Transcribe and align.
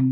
Ya, 0.00 0.08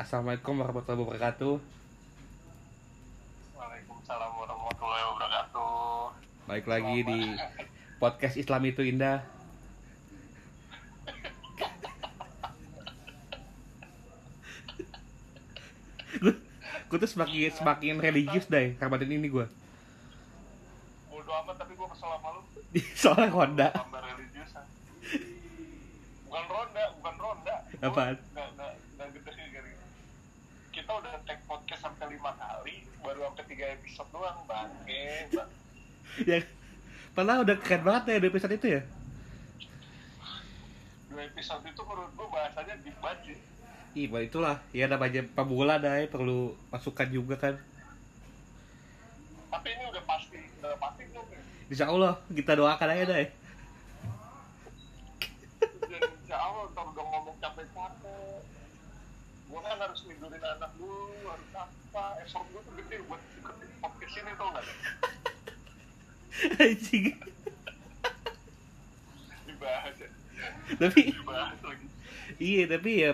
assalamualaikum 0.00 0.56
warahmatullahi 0.56 1.04
wabarakatuh. 1.04 1.60
Waalaikumsalam 3.60 4.32
warahmatullahi 4.40 5.04
wabarakatuh. 5.12 6.16
Baik 6.48 6.64
lagi 6.64 6.96
di 7.04 7.36
podcast 8.00 8.40
Islam 8.40 8.72
itu 8.72 8.88
indah. 8.88 9.20
gue 16.22 16.32
gue 16.92 16.98
tuh 17.00 17.08
semakin 17.08 17.48
semakin 17.56 17.96
religius 17.96 18.44
deh 18.52 18.76
Ramadan 18.76 19.08
ini 19.08 19.32
gue 19.32 19.48
Bodo 21.08 21.32
amat 21.40 21.56
tapi 21.56 21.72
gue 21.72 21.88
kesel 21.88 22.08
sama 22.12 22.28
lu. 22.36 22.40
soalnya 23.00 23.28
Honda. 23.32 23.68
Bukan 26.24 26.44
ronda, 26.48 26.84
bukan 26.96 27.14
ronda. 27.20 27.56
Gua 27.68 27.88
Apaan? 27.92 28.16
Nggak, 28.32 29.08
gede 29.12 29.32
gini. 29.52 29.72
Kita 30.72 30.90
udah 30.96 31.20
tag 31.28 31.40
podcast 31.44 31.84
sampai 31.84 32.16
lima 32.16 32.32
kali, 32.32 32.88
baru 33.04 33.28
sampai 33.28 33.44
tiga 33.44 33.76
episode 33.76 34.08
doang, 34.08 34.40
bangke. 34.48 35.04
Bang. 35.36 35.50
ya 36.28 36.44
padahal 37.12 37.44
udah 37.44 37.56
keren 37.60 37.82
banget 37.84 38.02
ya 38.08 38.28
episode 38.28 38.54
itu 38.56 38.66
ya 38.68 38.82
Dua 41.12 41.22
episode 41.28 41.64
itu 41.68 41.82
menurut 41.84 42.12
gue 42.16 42.28
bahasanya 42.32 42.74
deep 42.80 42.96
banget 43.04 43.18
sih. 43.28 43.38
Bah, 44.06 44.20
itulah 44.20 44.56
ya 44.70 44.86
namanya 44.86 45.22
pemula 45.32 45.76
deh 45.76 46.06
perlu 46.06 46.54
masukan 46.68 47.08
juga 47.08 47.36
kan 47.36 47.54
Tapi 49.48 49.68
ini 49.68 49.84
udah 49.84 50.04
pasti, 50.04 50.40
udah 50.58 50.76
pasti 50.76 51.02
belum 51.06 51.24
nih. 51.28 51.40
Insya 51.68 51.86
Allah 51.86 52.12
kita 52.28 52.52
doakan 52.54 52.88
aja 52.88 53.04
deh 53.04 53.28
Dan 55.82 56.00
insya 56.18 56.36
Allah 56.36 56.64
ntar 56.72 56.84
udah 56.88 57.04
ngomong 57.04 57.36
capek-capek. 57.36 58.40
Gue 59.46 59.60
kan 59.60 59.76
harus 59.76 60.00
tidurin 60.02 60.40
anak 60.40 60.72
dulu, 60.74 61.12
harus 61.28 61.48
apa. 61.52 62.04
Effort 62.24 62.46
gue 62.48 62.60
tuh 62.62 62.74
gede 62.80 62.96
buat 63.04 63.20
ikutin 63.36 63.70
podcast 63.78 64.14
ini 64.16 64.32
tau 64.34 64.48
gak? 64.48 64.66
anjing 66.58 67.04
Dibahas 69.44 69.94
ya. 69.94 70.08
tapi 70.80 71.02
Dibahas 71.12 71.60
lagi. 71.60 71.86
iya 72.40 72.64
tapi 72.64 72.90
ya 72.98 73.12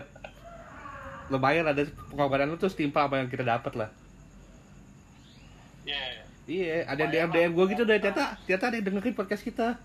lumayan 1.29 1.65
ada 1.65 1.85
pengorbanan 2.09 2.49
lu 2.49 2.57
tuh 2.57 2.69
setimpal 2.69 3.07
apa 3.07 3.21
yang 3.21 3.29
kita 3.29 3.45
dapat 3.45 3.73
lah 3.77 3.91
Iya. 5.85 6.05
iya 6.45 6.75
ada 6.85 7.09
yang 7.09 7.13
DM 7.13 7.31
DM 7.33 7.53
gue 7.53 7.65
gitu 7.73 7.83
deh 7.85 7.97
ternyata 7.97 8.37
ternyata 8.45 8.65
ada 8.69 8.77
yang 8.77 8.87
dengerin 8.89 9.15
podcast 9.15 9.41
kita 9.41 9.77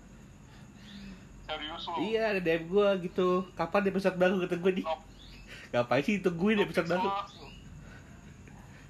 Serius 1.44 1.84
lu? 1.88 1.96
iya 2.04 2.32
ada 2.32 2.40
DM 2.40 2.64
gue 2.68 2.88
gitu 3.04 3.28
kapan 3.52 3.88
episode 3.88 4.16
baru 4.16 4.40
kata 4.44 4.56
gue 4.56 4.72
nih 4.80 4.86
ngapain 5.72 6.02
sih 6.04 6.22
tungguin 6.22 6.60
episode 6.60 6.86
baru. 6.86 7.08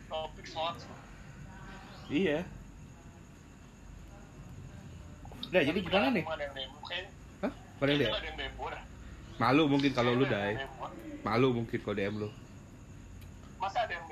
Topik 0.07 0.47
slots 0.47 0.85
iya 2.07 2.43
Udah, 5.45 5.63
jadi 5.63 5.79
gimana 5.87 6.11
nih? 6.11 6.25
Hah? 6.27 7.53
Dia? 7.87 8.11
ada 8.11 8.27
yang 8.27 8.59
dah. 8.59 8.83
Malu 9.39 9.71
mungkin 9.71 9.95
kalau 9.95 10.11
lu 10.19 10.27
dai. 10.27 10.59
Malu 11.23 11.55
mungkin 11.55 11.79
kalau 11.79 11.95
DM 11.95 12.15
lu. 12.19 12.29
Masa 13.65 13.89
ada 13.89 13.97
yang? 13.97 14.05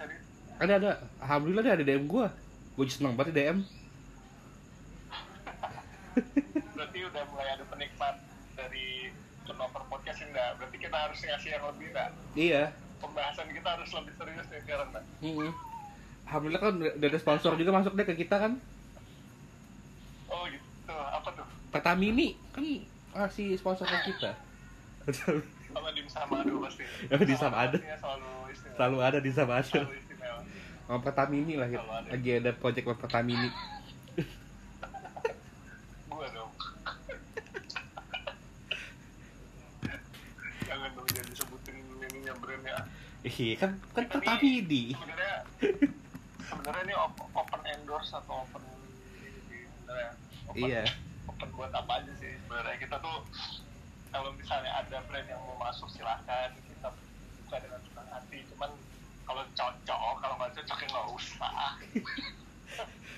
Serius? 0.00 0.24
Ada 0.56 0.72
ada. 0.80 0.90
Alhamdulillah 1.20 1.60
deh 1.60 1.74
ada 1.76 1.84
DM 1.84 2.08
gua. 2.08 2.32
Gua 2.72 2.88
seneng 2.88 3.12
banget 3.20 3.36
DM. 3.36 3.58
Berarti 6.72 6.98
udah 7.04 7.22
mulai 7.28 7.48
ada 7.52 7.64
penikmat 7.68 8.16
dari 8.56 9.12
turnover 9.44 9.84
podcast 9.92 10.24
ini 10.24 10.32
dah. 10.32 10.56
Berarti 10.56 10.76
kita 10.80 10.96
harus 10.96 11.20
ngasih 11.20 11.50
yang 11.52 11.64
lebih 11.68 11.88
dah. 11.92 12.08
Iya. 12.32 12.62
Pembahasan 13.04 13.52
kita 13.52 13.68
harus 13.76 13.90
lebih 13.92 14.12
serius 14.16 14.46
nih 14.48 14.60
sekarang 14.64 14.88
dah. 14.96 15.04
Mm-mm. 15.20 15.52
Alhamdulillah 16.24 16.62
kan 16.64 16.74
udah 16.80 17.08
ada 17.12 17.18
sponsor 17.20 17.52
juga 17.60 17.76
masuk 17.76 17.92
deh 17.92 18.08
ke 18.08 18.16
kita 18.24 18.40
kan. 18.40 18.56
Oh 20.32 20.48
gitu. 20.48 20.96
Apa 20.96 21.28
tuh? 21.28 21.46
Pertamini 21.68 22.40
kan 22.56 22.64
masih 23.12 23.52
sponsor 23.60 23.84
ke 23.84 24.16
kita. 24.16 24.32
Sama 26.14 26.46
pasti. 26.62 26.84
Oh, 27.10 27.18
Dim 27.18 27.34
sama 27.34 27.56
Adu. 27.60 27.76
pastinya 27.76 27.98
Selalu 27.98 28.30
istimewa. 28.48 28.74
Selalu 28.78 28.96
ada 29.02 29.18
di 29.18 29.30
sama 29.30 29.52
ada. 29.58 29.66
Selalu 29.66 29.92
istimewa. 29.98 30.40
Sama 30.86 30.98
Pertamini 31.00 31.54
lah. 31.58 31.66
Selalu 31.66 31.90
ada. 31.92 32.08
Lagi 32.08 32.30
ada 32.32 32.50
project 32.54 32.86
sama 32.86 32.96
Pertamini. 32.96 33.48
Gua 36.06 36.26
dong. 36.30 36.52
Jangan 40.64 40.88
dong 40.92 41.06
jangan 41.10 41.28
disebutin 41.28 41.74
ininya 41.82 42.34
brandnya. 42.38 42.76
Iya 43.22 43.54
kan 43.58 43.70
kan 43.92 44.04
Pertamini. 44.06 44.94
Sebenarnya 44.94 45.36
sebenarnya 46.44 46.82
ini 46.84 46.94
op- 46.94 47.30
open 47.32 47.60
endorse 47.66 48.14
atau 48.14 48.44
open. 48.44 48.62
Open, 50.46 50.60
Iya. 50.60 50.84
Open 51.26 51.48
buat 51.50 51.72
apa 51.72 51.98
aja 51.98 52.12
sih 52.14 52.30
sebenarnya 52.38 52.76
kita 52.78 52.96
tuh 53.00 53.24
kalau 54.14 54.30
misalnya 54.38 54.70
ada 54.78 55.02
brand 55.10 55.26
yang 55.26 55.42
mau 55.42 55.58
masuk 55.58 55.90
silahkan 55.90 56.54
kita 56.54 56.88
buka 57.42 57.56
dengan 57.58 57.80
senang 57.82 58.08
hati 58.14 58.38
cuman 58.54 58.70
kalau 59.26 59.42
cocok 59.58 60.14
kalau 60.22 60.34
nggak 60.38 60.52
cocok 60.62 60.78
ya 60.78 60.86
nggak 60.86 61.08
usah 61.10 61.54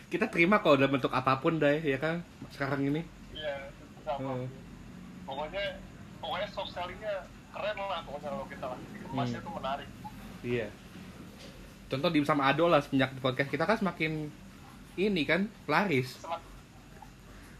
Kita 0.06 0.30
terima 0.30 0.62
kalau 0.62 0.78
udah 0.78 0.86
bentuk 0.86 1.10
apa 1.10 1.42
pun 1.42 1.58
deh 1.58 1.82
ya 1.82 1.98
kan 1.98 2.22
sekarang 2.54 2.86
ini. 2.86 3.02
Iya. 3.34 3.74
Hmm. 4.06 4.46
Pokoknya 5.26 5.82
pokoknya 6.22 6.46
soft 6.54 6.70
sellingnya 6.70 7.26
keren 7.50 7.74
lah 7.74 8.06
pokoknya 8.06 8.28
kalau 8.30 8.46
kita 8.46 8.66
lah. 8.70 8.78
Kemasnya 9.02 9.40
Hmm. 9.42 9.46
tuh 9.50 9.54
menarik. 9.58 9.88
Iya. 10.46 10.68
Contoh 11.90 12.10
di 12.14 12.22
sama 12.22 12.46
Ado 12.54 12.70
lah 12.70 12.78
semenjak 12.86 13.18
podcast 13.18 13.50
kita 13.50 13.66
kan 13.66 13.82
semakin 13.82 14.30
ini 14.94 15.22
kan 15.26 15.50
laris. 15.66 16.22
Semak 16.22 16.38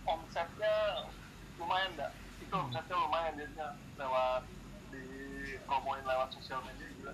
omsetnya 0.06 1.02
lumayan 1.58 1.90
dah. 1.98 2.10
Itu 2.56 2.64
omsetnya 2.64 2.96
lumayan 2.96 3.32
biasanya 3.36 3.68
lewat 4.00 4.42
di 4.88 5.04
promoin 5.68 6.00
lewat 6.00 6.28
sosial 6.32 6.64
media 6.64 6.88
juga. 6.88 7.12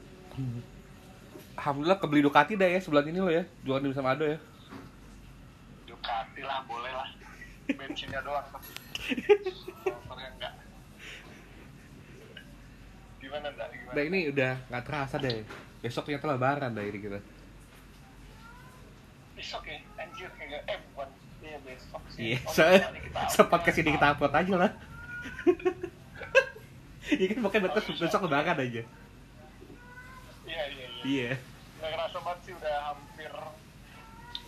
Alhamdulillah 1.59 1.99
kebeli 1.99 2.23
Ducati 2.23 2.55
dah 2.55 2.69
ya 2.71 2.79
sebulan 2.79 3.11
ini 3.11 3.19
lo 3.19 3.27
ya 3.27 3.43
jualan 3.67 3.83
di 3.83 3.91
sama 3.91 4.15
Ado 4.15 4.23
ya. 4.23 4.39
Ducati 5.85 6.43
lah 6.47 6.63
boleh 6.63 6.95
lah. 6.95 7.11
Bensinnya 7.67 8.23
doang 8.23 8.47
tapi. 8.55 8.71
Motornya 9.83 10.31
enggak. 10.31 10.53
Gimana 13.19 13.47
enggak? 13.51 13.69
Gimana? 13.75 13.95
Nah 13.99 14.03
ini 14.07 14.19
udah 14.31 14.53
nggak 14.71 14.85
terasa 14.87 15.17
deh. 15.19 15.43
Besok 15.83 16.07
ternyata 16.07 16.31
lebaran 16.31 16.71
dah 16.71 16.87
ini 16.87 16.99
kita. 17.03 17.19
besok 19.33 19.67
ya 19.67 19.75
anjir 19.99 20.31
kayak 20.39 20.63
eh 20.71 20.79
bukan 20.95 21.11
iya 21.43 21.59
besok 21.67 21.99
sih 22.15 22.21
Iya, 22.31 22.39
Oh, 22.47 22.55
so, 23.27 23.43
upload 23.43 23.63
ke 23.67 23.75
sini 23.75 23.91
kita 23.91 24.15
upload 24.15 24.31
aja 24.31 24.55
lah. 24.55 24.71
Iya 27.13 27.27
kan 27.29 27.39
pokoknya 27.43 27.69
besok 27.69 27.95
besok 27.99 28.21
lebaran 28.25 28.57
aja. 28.57 28.83
iya 30.43 30.63
iya 30.67 30.87
iya 30.89 31.03
Iya. 31.03 31.31
nggak 31.77 31.91
kerasa 31.93 32.19
banget 32.21 32.41
sih 32.43 32.53
udah 32.55 32.75
hampir 32.85 33.33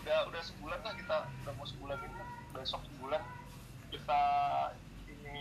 udah 0.00 0.18
udah 0.28 0.42
sebulan 0.42 0.80
lah 0.80 0.94
kita 0.94 1.16
udah 1.42 1.52
mau 1.54 1.66
sebulan 1.66 1.98
ini 1.98 2.22
besok 2.52 2.80
sebulan 2.84 3.22
kita 3.90 4.22
ini 5.08 5.38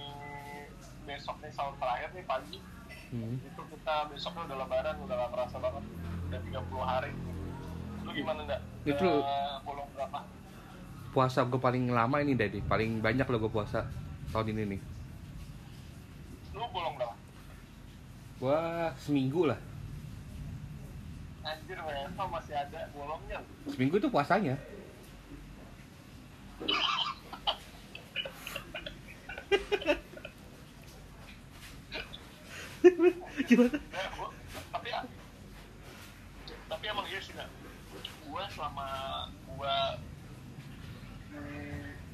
besok 1.04 1.36
nih 1.40 1.52
sahur 1.52 1.76
terakhir 1.78 2.10
nih 2.12 2.26
pagi 2.26 2.60
Hmm. 3.08 3.38
itu 3.40 3.62
kita 3.70 4.10
besoknya 4.10 4.42
udah 4.44 4.58
lebaran 4.60 4.96
udah 5.00 5.16
gak 5.16 5.32
kerasa 5.32 5.58
banget 5.60 5.84
udah 6.26 6.40
30 6.42 6.82
hari 6.84 7.12
lu 8.02 8.10
gimana 8.12 8.40
enggak? 8.42 8.62
Itu- 8.84 9.22
bolong 9.64 9.88
berapa? 9.94 10.20
Puasa 11.14 11.46
gue 11.46 11.56
paling 11.58 11.88
lama 11.88 12.18
ini 12.20 12.34
Di. 12.34 12.60
paling 12.60 13.00
banyak 13.00 13.24
lo 13.24 13.38
gue 13.38 13.48
puasa 13.48 13.86
tahun 14.28 14.50
ini 14.52 14.64
nih. 14.68 14.82
lu 16.52 16.66
bolong 16.68 16.94
berapa? 16.96 17.14
Wah 18.44 18.92
seminggu 19.00 19.48
lah. 19.48 19.56
anjir 21.48 21.80
WFH 21.80 22.20
masih 22.28 22.56
ada 22.60 22.92
bolongnya 22.92 23.40
Seminggu 23.72 23.96
itu 24.04 24.12
puasanya. 24.12 24.60
Gimana? 33.48 33.80
Nah, 33.80 34.08
gua, 34.20 34.28
tapi 34.76 34.88
ya, 34.92 35.08
tapi 36.68 36.84
emang 36.92 37.08
iya 37.08 37.20
sih 37.24 37.32
nggak 37.32 37.48
gua 38.28 38.44
selama 38.52 38.88
gua 39.56 39.96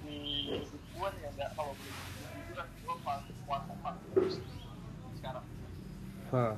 di 0.05 0.53
di 0.53 0.61
gua 0.93 1.09
ada 1.09 1.45
kalau 1.57 1.73
beli 1.73 1.89
itu 2.37 2.53
kan 2.53 2.69
gua 2.85 2.95
pas 3.01 3.25
puasa 3.49 3.73
empat 3.73 3.95
terus 4.13 4.37
sekarang 5.17 5.45
Hah. 6.29 6.53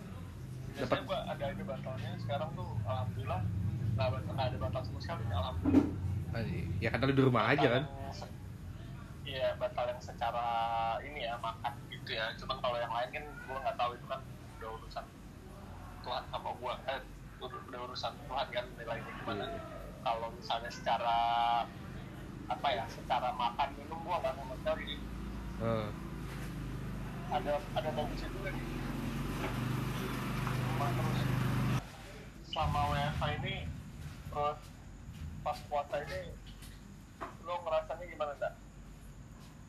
biasanya 0.72 1.04
gua 1.04 1.20
ada 1.28 1.44
aja 1.46 1.64
batalnya 1.64 2.12
sekarang 2.18 2.50
tuh 2.54 2.70
alhamdulillah 2.84 3.42
nggak 3.92 4.08
ada 4.40 4.58
batas 4.58 4.86
sekali 4.98 5.24
alhamdulillah 5.28 5.86
ya 6.80 6.90
kan 6.90 7.00
lu 7.02 7.12
di 7.12 7.24
rumah 7.24 7.44
aja 7.48 7.68
kan 7.70 7.84
Batal 7.84 8.00
yang 8.00 8.16
se- 8.16 8.40
Iya, 9.22 9.48
batal 9.56 9.86
yang 9.86 10.02
secara 10.02 10.48
ini 11.00 11.22
ya 11.22 11.38
makan 11.38 11.72
gitu 11.88 12.10
ya. 12.10 12.34
Cuman 12.36 12.58
kalau 12.58 12.74
yang 12.76 12.90
lain 12.90 13.10
kan 13.14 13.24
gue 13.24 13.54
nggak 13.54 13.78
tahu 13.78 13.94
itu 13.94 14.06
kan 14.10 14.18
udah 14.58 14.70
urusan 14.76 15.06
Tuhan 16.02 16.24
sama 16.28 16.50
gue. 16.52 16.74
Eh, 16.90 17.00
udah 17.38 17.60
udah 17.70 17.80
urusan 17.86 18.14
Tuhan 18.18 18.48
kan 18.50 18.66
nilainya 18.76 19.12
gimana. 19.14 19.46
Iya. 19.46 19.62
Kalau 20.02 20.28
misalnya 20.34 20.72
secara 20.74 21.18
apa 22.50 22.68
ya, 22.74 22.84
secara 22.90 23.30
makan 23.32 23.70
minum 23.78 24.02
gue 24.02 24.16
nggak 24.20 24.36
sama 24.36 24.54
sekali. 24.58 24.86
Eh, 25.62 25.88
Ada 27.30 27.52
ada 27.72 27.90
bagusnya 27.94 28.30
juga 28.34 28.50
nih. 28.52 28.66
Selama 32.48 32.80
WFH 32.92 33.24
ini 33.40 33.56
terus 34.28 34.60
pas 35.42 35.58
puasa 35.66 35.96
ini 36.02 36.20
lo 37.42 37.54
ngerasanya 37.60 38.06
gimana 38.08 38.32
enggak? 38.36 38.54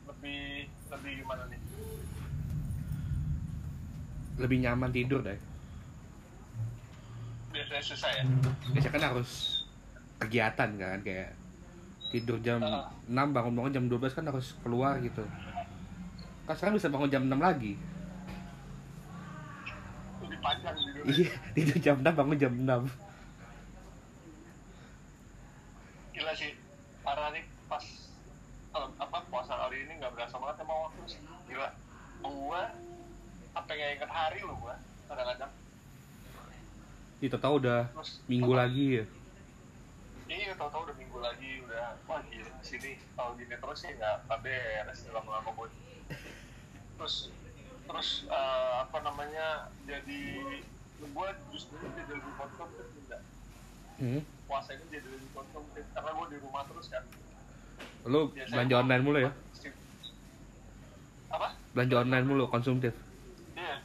Lebih 0.05 0.41
lebih 0.89 1.11
gimana 1.21 1.43
nih? 1.47 1.61
lebih 4.33 4.65
nyaman 4.65 4.89
tidur 4.89 5.21
deh 5.21 5.37
Biasanya 7.53 7.83
susah 7.85 8.09
ya? 8.09 8.23
biasanya 8.73 8.89
kan 8.91 9.03
harus 9.13 9.61
kegiatan 10.17 10.69
kan 10.73 10.97
kayak 11.05 11.37
tidur 12.09 12.41
jam 12.41 12.57
Ah. 12.57 12.89
6 13.05 13.29
bangun-bangun 13.29 13.69
jam 13.69 13.85
12 13.85 14.09
kan 14.09 14.25
harus 14.25 14.57
keluar 14.65 14.97
gitu 15.05 15.21
kan 16.43 16.53
sekarang 16.57 16.81
bisa 16.81 16.89
bangun 16.89 17.13
jam 17.13 17.23
6 17.25 17.37
lagi 17.37 17.77
panjang 20.43 20.75
gitu. 20.77 20.99
iya 21.07 21.27
tidur 21.53 21.77
jam 21.79 21.95
6 21.97 22.11
bangun 22.11 22.37
jam 22.37 22.53
6 22.53 22.67
Gila 26.13 26.33
sih. 26.33 26.51
Parah 27.01 27.33
nih 27.33 27.41
pas 27.65 27.81
kalau 28.69 28.87
apa 28.95 29.17
puasa 29.27 29.53
kali 29.57 29.81
ini 29.81 29.97
nggak 29.97 30.13
berasa 30.13 30.35
banget 30.37 30.61
emang 30.61 30.79
waktu 30.85 31.01
sih. 31.09 31.19
Gila. 31.47 31.69
Gua 32.21 32.61
apa 33.51 33.69
nggak 33.69 33.91
inget 33.95 34.11
hari 34.11 34.39
lu 34.41 34.55
gua 34.57 34.75
kadang-kadang. 35.05 35.51
itu 37.19 37.39
tau 37.39 37.55
udah 37.55 37.87
Terus 37.93 38.19
minggu 38.27 38.51
apa- 38.51 38.61
lagi 38.61 38.85
ya 38.93 39.05
Iya, 40.25 40.51
tau-tau 40.55 40.83
udah 40.83 40.91
minggu 40.93 41.19
lagi 41.19 41.63
udah 41.63 41.95
wah 42.03 42.19
gila 42.25 42.51
sini 42.59 42.99
kalau 43.15 43.31
gini 43.33 43.53
terus 43.53 43.79
sih 43.79 43.91
nggak 43.91 44.27
nggak 44.27 44.39
beres 44.43 45.07
lama-lama 45.07 45.47
gue. 45.49 45.69
Terus 46.93 47.31
terus 47.83 48.09
eh, 48.31 48.73
apa 48.83 48.97
namanya 49.03 49.67
jadi 49.83 50.21
gue 51.03 51.27
justru 51.51 51.75
jadi 51.83 52.11
lebih 52.15 52.33
konsumtif 52.39 52.87
enggak 53.03 53.21
hmm? 53.99 54.21
puasa 54.47 54.69
ini 54.75 54.85
jadi 54.87 55.07
lebih 55.11 55.29
konsumtif 55.35 55.83
karena 55.91 56.09
gue 56.15 56.27
di 56.31 56.37
rumah 56.39 56.63
terus 56.67 56.87
kan. 56.87 57.03
lu 58.07 58.31
Biasanya 58.31 58.51
belanja 58.55 58.75
online 58.79 59.03
mulu 59.03 59.19
ya 59.19 59.31
Apa? 61.33 61.47
belanja 61.73 61.95
online 62.05 62.25
mulu 62.27 62.45
konsumtif 62.47 62.93
Iya, 63.57 63.75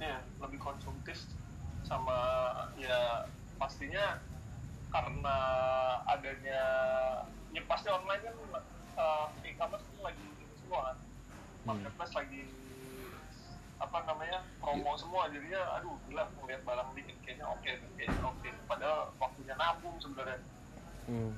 iya 0.00 0.18
lebih 0.42 0.58
konsumtif 0.58 1.18
sama 1.86 2.18
ya 2.80 3.30
pastinya 3.56 4.18
karena 4.90 5.36
adanya 6.08 6.60
ya 7.54 7.62
pasti 7.68 7.88
online 7.90 8.22
kan 8.22 8.34
uh, 8.98 9.26
e-commerce 9.44 9.86
kan 9.86 10.00
lagi 10.12 10.26
semua 10.58 10.80
kan 10.90 10.96
marketplace 11.66 12.14
lagi 12.14 12.42
apa 13.76 13.98
namanya 14.08 14.38
promo 14.60 14.92
semua. 14.96 15.28
Jadinya 15.28 15.60
aduh 15.80 15.96
gila 16.08 16.24
ngeliat 16.40 16.62
barang 16.64 16.88
dikit 16.96 17.16
kayaknya 17.24 17.46
oke 17.46 17.70
nih, 17.70 17.90
kayaknya 18.00 18.22
oke. 18.24 18.48
Padahal 18.68 18.98
waktunya 19.20 19.54
nabung 19.56 19.96
sebenarnya. 20.00 20.40
Hmm. 21.06 21.32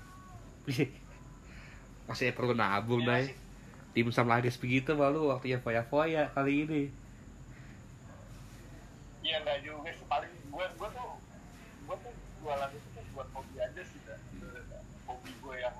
masih 2.08 2.32
perlu 2.32 2.56
nabung 2.56 3.04
Iya 3.04 3.20
deh 3.20 3.24
sih. 3.28 3.36
dimsum 3.92 4.28
laris 4.28 4.56
begitu 4.56 4.96
malu 4.96 5.28
waktunya 5.28 5.60
foya-foya 5.60 6.32
kali 6.32 6.64
ini. 6.64 6.82
Iya 9.20 9.44
enggak 9.44 9.58
juga 9.60 9.90
sih. 9.92 10.06
Paling 10.08 10.32
gue 10.48 10.64
gue 10.78 10.88
tuh 10.88 11.10
gue 11.84 11.96
tuh 12.00 12.14
jualan 12.40 12.70
itu 12.72 12.88
tuh 12.96 13.04
buat 13.12 13.28
hobi 13.36 13.56
aja 13.60 13.82
sih 13.84 14.00
dah. 14.08 14.18
hobi 15.04 15.30
gue 15.36 15.54
yang 15.60 15.76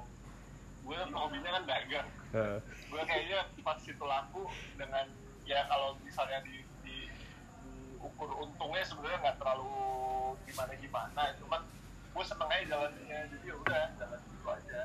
gue 0.85 0.97
kan 0.97 1.11
hobinya 1.13 1.51
kan 1.61 1.65
dagang. 1.65 2.09
Eh, 2.37 2.59
gue 2.93 3.03
kayaknya 3.09 3.39
pas 3.65 3.81
itu 3.81 4.05
laku 4.05 4.45
dengan 4.77 5.07
ya 5.49 5.65
kalau 5.65 5.97
misalnya 6.05 6.45
di, 6.45 6.61
di, 6.85 7.09
ukur 7.97 8.29
untungnya 8.37 8.85
sebenarnya 8.85 9.19
nggak 9.25 9.39
terlalu 9.41 9.73
gimana 10.45 10.73
gimana. 10.77 11.23
Cuman 11.41 11.61
gue 12.13 12.25
seneng 12.29 12.49
aja 12.53 12.65
jalannya. 12.69 13.19
Jadi 13.33 13.45
ya 13.49 13.55
udah 13.57 13.83
jalan 13.97 14.21
itu 14.21 14.49
aja. 14.49 14.81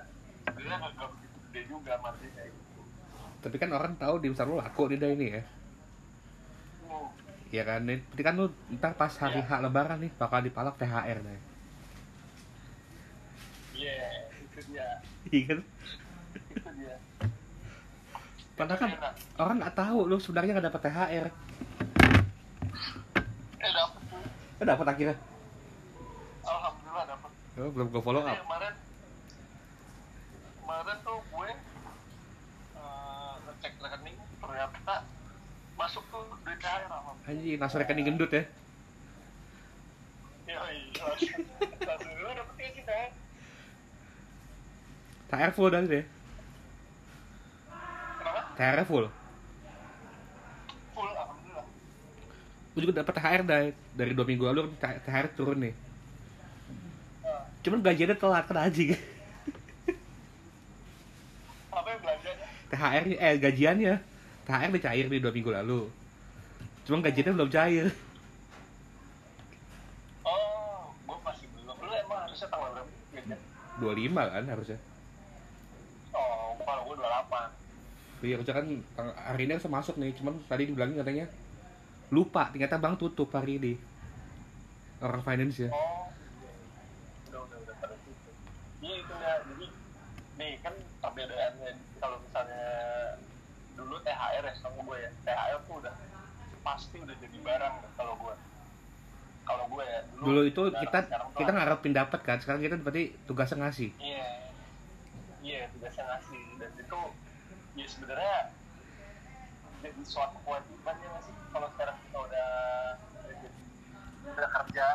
Sebenarnya 0.48 0.78
nggak 0.80 1.10
begitu 1.12 1.38
gede 1.52 1.62
juga 1.68 1.94
marginnya 2.00 2.44
gitu. 2.48 2.82
Tapi 3.44 3.56
kan 3.60 3.70
orang 3.76 3.94
tahu 4.00 4.16
dimsum 4.24 4.48
lu 4.48 4.56
laku 4.56 4.88
nih 4.88 4.98
ini 5.04 5.28
ya. 5.36 5.44
Ya 7.54 7.64
kan? 7.68 7.86
Nih 7.86 8.02
berarti 8.08 8.24
kan 8.24 8.34
lu 8.40 8.48
ntar 8.80 8.96
pas 8.96 9.14
hari 9.20 9.44
Iya. 9.44 9.52
H 9.52 9.52
lebaran 9.62 10.00
nih 10.00 10.12
bakal 10.16 10.40
dipalak 10.42 10.80
THR 10.80 11.20
nih 11.22 11.54
iya 13.84 14.10
itu 14.40 14.60
dia. 14.72 14.88
Iya 15.28 15.42
kan? 15.50 15.60
itu 15.60 15.73
padahal 18.64 18.80
kan 18.80 18.90
Enak. 18.90 19.14
orang 19.38 19.56
nggak 19.60 19.76
tahu 19.76 20.00
lu 20.08 20.16
sebenarnya 20.18 20.52
nggak 20.56 20.68
dapat 20.72 20.82
THR 20.82 21.26
eh 23.60 23.70
dapet 23.70 24.02
tuh 24.06 24.22
lu 24.56 24.64
dapat 24.64 24.86
akhirnya? 24.88 25.18
Alhamdulillah 26.44 27.06
dapet. 27.06 27.32
Oh, 27.54 27.70
belum 27.70 27.88
gue 27.90 28.02
follow 28.02 28.22
Jadi 28.22 28.32
up. 28.32 28.40
kemarin 28.42 28.74
kemarin 30.58 30.98
tuh 31.04 31.18
gue 31.22 31.50
eh, 32.74 33.34
ngecek 33.44 33.74
rekening 33.78 34.16
ternyata 34.40 34.96
masuk 35.74 36.04
tuh 36.08 36.24
duit 36.40 36.56
THR 36.58 36.88
alhamdulillah. 36.88 37.28
Anjing 37.30 37.60
langsung 37.60 37.80
rekening 37.80 38.06
gendut 38.06 38.32
ya? 38.32 38.44
Ya 40.44 40.60
iya, 40.72 41.08
dulu 42.00 42.30
dapetnya 42.32 42.68
sih 42.70 42.84
THR 42.84 43.12
THR 45.30 45.52
full 45.52 45.68
dah 45.68 45.84
deh 45.84 46.04
Kenapa? 46.04 46.23
THR 48.54 48.86
full? 48.86 49.06
Full, 50.94 51.10
alhamdulillah. 51.10 51.66
Gue 52.74 52.82
juga 52.86 52.94
dapat 53.02 53.14
THR 53.18 53.42
dari 53.46 53.70
dari 53.98 54.12
dua 54.14 54.26
minggu 54.26 54.44
lalu 54.46 54.62
THR 54.78 55.26
turun 55.34 55.58
nih. 55.62 55.74
Nah, 57.24 57.42
cuman 57.66 57.80
gajiannya 57.82 58.18
telat 58.18 58.44
kan 58.46 58.58
anjing. 58.58 58.94
Apa 61.74 61.88
yang 61.90 62.02
belanjanya? 62.02 62.48
THR 62.70 63.04
eh 63.18 63.36
gajiannya. 63.42 63.94
THR 64.44 64.70
udah 64.70 64.84
cair 64.84 65.06
nih 65.10 65.22
dua 65.22 65.34
minggu 65.34 65.52
lalu. 65.54 65.82
Cuman 66.86 67.02
gajiannya 67.02 67.34
belum 67.34 67.50
cair. 67.50 67.88
Oh, 70.22 70.94
gue 71.10 71.18
masih 71.26 71.46
belum. 71.58 71.76
Lu 71.80 71.92
emang 71.94 72.20
harusnya 72.30 72.48
tanggal 72.54 72.70
berapa? 72.78 72.90
Gajian? 73.14 73.40
25 73.82 74.14
kan 74.14 74.46
harusnya 74.46 74.78
Oh, 76.14 76.54
kalau 76.62 76.82
gue 76.94 76.96
28 77.02 77.50
Iya, 78.24 78.40
harusnya 78.40 78.56
kan 78.56 78.68
hari 79.20 79.42
ini 79.44 79.52
harusnya 79.60 79.76
masuk 79.76 79.96
nih, 80.00 80.16
cuman 80.16 80.40
tadi 80.48 80.64
dibilangin 80.72 80.96
katanya 81.04 81.28
lupa, 82.08 82.48
ternyata 82.56 82.80
bank 82.80 82.96
tutup 82.96 83.28
hari 83.36 83.60
ini. 83.60 83.74
Orang 85.04 85.20
finance 85.28 85.68
ya. 85.68 85.70
Oh, 85.76 86.08
udah 87.28 87.40
udah 87.44 87.58
udah 87.68 87.76
pada 87.84 87.96
situ. 88.00 88.32
Iya 88.80 88.96
itu 89.04 89.14
ya. 89.20 89.34
Jadi 89.44 89.68
nih 90.40 90.52
kan 90.64 90.74
perbedaannya 91.04 91.72
kalau 92.00 92.18
misalnya 92.24 92.64
dulu 93.76 94.00
THR 94.00 94.44
ya 94.48 94.54
sama 94.56 94.80
gue 94.88 94.98
ya. 95.04 95.10
THR 95.28 95.60
tuh 95.68 95.76
udah 95.84 95.94
pasti 96.64 96.96
udah 97.04 97.16
jadi 97.20 97.38
barang 97.44 97.76
kalau 98.00 98.14
gue. 98.24 98.36
Kalau 99.44 99.66
gue 99.68 99.84
ya 99.84 100.00
Dulu 100.24 100.42
itu 100.48 100.62
barang, 100.72 100.80
kita 100.88 101.00
sekarang 101.12 101.28
kita 101.36 101.52
ngarepin 101.52 101.92
dapat 101.92 102.20
kan, 102.24 102.38
sekarang 102.40 102.64
kita 102.64 102.80
berarti 102.80 103.12
tugasnya 103.28 103.68
ngasih. 103.68 103.92
Iya, 104.00 104.26
iya 105.44 105.62
tugasnya 105.76 106.08
ngasih 106.08 106.42
dan 106.64 106.72
itu 106.80 107.00
ya 107.78 107.86
sebenarnya 107.90 108.36
jadi 109.84 110.02
suatu 110.08 110.38
kewajiban 110.46 110.96
ya 111.02 111.08
nggak 111.12 111.24
sih 111.28 111.36
kalau 111.52 111.68
sekarang 111.76 111.98
kita 112.08 112.18
udah 112.28 112.50
udah 114.34 114.50
kerja 114.56 114.88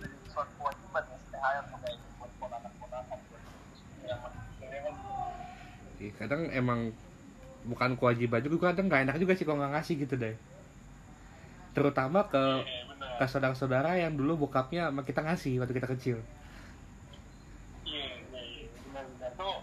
jadi 0.00 0.14
suatu 0.30 0.52
kewajiban 0.60 1.04
ya 1.10 1.16
sih 1.18 1.32
sampai 1.72 1.90
itu 1.98 2.06
buat 2.20 2.32
ponakan-ponakan 2.40 3.18
buat 3.28 3.42
yang 4.06 4.20
Iya, 5.96 6.10
kadang 6.20 6.42
emang 6.58 6.80
bukan 7.70 7.90
kewajiban 7.98 8.40
juga, 8.46 8.56
kadang 8.72 8.84
nggak 8.88 9.02
enak 9.04 9.16
juga 9.22 9.32
sih 9.36 9.44
kalau 9.46 9.58
nggak 9.60 9.72
ngasih 9.74 9.94
gitu 10.04 10.14
deh. 10.22 10.34
Terutama 11.74 12.18
ke 12.32 12.38
iya 12.38 12.82
ke 13.18 13.24
saudara-saudara 13.32 13.88
yang 14.02 14.12
dulu 14.20 14.32
bokapnya 14.44 14.80
sama 14.92 15.02
kita 15.08 15.20
ngasih 15.26 15.52
waktu 15.60 15.74
kita 15.78 15.88
kecil. 15.94 16.16
iya 17.88 18.04
iya 18.30 18.40
iya 18.52 18.64
benar-benar 18.84 19.30
tuh 19.40 19.54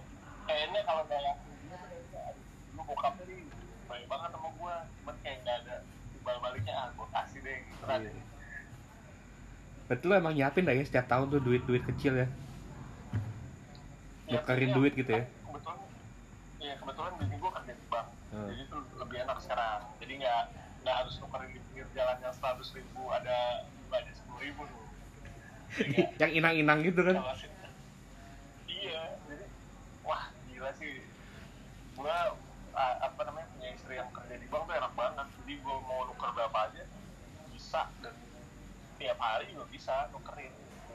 kayaknya 0.47 0.79
kalau 0.87 1.01
nggak 1.07 1.21
yakin 1.27 1.51
dia 1.61 1.75
tuh 1.81 1.87
kayaknya 1.91 2.19
aduh, 2.29 2.45
lu 2.75 2.81
bokapnya 2.89 3.23
nih 3.29 3.41
baik 3.89 4.05
banget 4.11 4.29
sama 4.33 4.49
gua 4.59 4.75
cuman 4.97 5.15
kayak 5.23 5.37
nggak 5.43 5.57
ada 5.65 5.75
timbal 6.11 6.37
baliknya 6.43 6.73
ah 6.81 6.87
gua 6.97 7.07
kasih 7.15 7.39
deh 7.45 7.57
gitu 7.69 7.83
kan 7.89 8.01
Iya. 8.01 8.23
Betul 9.93 10.09
lu 10.09 10.13
emang 10.17 10.33
nyiapin 10.33 10.65
dah 10.65 10.73
ya 10.73 10.81
setiap 10.81 11.05
tahun 11.05 11.29
tuh 11.29 11.41
duit-duit 11.45 11.85
kecil 11.85 12.13
ya. 12.17 12.27
nukerin 14.33 14.69
iya, 14.71 14.75
duit 14.75 14.93
gitu 14.97 15.11
ya? 15.13 15.23
Kebetulan 15.45 15.77
iya 16.57 16.73
kebetulan 16.81 17.11
bini 17.21 17.35
gue 17.37 17.51
kerja 17.53 17.71
di 17.77 17.85
bank. 17.93 18.07
Hmm. 18.33 18.47
jadi 18.49 18.61
itu 18.65 18.77
lebih 18.97 19.17
enak 19.29 19.37
sekarang. 19.45 19.79
Jadi 20.01 20.13
nggak 20.25 20.41
nggak 20.81 20.95
harus 20.97 21.13
nukerin 21.21 21.49
di 21.53 21.59
pinggir 21.69 21.87
jalan 21.93 22.17
yang 22.25 22.33
seratus 22.33 22.69
ribu 22.73 23.01
ada 23.13 23.37
ada 23.93 24.11
sepuluh 24.17 24.39
ribu 24.41 24.61
tuh. 24.65 24.81
Nggak- 25.77 26.11
yang 26.21 26.31
inang-inang 26.33 26.79
gitu 26.81 27.01
kan? 27.05 27.15
Sih- 27.37 27.53
iya 28.65 29.13
jadi 29.29 29.45
wah 30.01 30.23
gila 30.49 30.71
sih. 30.73 31.05
Gua 31.93 32.33
apa 32.73 33.21
namanya 33.29 33.45
punya 33.53 33.69
istri 33.77 33.93
yang 34.01 34.09
kerja 34.09 34.33
di 34.41 34.47
bank 34.49 34.65
tuh 34.65 34.73
enak 34.73 34.93
banget. 34.97 35.27
Jadi 35.45 35.53
gua 35.61 35.77
mau 35.85 36.01
nuker 36.09 36.29
berapa 36.33 36.57
aja 36.73 36.83
bisa 37.53 37.85
dan 38.01 38.13
tiap 39.03 39.19
hari 39.19 39.51
juga 39.51 39.67
bisa 39.67 40.07
nukerin. 40.15 40.47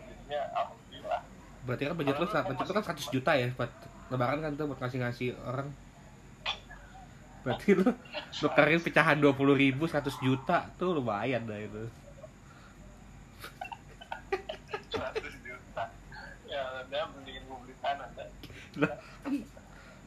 Jadinya 0.08 0.40
alhamdulillah. 0.56 1.20
Berarti 1.68 1.84
kan 1.84 2.00
budget 2.00 2.16
lu 2.16 2.24
budget 2.24 2.64
lu 2.64 2.72
kan 2.72 2.88
100 2.88 3.12
juta 3.12 3.36
ya 3.36 3.52
buat 3.52 3.68
lebaran 4.08 4.40
kan 4.40 4.56
tuh 4.56 4.72
buat 4.72 4.80
ngasih-ngasih 4.80 5.36
orang. 5.44 5.68
Berarti 7.44 7.76
lu 7.76 7.84
nukerin 8.40 8.80
pecahan 8.80 9.20
20 9.20 9.36
ribu 9.60 9.84
100 9.84 10.08
juta 10.24 10.72
tuh 10.80 10.96
lumayan 10.96 11.44
dah 11.44 11.60
itu. 11.60 11.84
100 14.96 15.20
juta. 15.44 15.84
Ya 16.48 17.04
mendingin 17.12 17.44
beli 17.44 17.76
tanah 17.84 18.08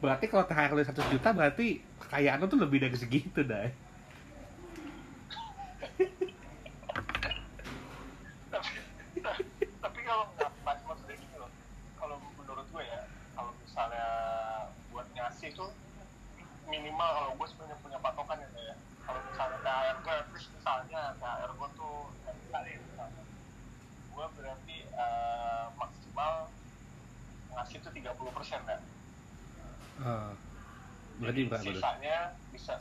berarti 0.02 0.26
kalau 0.26 0.44
THR 0.50 0.74
lu 0.74 0.82
100 0.82 1.14
juta 1.14 1.28
berarti 1.30 1.78
kekayaan 2.02 2.42
lu 2.42 2.50
tuh 2.50 2.58
lebih 2.58 2.82
dari 2.82 2.98
segitu 2.98 3.46
dah 3.46 3.70
tapi 8.50 8.82
tapi 9.78 9.98
kalau 10.02 10.26
nggak 10.34 10.50
pas 10.66 10.78
maksudnya 10.82 11.14
gini 11.14 11.36
loh 11.38 11.46
kalau 12.02 12.18
menurut 12.34 12.66
gue 12.74 12.82
ya 12.82 13.06
kalau 13.38 13.54
misalnya 13.62 14.06
buat 14.90 15.06
ngasih 15.14 15.54
tuh 15.54 15.70
minimal 17.02 17.18
kalau 17.18 17.30
gue 17.34 17.46
sebenarnya 17.50 17.78
punya 17.82 17.98
patokan 17.98 18.38
ya 18.38 18.48
ya. 18.54 18.76
Kalau 19.02 19.20
misalnya 19.26 19.58
THR 19.66 19.96
gue 19.98 20.16
terus 20.30 20.46
misalnya 20.54 21.00
THR 21.18 21.50
gue 21.58 21.68
tuh 21.74 21.96
kali 22.54 22.70
misalnya 22.78 23.22
gue 24.12 24.26
berarti 24.38 24.76
eh, 24.86 25.66
maksimal 25.74 26.32
ngasih 27.58 27.78
tuh 27.82 27.90
30 27.90 28.30
persen 28.38 28.60
Ah, 30.02 30.30
berarti 31.18 31.40
berapa 31.50 31.62
tuh? 31.62 31.74
sisanya 31.74 32.16
bisa 32.54 32.74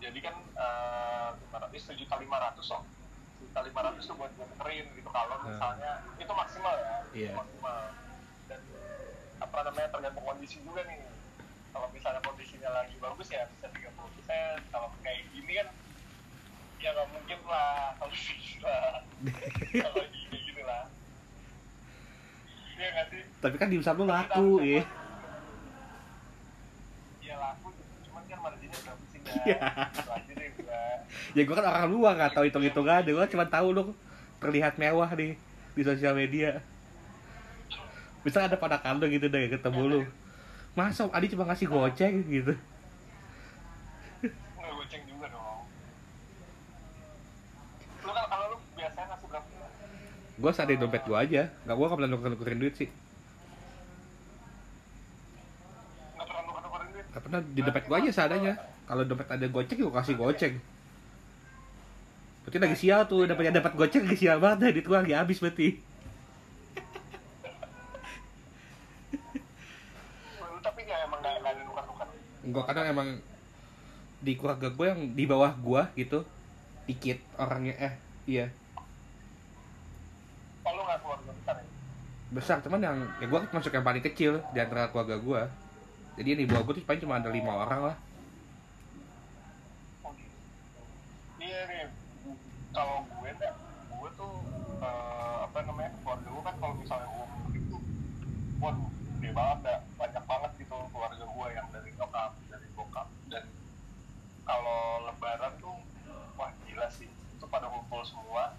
jadi 0.00 0.18
kan 0.20 0.36
eh, 0.44 1.30
lima 1.40 1.56
ratus 1.56 1.80
sejuta 1.88 2.14
lima 2.20 2.36
ratus 2.36 2.68
loh 2.68 2.84
sejuta 3.40 3.60
lima 3.64 3.80
ratus 3.80 4.04
tuh 4.04 4.16
buat 4.20 4.32
gue 4.36 4.44
gitu. 4.92 5.08
Kalau 5.08 5.36
Hmm. 5.40 5.48
misalnya 5.48 5.92
itu 6.20 6.32
maksimal 6.36 6.74
ya 6.76 6.96
itu 7.16 7.32
maksimal. 7.32 7.76
Dan 8.44 8.60
apa 9.40 9.56
namanya 9.64 9.88
tergantung 9.88 10.24
kondisi 10.28 10.60
juga 10.60 10.84
nih 10.84 11.00
kalau 11.70 11.86
misalnya 11.94 12.20
kondisinya 12.22 12.70
lagi 12.74 12.94
bagus 12.98 13.28
ya 13.30 13.46
bisa 13.56 13.66
30 13.70 13.94
persen. 13.96 14.56
Kalau 14.70 14.88
kayak 15.02 15.22
gini 15.34 15.52
kan 15.58 15.68
ya 16.80 16.88
nggak 16.96 17.08
mungkin 17.12 17.38
lah 17.46 17.94
kalau 17.98 18.14
bisa. 18.16 18.74
Kalau 19.84 20.02
gini 20.10 20.38
gini 20.44 20.62
lah 20.64 20.84
iya 22.80 22.88
nggak 22.96 23.06
sih? 23.12 23.22
Tapi 23.44 23.56
kan 23.60 23.68
dimsum 23.68 23.96
lu 24.00 24.04
laku 24.08 24.48
ya 24.64 24.82
Iya 27.20 27.34
laku, 27.36 27.68
cuman 28.08 28.22
kan 28.26 28.38
marginnya 28.40 28.78
berapa 28.80 29.04
sih 29.12 29.20
ya? 29.20 29.32
Iya. 29.44 29.58
Itu 29.92 30.10
aja 30.10 30.32
deh 30.32 30.48
gua. 30.56 30.82
ya 31.36 31.42
gua 31.44 31.54
kan 31.60 31.66
orang 31.68 31.86
luar 31.92 32.12
nggak 32.16 32.32
tahu 32.32 32.44
hitung 32.48 32.64
hitungan 32.64 33.04
gua 33.04 33.28
cuma 33.28 33.44
tahu 33.46 33.66
lu 33.76 33.84
terlihat 34.40 34.80
mewah 34.80 35.10
nih 35.12 35.36
di 35.76 35.82
sosial 35.84 36.16
media. 36.16 36.64
Bisa 38.24 38.48
ada 38.48 38.56
ponakan 38.56 38.98
lu 38.98 39.06
gitu 39.12 39.28
deh 39.28 39.52
ketemu 39.52 39.82
lu 39.86 40.00
masa 40.78 41.10
Adi 41.10 41.26
cuma 41.32 41.44
ngasih 41.50 41.66
goceng 41.66 42.22
gitu 42.30 42.54
Nggak 44.22 44.72
goceng 44.76 45.02
juga 45.08 45.26
dong. 45.32 45.62
Lu 48.06 48.10
kan 48.14 48.24
kalau 48.30 48.44
lu 48.54 48.56
biasanya 48.78 49.06
ngasih 49.12 49.26
berapa? 49.28 49.48
gua 50.40 50.52
sadar 50.56 50.76
dompet 50.80 51.04
gua 51.04 51.20
aja 51.20 51.52
nggak 51.68 51.76
gua 51.76 51.86
nggak 51.86 51.98
pernah 52.00 52.10
nuker 52.16 52.30
nukerin 52.32 52.60
duit 52.64 52.72
sih 52.72 52.88
Nggak 56.16 56.26
pernah 56.26 56.42
nukerin 56.48 56.88
duit? 56.96 57.04
nggak 57.12 57.22
pernah 57.28 57.40
di 57.44 57.60
dompet 57.60 57.84
gua 57.84 57.96
aja 58.00 58.10
seadanya 58.10 58.52
kalau 58.88 59.02
dompet 59.04 59.28
ada 59.28 59.46
goceng 59.52 59.78
gua 59.84 60.00
kasih 60.00 60.16
goceng 60.16 60.54
berarti 62.40 62.56
lagi 62.56 62.76
sial 62.80 63.04
tuh 63.04 63.28
dapatnya 63.28 63.60
dapat 63.60 63.76
goceng 63.76 64.08
lagi 64.08 64.16
sial 64.16 64.40
banget 64.40 64.58
dah, 64.64 64.70
duit 64.72 64.86
gua 64.88 65.04
lagi 65.04 65.12
habis 65.12 65.38
berarti 65.44 65.68
Lu 70.40 70.58
tapi 70.64 70.80
nggak 70.88 70.98
emang 71.04 71.20
nggak 71.20 71.34
nggak 71.36 71.52
ada 71.52 71.62
gua 72.52 72.64
kadang 72.68 72.86
emang 72.86 73.08
di 74.20 74.36
keluarga 74.36 74.68
gue 74.68 74.86
yang 74.86 75.00
di 75.16 75.24
bawah 75.24 75.52
gua 75.58 75.82
gitu 75.96 76.20
dikit 76.84 77.18
orangnya 77.38 77.74
eh 77.78 77.94
iya. 78.26 78.46
Oh 80.62 80.72
lu 80.76 80.82
nggak 80.84 81.00
keluarga 81.00 81.30
besar 81.32 81.56
ya? 81.56 81.68
besar 82.30 82.56
cuman 82.62 82.80
yang 82.80 82.96
ya 83.18 83.26
gua 83.26 83.40
masuk 83.50 83.72
yang 83.72 83.86
paling 83.86 84.04
kecil 84.04 84.32
di 84.50 84.58
antara 84.60 84.90
keluarga 84.92 85.16
gua. 85.18 85.42
Jadi 86.18 86.28
yang 86.36 86.40
di 86.44 86.48
bawah 86.50 86.62
gua 86.66 86.74
tuh 86.76 86.84
paling 86.84 87.00
cuma 87.00 87.16
ada 87.18 87.30
lima 87.32 87.52
orang 87.54 87.80
lah 87.92 87.96
Oh, 90.04 90.12
gitu. 90.16 90.36
Iya 91.38 91.60
nih, 91.68 91.84
kalau 92.72 93.04
gue 93.04 93.30
dah, 93.40 93.54
gue 93.90 94.10
tuh 94.14 94.34
eh, 94.80 95.36
apa 95.46 95.58
namanya 95.64 95.90
keluarga 96.00 96.28
gue 96.28 96.42
kan 96.44 96.56
kalau 96.60 96.74
misalnya 96.76 97.08
gue 97.08 97.26
mudik 97.34 97.64
tuh, 97.68 97.82
waduh, 98.60 98.88
gede 99.16 99.30
banget 99.32 99.58
dah, 99.66 99.78
banyak 99.98 100.24
banget 100.24 100.50
gitu 100.60 100.76
keluarga 100.92 101.24
gue 101.24 101.46
yang 101.52 101.66
dari 101.74 101.90
nyokap, 101.96 102.32
dari 102.50 102.66
bokap, 102.76 103.08
dan 103.28 103.44
kalau 104.44 104.80
lebaran 105.06 105.52
tuh, 105.60 105.76
wah 106.36 106.50
gila 106.64 106.88
sih, 106.90 107.08
itu 107.08 107.44
pada 107.46 107.66
kumpul 107.68 108.02
semua. 108.04 108.56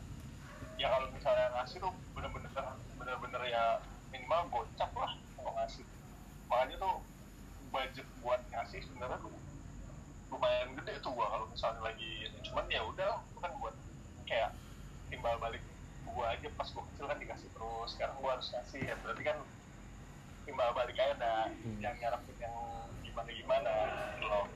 Ya 0.79 0.87
kalau 0.89 1.07
misalnya 1.13 1.50
ngasih 1.61 1.77
tuh 1.77 1.93
bener-bener 2.17 2.49
bener-bener 2.97 3.41
ya 3.45 3.77
minimal 4.09 4.49
gocap 4.49 4.89
lah 4.97 5.13
kalau 5.37 5.53
ngasih. 5.61 5.85
Makanya 6.49 6.75
tuh 6.81 6.95
budget 7.69 8.07
buat 8.19 8.41
ngasih 8.49 8.81
sebenarnya 8.81 9.21
tuh 9.21 9.31
lumayan 10.33 10.73
gede 10.79 10.97
tuh 11.05 11.11
gua 11.13 11.27
kalau 11.29 11.45
misalnya 11.47 11.81
lagi 11.85 12.27
cuman 12.43 12.65
ya 12.71 12.81
udah 12.87 13.19
itu 13.29 13.39
kan 13.39 13.51
buat 13.61 13.75
kayak 14.25 14.51
timbal 15.11 15.35
balik 15.37 15.61
gua 16.07 16.33
aja 16.33 16.47
pas 16.55 16.67
gua 16.71 16.83
kecil 16.91 17.05
kan 17.07 17.17
dikasih 17.19 17.47
terus 17.51 17.89
sekarang 17.95 18.15
gua 18.19 18.39
harus 18.39 18.47
ngasih 18.51 18.79
ya 18.79 18.95
berarti 19.03 19.23
kan 19.27 19.37
timbal 20.47 20.71
balik 20.73 20.97
aja 20.97 21.15
dah 21.15 21.43
Hmm. 21.61 21.77
yang 21.77 21.93
nyarapin 21.99 22.35
yang 22.41 22.55
gimana 23.05 23.29
gimana 23.29 23.73
loh 24.23 24.47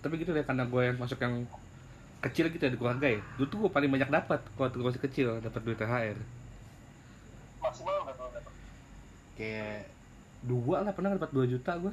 tapi 0.00 0.14
gitu 0.20 0.32
deh 0.32 0.44
karena 0.44 0.64
gue 0.64 0.82
yang 0.82 0.96
masuk 0.98 1.18
yang 1.20 1.44
kecil 2.20 2.52
gitu 2.52 2.60
ya 2.60 2.70
di 2.70 2.76
keluarga 2.76 3.06
ya. 3.08 3.20
Dulu 3.36 3.46
tuh 3.48 3.56
gue 3.64 3.70
paling 3.70 3.88
banyak 3.88 4.08
dapat 4.08 4.40
waktu 4.54 4.76
gue 4.76 4.86
masih 4.86 5.02
kecil 5.02 5.26
dapat 5.40 5.60
duit 5.64 5.76
THR 5.76 6.18
maksimal 7.60 7.92
tuh 8.08 8.08
dapat 8.08 8.44
kayak 9.36 9.84
dua 10.40 10.76
lah 10.80 10.92
pernah 10.96 11.12
dapat 11.12 11.28
2 11.28 11.44
juta 11.48 11.76
gue 11.76 11.92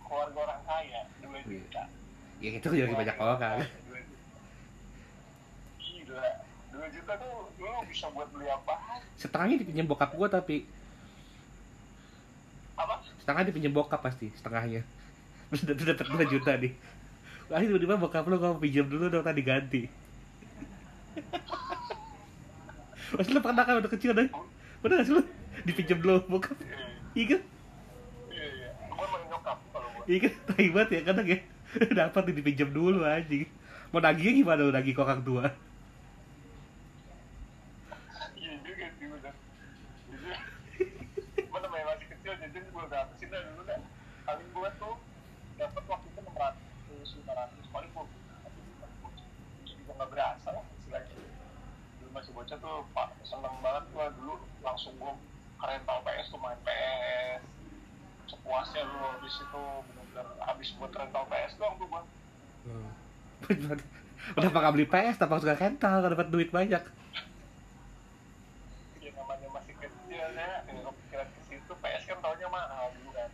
keluarga 0.00 0.38
orang 0.42 0.60
kaya 0.64 1.00
dua 1.20 1.36
Iya. 1.40 1.60
juta. 1.60 1.82
Ya 2.40 2.50
itu 2.56 2.68
jadi 2.72 2.88
banyak 2.90 3.16
orang. 3.16 3.60
Dua 3.60 4.00
gila 5.78 6.28
dua 6.72 6.86
juta 6.88 7.12
tuh 7.14 7.34
lu 7.56 7.68
bisa 7.84 8.06
buat 8.10 8.28
beli 8.32 8.48
apa? 8.48 8.74
Setengahnya 9.14 9.60
dipinjam 9.60 9.86
bokap 9.86 10.10
gue 10.12 10.28
tapi. 10.28 10.56
Apa? 12.74 13.04
Setengah 13.20 13.42
dipinjam 13.44 13.72
bokap 13.72 14.00
pasti 14.00 14.32
setengahnya. 14.32 14.80
Terus 15.52 15.68
udah 15.68 15.76
dapat 15.94 16.06
2 16.08 16.32
juta 16.32 16.52
nih 16.56 16.72
Wah, 17.50 17.58
tiba-tiba 17.58 17.98
bokap 17.98 18.24
lo 18.30 18.38
kamu 18.38 18.62
pinjam 18.62 18.86
dulu 18.86 19.10
dong 19.10 19.26
tadi 19.26 19.42
ganti 19.42 19.82
Mas 23.18 23.26
lu 23.26 23.42
pernah 23.42 23.66
kan 23.66 23.82
udah 23.82 23.90
kecil 23.90 24.14
deh 24.14 24.30
Pernah 24.80 25.02
gak 25.02 25.06
sih 25.10 25.14
lu? 25.18 25.22
Dipinjam 25.66 25.98
dulu 26.00 26.24
bokap. 26.24 26.56
Iya, 26.56 26.88
Iya. 27.12 27.26
Kan? 27.36 27.40
iya 28.32 28.44
iya. 28.48 28.68
Kalau 28.88 29.88
Iya 30.08 30.18
kan? 30.24 30.32
Tai 30.48 30.68
banget 30.72 30.88
ya 30.88 31.00
kadang 31.04 31.26
ya. 31.28 31.38
Dapat 32.00 32.22
dipinjam 32.32 32.70
dulu 32.72 33.04
anjing. 33.04 33.44
Mau 33.92 34.00
nagihnya 34.00 34.32
gimana 34.40 34.60
lu? 34.64 34.72
Nagih 34.72 34.94
ke 34.96 35.02
orang 35.04 35.20
tua? 35.20 35.52
tuh 52.70 52.86
pak 52.94 53.10
seneng 53.26 53.54
banget 53.58 53.84
gua 53.90 54.06
dulu. 54.14 54.34
Langsung 54.62 54.94
gue 54.94 55.12
tau 55.58 56.00
PS 56.06 56.26
tuh 56.30 56.38
main 56.38 56.58
PS. 56.62 57.42
Sepuasnya 58.30 58.86
lu 58.86 58.98
habis 59.02 59.34
itu 59.42 59.62
bener-bener 59.90 60.26
habis 60.46 60.68
buat 60.78 60.92
rental 60.94 61.24
PS 61.26 61.52
doang 61.58 61.74
tuh 61.82 61.88
bang 61.90 62.06
hmm. 62.70 62.90
udah 64.38 64.50
pakai 64.54 64.70
beli 64.70 64.86
PS? 64.86 65.16
Tapi 65.18 65.30
harus 65.34 65.46
rental? 65.58 65.94
Gak 66.06 66.12
dapat 66.14 66.28
duit 66.30 66.48
banyak. 66.54 66.82
Ya 69.02 69.10
namanya 69.18 69.48
masih 69.50 69.74
kecil 69.74 70.26
ya. 70.30 70.48
ya 70.62 70.80
Kepikiran 70.86 71.26
ke 71.26 71.40
situ. 71.50 71.72
PS 71.74 72.02
kan 72.06 72.18
tahunya 72.22 72.46
mahal 72.46 72.94
dulu 72.94 73.10
kan. 73.16 73.30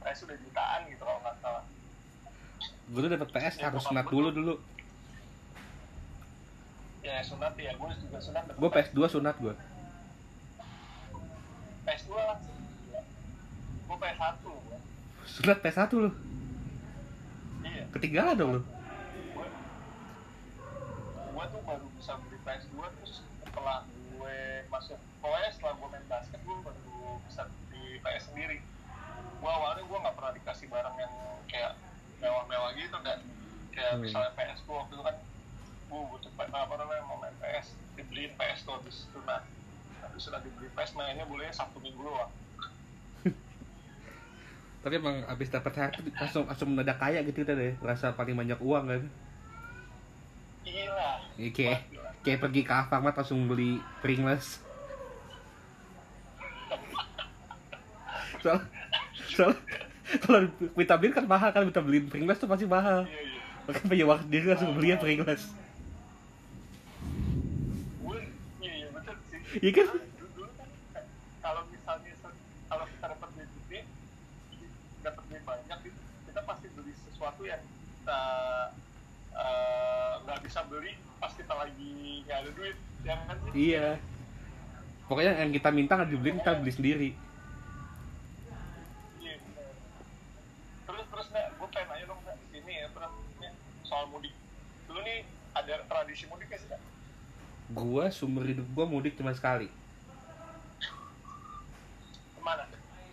PS 0.00 0.18
udah 0.24 0.36
jutaan 0.40 0.80
gitu 0.88 1.02
kalau 1.04 1.20
nggak 1.20 1.36
salah. 1.44 1.64
Gue 2.92 3.00
tuh 3.04 3.10
dapat 3.12 3.28
PS 3.36 3.54
ya, 3.60 3.68
harus 3.68 3.84
senat 3.84 4.06
dulu 4.08 4.28
dulu 4.32 4.54
ya 7.12 7.22
sunat 7.22 7.54
ya. 7.54 7.72
Gue 7.74 7.92
juga 7.98 8.18
sunat. 8.18 8.44
Gue 8.50 8.70
PS2 8.70 8.98
sunat 9.10 9.36
gue 9.36 9.54
PS2 11.82 12.10
langsung. 12.14 12.56
Gue 13.84 13.96
PS1 13.98 14.34
gua. 14.40 14.78
sunat 15.22 15.58
PS1 15.60 15.90
lu? 15.94 16.10
Iya. 17.62 17.84
Ketinggalan 17.90 18.34
dong 18.34 18.50
lu. 18.56 18.62
Gue 19.32 19.46
gue 21.32 21.44
tuh 21.48 21.60
baru 21.62 21.86
bisa 21.96 22.12
beli 22.18 22.38
PS2 22.40 22.74
terus 22.96 23.12
setelah 23.42 23.78
gue 23.86 24.36
masuk 24.68 24.98
pokoknya 25.18 25.50
setelah 25.50 25.74
gue 25.74 25.88
main 25.90 26.06
basket 26.06 26.40
gue 26.40 26.56
baru 26.56 26.80
bisa 27.26 27.42
beli 27.68 27.98
PS 27.98 28.24
sendiri. 28.30 28.58
Gue 29.42 29.50
awalnya 29.50 29.82
gue 29.82 29.98
nggak 29.98 30.14
pernah 30.14 30.32
dikasih 30.32 30.66
barang 30.70 30.96
yang 30.96 31.12
kayak 31.46 31.72
mewah-mewah 32.22 32.70
gitu 32.78 32.98
kan. 33.02 33.18
Kayak 33.72 33.92
Hmm. 33.92 34.02
misalnya 34.04 34.30
PS 34.32 34.60
gue 34.62 34.74
waktu 34.74 34.94
itu 34.94 35.02
kan 35.02 35.16
gue 35.92 36.02
butuh 36.08 36.32
apa 36.40 36.74
namanya 36.80 37.02
mau 37.04 37.20
main 37.20 37.36
PS 37.36 37.76
dibeliin 38.00 38.32
PS 38.40 38.64
tuh 38.64 38.80
habis 38.80 39.04
itu 39.04 39.20
nah. 39.28 39.44
Habis 40.00 40.22
sudah 40.24 40.40
dibeli 40.40 40.72
PS 40.72 40.96
mainnya 40.96 41.28
boleh 41.28 41.52
sabtu 41.52 41.76
minggu 41.84 42.00
doang 42.00 42.32
tapi 44.82 44.94
emang 44.98 45.20
abis 45.28 45.52
dapet 45.52 45.72
HP 45.76 46.16
langsung 46.16 46.48
langsung 46.48 46.68
mendadak 46.72 46.96
kaya 46.96 47.20
gitu 47.28 47.44
kita 47.44 47.52
deh 47.52 47.76
rasa 47.84 48.16
paling 48.16 48.34
banyak 48.34 48.58
uang 48.58 48.84
kan? 48.90 49.02
Iya, 51.38 51.50
kayak 51.54 51.80
kayak 52.26 52.38
pergi 52.42 52.60
ke 52.66 52.72
Alfamart 52.74 53.14
langsung 53.14 53.46
beli 53.46 53.78
Pringles. 54.02 54.58
Soal 58.42 58.58
soal 59.30 59.54
kalau 60.18 60.50
vitamin 60.74 61.14
kan 61.14 61.30
mahal 61.30 61.54
kan 61.54 61.62
kita 61.70 61.78
beliin 61.78 62.10
Pringles 62.10 62.42
tuh 62.42 62.50
pasti 62.50 62.66
mahal. 62.66 63.06
Iya 63.06 63.22
iya. 63.22 63.38
Makanya 63.70 63.86
punya 63.86 64.04
uang 64.10 64.20
sendiri 64.26 64.44
langsung 64.50 64.74
beli 64.74 64.88
ya 64.90 64.98
Pringles 64.98 65.42
gue 68.02 68.20
iya 68.62 68.72
iya 68.82 68.88
betul 68.90 69.16
sih 69.30 69.41
Iya 69.60 69.70
kan? 69.74 69.86
dulu, 70.16 70.48
kan 70.56 70.68
kalau 71.44 71.62
misalnya 71.68 72.12
kalau 72.70 72.84
kita 72.88 73.04
dapat 73.12 73.28
duit 73.36 73.50
gede 73.52 73.80
dapat 75.02 75.22
duit 75.28 75.42
banyak 75.44 75.78
gitu 75.84 76.00
kita 76.30 76.40
pasti 76.48 76.66
beli 76.72 76.92
sesuatu 76.96 77.42
yang 77.44 77.60
kita 77.60 78.22
eh, 79.36 80.12
nggak 80.24 80.38
bisa 80.46 80.60
beli 80.70 80.96
pas 81.20 81.32
kita 81.36 81.52
lagi 81.52 82.24
nggak 82.24 82.38
ada 82.40 82.50
duit 82.56 82.76
ya 83.04 83.14
kan 83.28 83.36
sih 83.44 83.52
iya 83.52 83.88
pokoknya 85.10 85.32
yang 85.44 85.50
kita 85.52 85.68
minta 85.68 85.92
nggak 86.00 86.10
dibeliin 86.10 86.38
kita 86.40 86.52
beli 86.56 86.72
sendiri 86.72 87.10
Iya, 89.20 89.34
bener. 89.36 89.74
terus 90.88 91.04
terus 91.12 91.26
nggak 91.28 91.46
gue 91.60 91.68
pengen 91.76 91.88
nanya 91.92 92.04
dong 92.08 92.20
ini 92.56 92.72
ya 92.72 92.86
soal 93.84 94.08
mudik 94.08 94.32
dulu 94.88 95.00
nih 95.04 95.28
ada 95.52 95.84
tradisi 95.84 96.24
mudik 96.32 96.48
nggak 96.48 96.60
sih 96.64 96.68
Kak? 96.72 96.80
Gua 97.72 98.12
sumber 98.12 98.44
hidup 98.48 98.66
gua 98.76 98.86
mudik 98.88 99.16
cuma 99.18 99.32
sekali. 99.32 99.68
Ke 102.36 102.40
mana? 102.40 102.64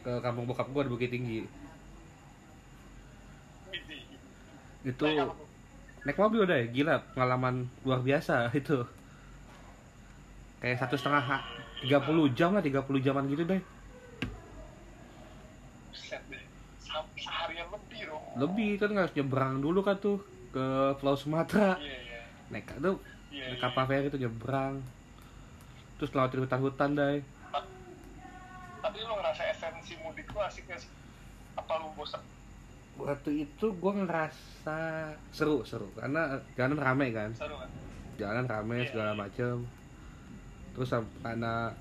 Ke 0.06 0.12
kampung 0.24 0.46
bokap 0.48 0.68
gua 0.72 0.86
di 0.86 0.92
Bukit 0.92 1.12
Tinggi. 1.12 1.44
Itu 4.84 5.06
Naik 6.00 6.16
mobil 6.16 6.48
udah 6.48 6.58
ya 6.64 6.68
gila 6.72 6.96
pengalaman 7.12 7.68
luar 7.84 8.00
biasa 8.00 8.48
itu. 8.56 8.88
Kayak 10.64 10.80
satu 10.80 10.96
setengah 10.96 11.24
ha- 11.24 11.46
30 11.84 12.36
jam 12.36 12.56
lah 12.56 12.64
30 12.64 13.04
jaman 13.04 13.28
gitu 13.28 13.44
deh. 13.44 13.60
Deh 13.60 13.64
seharian 17.20 17.68
lebih 17.70 18.00
dong. 18.10 18.24
Lebih 18.40 18.70
kan 18.80 18.90
harus 18.96 19.14
nyebrang 19.14 19.54
dulu 19.60 19.80
kan 19.84 20.00
tuh 20.00 20.24
ke 20.50 20.96
Pulau 20.98 21.16
Sumatera. 21.20 21.78
Iya 21.78 21.98
iya. 22.00 22.22
Naik. 22.50 22.66
Kapal 23.58 23.86
feri 23.90 24.12
tuh 24.14 24.22
nyebrang 24.22 24.78
terus 25.98 26.12
lewatin 26.14 26.44
hutan-hutan 26.46 26.90
deh 26.96 27.20
tapi 28.80 28.98
lu 29.04 29.14
ngerasa 29.20 29.44
esensi 29.52 30.00
mudik 30.00 30.32
lu 30.32 30.40
asik 30.40 30.64
gak 30.72 30.80
sih? 30.80 30.88
Apa 31.60 31.84
lu 31.84 31.92
bosan? 32.00 32.24
waktu 33.00 33.48
itu 33.48 33.72
gua 33.80 33.96
ngerasa 33.96 34.80
seru 35.32 35.64
seru 35.64 35.88
karena 35.96 36.36
jalanan 36.60 36.80
rame 36.84 37.08
kan 37.16 37.32
Seru 37.32 37.56
kan? 37.56 37.70
jalan 38.20 38.44
rame 38.44 38.84
Iya, 38.84 38.88
segala 38.92 39.12
iya. 39.16 39.20
macem 39.20 39.56
terus 40.76 40.90
karena 41.24 41.72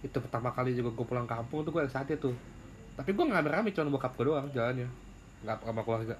itu 0.00 0.16
pertama 0.16 0.48
kali 0.56 0.72
juga 0.72 0.96
gue 0.96 1.04
pulang 1.04 1.28
kampung 1.28 1.60
tuh 1.60 1.72
gue 1.76 1.84
excited 1.84 2.16
tuh 2.16 2.32
tapi 2.96 3.12
gue 3.12 3.24
nggak 3.24 3.44
rame 3.44 3.68
cuma 3.76 3.92
bokap 3.92 4.16
gue 4.16 4.24
doang 4.32 4.48
jalannya 4.56 4.88
nggak 5.44 5.60
sama 5.60 5.82
keluarga 5.84 6.16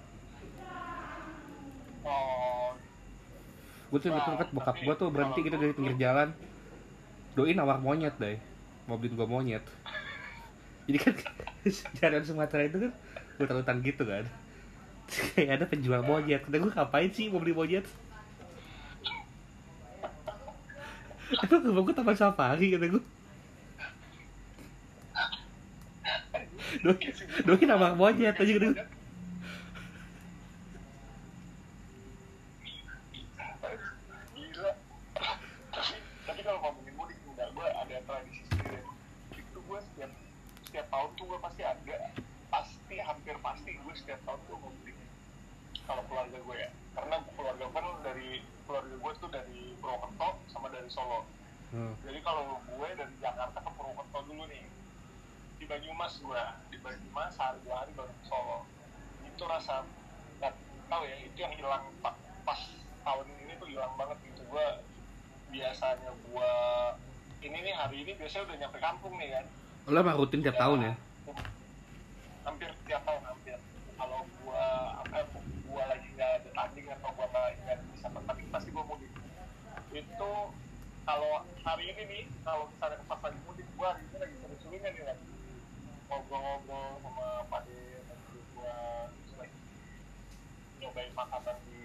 Oh, 2.05 2.73
gue 3.91 3.99
tuh 3.99 4.15
betul 4.15 4.35
kan 4.39 4.49
bokap 4.55 4.77
gue 4.79 4.95
tuh 4.95 5.09
berhenti 5.11 5.41
gitu 5.43 5.57
dari 5.59 5.75
pinggir 5.75 5.97
jalan. 5.99 6.31
Doi 7.35 7.55
nawar 7.55 7.83
monyet 7.83 8.15
deh 8.19 8.39
mau 8.87 8.95
beliin 8.99 9.19
gue 9.19 9.27
monyet. 9.27 9.65
Jadi 10.87 10.99
kan 10.99 11.15
jalan 11.99 12.23
Sumatera 12.23 12.63
itu 12.71 12.79
kan 12.87 12.93
hutan-hutan 13.43 13.77
gitu 13.83 14.03
kan. 14.07 14.25
Kayak 15.35 15.51
ada 15.59 15.65
penjual 15.67 16.03
monyet. 16.07 16.47
Kata 16.47 16.57
gue 16.59 16.71
ngapain 16.71 17.11
sih 17.11 17.27
mau 17.31 17.43
beli 17.43 17.55
monyet? 17.55 17.87
Emang 21.31 21.63
rumah 21.63 21.83
gue 21.87 21.95
taman 21.95 22.17
safari 22.19 22.75
kata 22.75 22.91
gue 22.91 23.03
Doi, 26.81 27.03
doi 27.43 27.63
nawar 27.67 27.99
monyet 27.99 28.35
aja 28.39 28.47
gitu 28.47 28.71
gila. 34.39 34.71
tapi, 35.71 35.97
tapi 36.27 36.41
kalau 36.47 36.59
ngomongin 36.63 36.95
mudik, 36.95 37.19
enggak, 37.27 37.49
gue 37.57 37.67
ada 37.67 37.97
tradisi 38.07 38.43
sendiri. 38.53 38.81
Itu 39.35 39.59
gue 39.65 39.79
setiap 39.93 40.11
setiap 40.69 40.87
tahun 40.93 41.11
tuh 41.19 41.25
gue 41.27 41.39
pasti 41.43 41.63
ada, 41.67 41.97
pasti 42.53 42.97
hampir 43.03 43.35
pasti 43.43 43.71
gue 43.75 43.95
setiap 44.11 44.27
tahun 44.27 44.43
tuh 44.51 44.59
mudik. 44.59 44.97
Kalau 45.87 46.03
keluarga 46.11 46.39
gue 46.43 46.57
ya, 46.59 46.71
karena 46.99 47.17
keluarga 47.39 47.63
gue 47.63 47.79
kan 47.79 47.87
dari 48.03 48.29
keluarga 48.67 48.95
gue 48.99 49.13
tuh 49.23 49.31
dari 49.31 49.61
Purwokerto 49.79 50.29
sama 50.51 50.67
dari 50.75 50.91
Solo. 50.91 51.23
Hmm. 51.71 51.95
Jadi 52.03 52.19
kalau 52.27 52.59
gue 52.59 52.89
dari 52.99 53.15
Jakarta 53.23 53.55
ke 53.63 53.71
Purwokerto 53.71 54.19
dulu 54.27 54.43
nih, 54.51 54.67
di 55.63 55.65
Banyumas 55.71 56.19
gue, 56.19 56.43
di 56.75 56.79
Banyumas 56.83 57.39
hari 57.39 57.63
dua 57.63 57.87
hari 57.87 57.95
baru 57.95 58.11
ke 58.11 58.25
Solo. 58.27 58.67
Itu 59.23 59.47
rasa 59.47 59.87
nggak 60.43 60.59
tahu 60.91 61.03
ya, 61.07 61.17
itu 61.31 61.39
yang 61.39 61.55
hilang 61.55 61.87
pa- 62.03 62.19
pas 62.43 62.59
tahun 63.07 63.31
ini 63.47 63.63
tuh 63.63 63.71
hilang 63.71 63.95
banget 63.95 64.19
gitu. 64.27 64.43
Gue 64.51 64.67
biasanya 65.55 66.11
gue 66.19 66.51
ini 67.47 67.59
nih 67.63 67.75
hari 67.79 68.03
ini 68.03 68.19
biasanya 68.19 68.43
udah 68.51 68.57
nyampe 68.59 68.79
kampung 68.83 69.15
nih 69.23 69.39
kan. 69.39 69.47
Lo 69.87 70.03
emang 70.03 70.19
rutin 70.19 70.43
tiap 70.43 70.59
tahun 70.59 70.83
ya? 70.83 70.95
Hampir 72.43 72.75
tiap 72.91 73.07
tahun 73.07 73.23
hampir. 73.23 73.55
Kalau 74.01 74.21
gue 74.25 74.65
eh, 75.13 75.25
gua 75.69 75.83
lagi 75.87 76.09
nggak 76.17 76.31
ada 76.41 76.51
tanding 76.57 76.87
atau 76.89 77.11
gue 77.13 77.27
nggak 77.29 77.79
bisa 77.93 78.07
bertanding 78.09 78.49
pasti 78.49 78.69
gue 78.73 78.85
mudik. 78.89 79.13
Itu 79.93 80.33
kalau 81.05 81.33
hari 81.61 81.85
ini 81.93 82.03
nih 82.09 82.23
kalau 82.41 82.65
misalnya 82.73 82.97
pas 83.05 83.21
lagi 83.21 83.39
mudik 83.45 83.69
gue 83.69 83.87
hari 83.87 84.01
ini 84.03 84.17
lagi 84.17 84.35
seru-serunya 84.41 84.89
nih 84.89 85.03
kan 85.05 85.19
ngobrol-ngobrol 86.09 86.99
sama 87.03 87.27
Pak 87.47 87.61
De 87.67 87.79
dan 88.09 88.19
gue 88.31 88.75
lagi 89.37 89.59
nyobain 90.81 91.13
makanan 91.15 91.57
di 91.67 91.83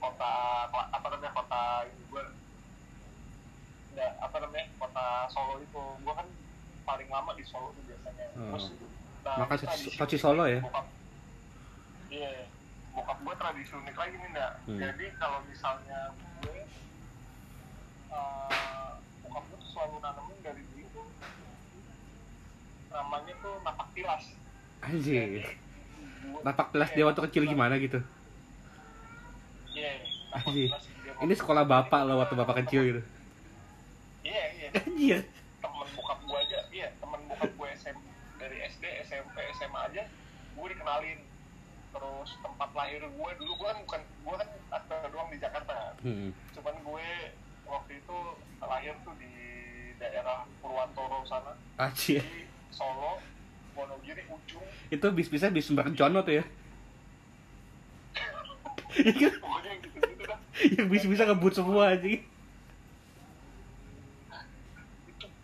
kota 0.00 0.32
apa 0.70 1.06
namanya 1.10 1.32
kota 1.32 1.62
ini 1.86 2.02
gue 2.10 2.22
nggak 3.94 4.12
apa 4.18 4.36
namanya 4.42 4.66
kota 4.76 5.06
Solo 5.30 5.54
itu 5.62 5.82
gue 6.02 6.14
kan 6.14 6.26
paling 6.84 7.08
lama 7.08 7.30
di 7.34 7.44
Solo 7.46 7.70
tuh 7.72 7.84
biasanya 7.86 8.26
Hmm. 8.34 8.50
terus 8.50 8.66
nah, 9.22 9.46
soci 9.54 9.94
unik 9.94 10.18
Solo 10.18 10.44
ya? 10.50 10.58
bokap 10.58 10.86
iya. 12.14 12.46
Bokap 12.90 13.18
gue 13.20 13.34
tradisi 13.34 13.72
unik 13.72 13.96
lagi 13.96 14.14
nih 14.14 14.28
nggak 14.30 14.52
Hmm. 14.64 14.78
jadi 14.78 15.06
kalau 15.16 15.38
misalnya 15.44 15.98
gue 16.38 16.58
eh, 18.08 18.90
bokap 19.20 19.42
gue 19.44 19.56
tuh 19.56 19.68
selalu 19.68 19.96
nanemin 19.98 20.38
dari 20.40 20.62
dulu. 20.64 21.02
Namanya 22.88 23.32
tuh 23.36 23.54
napak 23.60 23.88
tilas. 23.92 24.24
Anjir. 24.80 25.42
Gua- 26.24 26.42
Napak 26.42 26.66
kelas 26.70 26.90
dia 26.90 27.04
waktu 27.04 27.20
kecil 27.24 27.44
gimana 27.44 27.74
gitu? 27.76 27.98
Iya 29.68 29.90
Anjir. 30.32 30.70
Ini 31.16 31.34
sekolah 31.34 31.64
bapak 31.64 32.00
lo 32.02 32.18
waktu 32.18 32.34
bapak 32.34 32.62
kecil 32.62 32.80
gitu. 32.84 33.02
Iya 34.22 34.44
iya. 34.52 34.68
Anjir. 34.72 35.20
Temen 35.58 35.86
bokap 35.90 36.18
gue 36.20 36.38
aja. 36.38 36.58
Iya 36.70 36.88
temen 36.94 37.20
bokap 37.26 37.50
gue 37.50 37.68
SM 37.74 37.98
dari 38.36 38.56
SD 38.62 38.84
SMP 39.02 39.34
SMA 39.52 39.80
aja 39.84 40.02
gue 40.54 40.66
dikenalin 40.68 41.18
tempat 42.24 42.70
lahir 42.72 43.00
gue 43.04 43.30
dulu 43.38 43.52
gue 43.60 43.68
kan 43.68 43.78
bukan 43.84 44.00
gue 44.02 44.34
kan 44.40 44.48
aktor 44.72 45.08
doang 45.12 45.28
di 45.30 45.38
Jakarta 45.38 45.94
hmm. 46.02 46.30
cuman 46.56 46.74
gue 46.80 47.08
waktu 47.68 47.92
itu 48.00 48.18
lahir 48.64 48.94
tuh 49.04 49.14
di 49.20 49.32
daerah 50.00 50.44
Purwantoro 50.60 51.24
sana 51.28 51.52
Anjir 51.76 52.22
di 52.24 52.48
Solo 52.72 53.20
Wonogiri 53.74 54.24
ujung 54.30 54.64
Itu 54.88 55.06
bis-bisnya 55.10 55.50
bis 55.50 55.66
Merjono 55.72 56.22
tuh 56.22 56.38
ya. 56.38 56.44
Iya 58.94 59.10
kan? 59.26 59.42
pokoknya 59.42 59.70
yang 59.74 59.80
dah 60.22 60.38
yang 60.78 60.86
bis-bisa 60.86 61.26
ngebut 61.26 61.50
semua 61.50 61.98
aja. 61.98 62.06
itu 62.06 62.22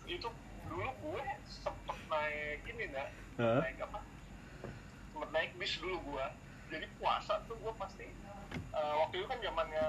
itu 0.07 0.29
dulu 0.71 0.87
gue 0.87 1.23
sempet 1.51 1.99
naik 2.07 2.63
ini 2.71 2.85
nak 2.95 3.11
Hah? 3.43 3.59
naik 3.67 3.83
apa 3.83 3.99
sempet 5.11 5.31
naik 5.35 5.51
bis 5.59 5.83
dulu 5.83 5.99
gue 5.99 6.27
jadi 6.71 6.87
puasa 7.03 7.43
tuh 7.51 7.59
gue 7.59 7.73
pasti 7.75 8.07
eh, 8.55 8.95
waktu 9.03 9.15
itu 9.19 9.27
kan 9.27 9.39
zamannya 9.43 9.87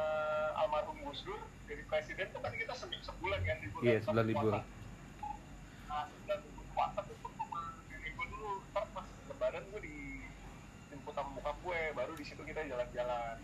almarhum 0.57 0.97
Gus 1.05 1.21
Dur 1.21 1.37
jadi 1.69 1.85
presiden 1.85 2.27
tuh 2.33 2.41
kan 2.41 2.51
kita 2.57 2.73
seminggu 2.73 3.05
sebulan 3.05 3.39
kan 3.45 3.57
libur. 3.61 3.79
Iya, 3.85 4.01
kan, 4.01 4.05
sebulan 4.09 4.25
libur. 4.27 4.51
nah 5.87 6.03
sebulan 6.09 6.39
libur 6.41 6.65
puasa 6.73 6.99
tuh 7.05 7.15
nenek 7.93 8.11
gue 8.17 8.25
dulu. 8.33 8.51
Ntar 8.73 8.85
pas 8.91 9.07
lebaran 9.29 9.63
gue 9.69 9.81
di 9.85 9.95
jemput 10.89 11.13
sama 11.13 11.29
bokap 11.37 11.57
gue 11.61 11.79
baru 11.93 12.13
di 12.17 12.25
situ 12.25 12.41
kita 12.41 12.65
jalan-jalan. 12.65 13.37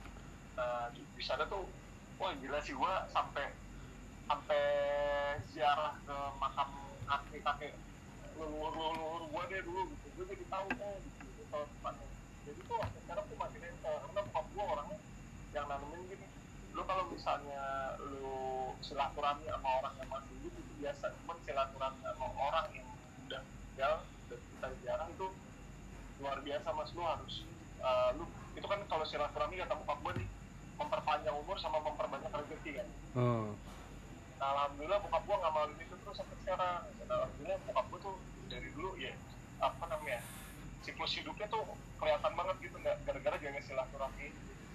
Nah 0.57 0.89
di, 0.91 1.01
di 1.05 1.23
sana 1.23 1.45
tuh 1.45 1.69
wah 2.17 2.33
gila 2.41 2.59
sih 2.65 2.73
gue 2.73 2.93
sampai 3.13 3.53
sampai 4.27 4.63
ziarah 5.53 5.95
ke 6.03 6.17
makam 6.41 6.69
kakek 7.07 7.41
kakek 7.45 7.73
leluhur 8.35 8.73
leluhur 8.73 9.23
gue 9.29 9.43
deh 9.53 9.61
dulu 9.61 9.81
gitu. 9.93 10.07
Gue 10.17 10.25
jadi 10.33 10.45
tahu 10.49 10.67
oh 10.73 10.95
gitu 11.05 11.21
gitu 11.21 11.43
tempatnya 11.53 12.16
jadi 12.47 12.59
tuh 12.63 12.77
sampai 12.79 12.99
sekarang 13.03 13.23
tuh 13.27 13.37
masih 13.37 13.57
nempel 13.59 13.93
karena 13.99 14.19
bokap 14.23 14.45
gue 14.55 14.63
orangnya 14.63 14.99
yang 15.51 15.65
nanemin 15.67 16.01
gini 16.07 16.27
lu 16.71 16.81
kalau 16.87 17.03
misalnya 17.11 17.63
lu 17.99 18.39
silaturahmi 18.79 19.45
sama 19.51 19.69
orang 19.83 19.93
yang 19.99 20.09
masih 20.09 20.31
hidup 20.39 20.53
itu 20.55 20.73
biasa 20.79 21.05
cuman 21.23 21.37
silaturahmi 21.43 21.99
sama 22.07 22.27
orang 22.39 22.65
yang 22.71 22.87
udah 23.27 23.41
meninggal 23.43 23.93
dan 24.31 24.39
kita 24.39 24.67
jarang 24.87 25.09
itu 25.11 25.27
luar 26.23 26.39
biasa 26.39 26.67
mas 26.71 26.91
lu 26.95 27.03
harus 27.03 27.33
eh, 27.83 28.09
lu 28.15 28.23
itu 28.55 28.65
kan 28.65 28.79
kalau 28.87 29.03
silaturahmi 29.03 29.59
kata 29.59 29.75
bokap 29.75 29.99
gue 29.99 30.13
nih 30.23 30.27
memperpanjang 30.79 31.35
umur 31.35 31.57
sama 31.59 31.83
memperbanyak 31.83 32.31
rezeki 32.31 32.71
kan 32.79 32.89
Oh. 33.17 33.49
Nah, 34.37 34.47
alhamdulillah 34.53 35.01
bokap 35.01 35.25
gua 35.25 35.41
nggak 35.41 35.53
maluin 35.57 35.79
itu 35.81 35.95
terus 36.05 36.21
sampai 36.21 36.37
sekarang. 36.45 36.85
Dan 37.01 37.09
alhamdulillah 37.09 37.57
bokap 37.65 37.85
gua 37.89 37.99
tuh 38.05 38.15
dari 38.45 38.69
dulu 38.77 38.93
ya 39.01 39.09
apa 39.57 39.83
namanya 39.89 40.21
siklus 40.87 41.19
hidupnya 41.19 41.51
tuh 41.51 41.67
kelihatan 41.99 42.31
banget 42.31 42.55
gitu 42.63 42.75
nggak 42.79 42.95
gara-gara 43.03 43.35
jaga 43.43 43.59
silaturahmi. 43.59 44.27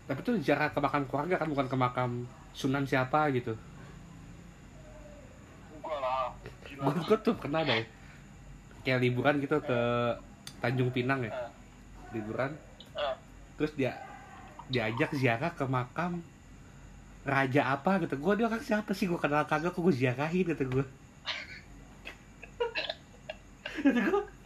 Tapi 0.05 0.21
tuh 0.21 0.35
jarak 0.45 0.77
ke 0.77 0.81
makam 0.85 1.03
keluarga 1.09 1.41
kan 1.41 1.49
bukan 1.49 1.67
ke 1.73 1.77
makam 1.79 2.11
Sunan 2.53 2.85
siapa 2.85 3.33
gitu. 3.33 3.57
Gua 5.81 5.97
lah. 6.05 6.37
Gue 6.69 6.93
gue 7.01 7.19
tuh 7.25 7.33
pernah 7.33 7.65
deh. 7.65 7.89
Kayak 8.85 9.01
liburan 9.01 9.41
gitu 9.41 9.57
ke 9.65 9.81
Tanjung 10.61 10.93
Pinang 10.93 11.25
ya. 11.25 11.33
Eh, 11.33 11.51
Liburan. 12.13 12.53
eh, 12.93 13.15
Terus 13.57 13.73
dia 13.73 13.97
diajak 14.69 15.17
ziarah 15.17 15.53
ke 15.57 15.65
makam 15.65 16.21
raja 17.25 17.73
apa 17.73 18.05
gitu. 18.05 18.21
Gue 18.21 18.37
dia 18.37 18.53
orang 18.53 18.61
siapa 18.61 18.93
sih 18.93 19.09
gue 19.09 19.17
kenal 19.17 19.49
kagak 19.49 19.73
kok 19.73 19.81
gue 19.81 19.95
ziarahin 19.97 20.45
gitu 20.45 20.65
gue. 20.69 20.85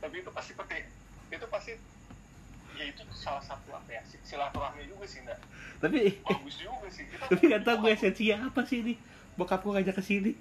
tapi 0.02 0.16
itu 0.22 0.31
pasti 0.31 0.52
penting. 0.55 0.85
Itu 1.33 1.46
pasti 1.50 1.72
ya 2.76 2.85
itu 2.87 3.02
salah 3.26 3.42
satu 3.42 3.74
apa 3.74 3.90
ya 3.90 4.02
si- 4.06 4.22
silaturahmi 4.22 4.86
juga 4.86 5.02
sih 5.04 5.18
enggak 5.20 5.38
Tapi 5.76 5.98
bagus 6.22 6.54
juga 6.56 6.86
sih 6.88 7.04
kita 7.04 7.24
tapi 7.34 7.42
gak 7.50 7.62
tau 7.66 7.76
gue 7.76 7.90
esensinya 7.90 8.36
apa 8.46 8.60
sih 8.62 8.78
ini. 8.80 8.94
Bokap 9.34 9.60
gue 9.60 9.72
ngajak 9.74 9.94
ke 9.94 10.04
sini. 10.04 10.32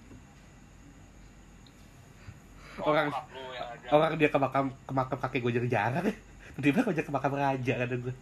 orang- 2.77 3.07
yang 3.09 3.67
aja. 3.71 3.87
Orang 3.89 4.13
dia 4.15 4.27
ke 4.27 4.37
makam 4.37 4.65
ke 4.69 4.93
makam 4.93 5.17
kakek 5.17 5.41
gue 5.41 5.51
jadi 5.57 5.69
jarang. 5.71 6.05
Tiba-tiba 6.55 6.79
gue 6.81 6.93
ajak 6.93 7.05
ke 7.07 7.13
makam 7.13 7.33
raja 7.33 7.73
kata 7.75 7.95
gue. 7.97 8.13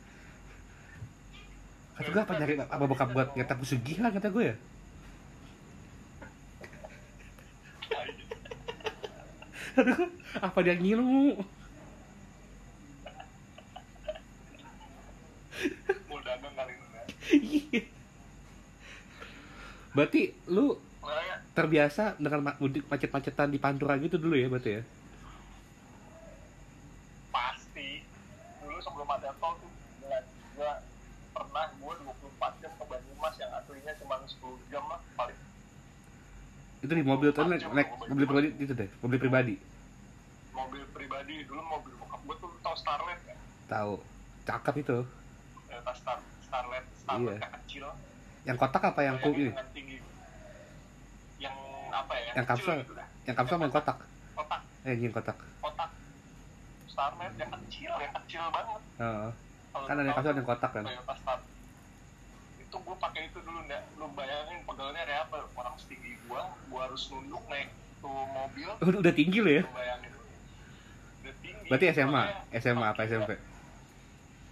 Kata 1.94 2.08
gue 2.08 2.22
apa 2.22 2.34
nyari 2.34 2.54
apa 2.58 2.84
bokap 2.84 3.10
gue 3.12 3.24
ngetek 3.36 3.58
pesugihan 3.60 4.10
kata 4.10 4.30
gue 4.30 4.46
ya. 4.48 4.56
Aduh, 9.74 10.06
apa 10.40 10.60
dia 10.62 10.76
ngilmu? 10.78 11.42
mau 16.06 16.20
dagang 16.22 16.54
kali 16.54 16.74
ini 16.74 16.88
Nak. 16.90 17.06
Iya. 17.08 17.13
Berarti 19.94 20.22
lu 20.50 20.76
terbiasa 21.54 22.18
dengan 22.18 22.56
mudik 22.58 22.90
macet-macetan 22.90 23.52
di 23.54 23.60
Pantura 23.62 23.94
gitu 24.02 24.18
dulu 24.18 24.34
ya 24.34 24.48
berarti 24.50 24.72
ya? 24.80 24.84
pasti 27.30 28.02
dulu 28.64 28.78
sebelum 28.82 29.10
ada 29.10 29.30
tol 29.38 29.54
tuh 29.62 29.70
gua 30.58 30.82
pernah 31.34 31.66
gua 31.78 31.94
24 32.02 32.62
jam 32.62 32.72
ke 32.74 32.84
Banyumas 32.90 33.36
yang 33.38 33.52
aslinya 33.54 33.94
cuma 34.02 34.16
10 34.22 34.72
jam 34.72 34.84
lah 34.90 35.00
paling 35.14 35.38
Itu 36.84 36.94
di 36.94 37.06
mobil 37.06 37.30
tuh 37.32 37.48
naik, 37.48 37.64
naik 37.70 37.90
mobil 38.10 38.26
pribadi 38.28 38.50
itu 38.60 38.74
deh, 38.74 38.90
mobil 39.00 39.20
pribadi. 39.22 39.56
mobil 40.54 40.84
pribadi 40.94 41.36
dulu 41.46 41.62
mobil 41.68 41.94
bokap 42.02 42.22
gua 42.26 42.36
tuh 42.42 42.50
tau 42.64 42.76
Starlet 42.78 43.20
kan 43.28 43.38
Tahu. 43.70 43.96
Cakep 44.44 44.76
itu. 44.84 44.98
Toyota 45.70 45.94
Star 45.96 46.18
Starlet 46.46 46.86
Iya. 47.06 47.36
yang 47.36 47.54
kecil 47.58 47.86
Yang 48.44 48.58
kotak 48.58 48.84
apa 48.86 49.02
yang 49.02 49.16
ku 49.18 49.30
Bayangin 49.30 49.40
ini? 49.40 49.50
dengan 49.50 49.68
tinggi 49.70 49.98
yang 51.38 51.56
apa 51.90 52.14
ya 52.18 52.32
Yang 52.34 52.46
kapsul. 52.48 52.76
gitu 52.78 52.94
dah. 52.94 53.08
Yang 53.24 53.36
kapsul 53.38 53.58
yang 53.58 53.72
kotak. 53.72 53.98
kotak 54.34 54.62
Eh, 54.84 54.96
yang 54.98 55.14
kotak. 55.14 55.38
kotak 55.60 55.90
Starlet 56.86 57.34
yang 57.36 57.52
kecil 57.54 57.92
yang 57.94 58.14
kecil 58.18 58.44
banget 58.50 58.82
Heeh. 58.96 59.30
Kalau 59.74 59.86
Kan 59.86 59.96
ada 59.96 60.04
yang 60.04 60.14
kapsul 60.14 60.32
ada 60.32 60.40
yang 60.40 60.48
kotak 60.48 60.72
kan. 60.72 60.84
Itu 62.60 62.78
gue 62.80 62.96
pakai 62.98 63.22
itu 63.26 63.40
dulu 63.40 63.60
ndak 63.64 63.82
lu 63.96 64.06
bayangin 64.12 64.60
pegelnya 64.64 65.02
kayak 65.04 65.22
apa 65.24 65.38
orang 65.54 65.76
setinggi 65.78 66.18
gua 66.26 66.42
gua 66.68 66.80
harus 66.86 67.02
nunduk 67.08 67.44
naik 67.46 67.70
tuh 68.00 68.10
mobil 68.28 68.70
Udah, 68.82 69.00
udah 69.00 69.14
tinggi 69.14 69.40
lo 69.40 69.52
ya? 69.52 69.62
lu 69.62 69.72
bayangin 69.72 70.12
udah 71.22 71.34
tinggi 71.40 71.68
Berarti 71.70 71.86
SMA, 71.92 72.24
SMA 72.56 72.88
apa 72.88 73.02
SMP? 73.06 73.32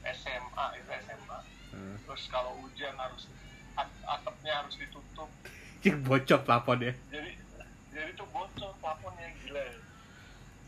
SMA 0.04 0.66
itu 0.76 0.92
SMA 1.02 1.38
Hmm. 1.72 1.96
Terus 2.12 2.28
kalau 2.28 2.52
hujan 2.60 2.92
harus 3.00 3.24
at- 3.80 4.04
atapnya 4.04 4.60
harus 4.60 4.76
ditutup. 4.76 5.32
Cik 5.80 6.04
bocor 6.04 6.44
plafonnya. 6.44 6.92
jadi 7.08 7.40
jadi 7.96 8.12
tuh 8.20 8.28
bocor 8.36 8.76
plafonnya 8.84 9.32
gila. 9.40 9.64
Ya. 9.64 9.80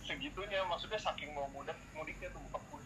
segitunya 0.08 0.63
maksudnya 0.71 0.95
saking 0.95 1.36
mau 1.36 1.51
mudik 1.51 1.75
mudiknya 1.91 2.32
tuh 2.32 2.39
buka 2.47 2.60
pun 2.71 2.79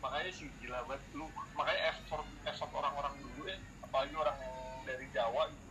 makanya 0.00 0.32
sih 0.32 0.48
gila 0.64 0.88
banget. 0.88 1.04
Lu 1.20 1.28
makanya 1.52 1.92
effort 1.92 2.24
effort 2.48 2.72
orang-orang 2.72 3.12
dulu 3.20 3.44
ya 3.44 3.60
apalagi 3.84 4.16
orang 4.16 4.36
yang 4.40 4.56
dari 4.88 5.06
Jawa 5.12 5.52
gitu. 5.52 5.68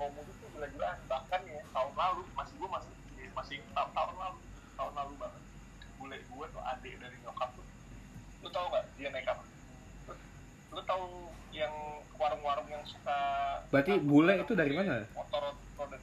Mau 0.00 0.08
mudik 0.16 0.40
tuh 0.40 0.48
gila-gilaan. 0.56 0.96
Bahkan 1.04 1.40
ya 1.52 1.60
tahun 1.68 1.92
lalu 1.92 2.24
masih 2.32 2.54
gua 2.56 2.80
masih 2.80 2.92
masih 3.36 3.60
tahun, 3.76 3.92
tahun 3.92 4.16
lalu 4.16 4.40
tahun 4.72 4.92
lalu 4.96 5.14
banget. 5.20 5.42
Bule 6.00 6.16
gue 6.16 6.46
tuh 6.48 6.62
adik 6.64 6.96
dari 6.96 7.16
nyokap 7.20 7.52
tuh. 7.52 7.66
Lu 8.40 8.48
tau 8.48 8.72
gak 8.72 8.88
dia 8.96 9.12
naik 9.12 9.28
apa 9.28 9.47
lu 10.78 10.86
tau 10.86 11.02
yang 11.50 11.74
warung-warung 12.14 12.70
yang 12.70 12.78
suka 12.86 13.18
Berarti 13.66 13.98
bule 13.98 14.38
itu 14.38 14.54
dari 14.54 14.70
mana? 14.72 15.02
motor 15.10 15.42
roda 15.74 15.98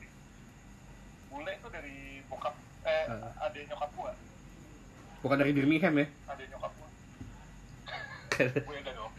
bule 1.32 1.52
itu 1.54 1.68
dari 1.70 1.96
bokap 2.28 2.52
eh 2.84 3.08
Ah. 3.08 3.48
adik 3.48 3.72
nyokap 3.72 3.88
gua 3.96 4.12
Bukan 5.24 5.38
dari 5.40 5.52
Birmingham 5.52 5.96
ya? 5.96 6.08
adik 6.28 6.52
nyokap 6.52 6.72
gua 6.76 6.90
ada 8.76 8.92
dong 8.92 9.12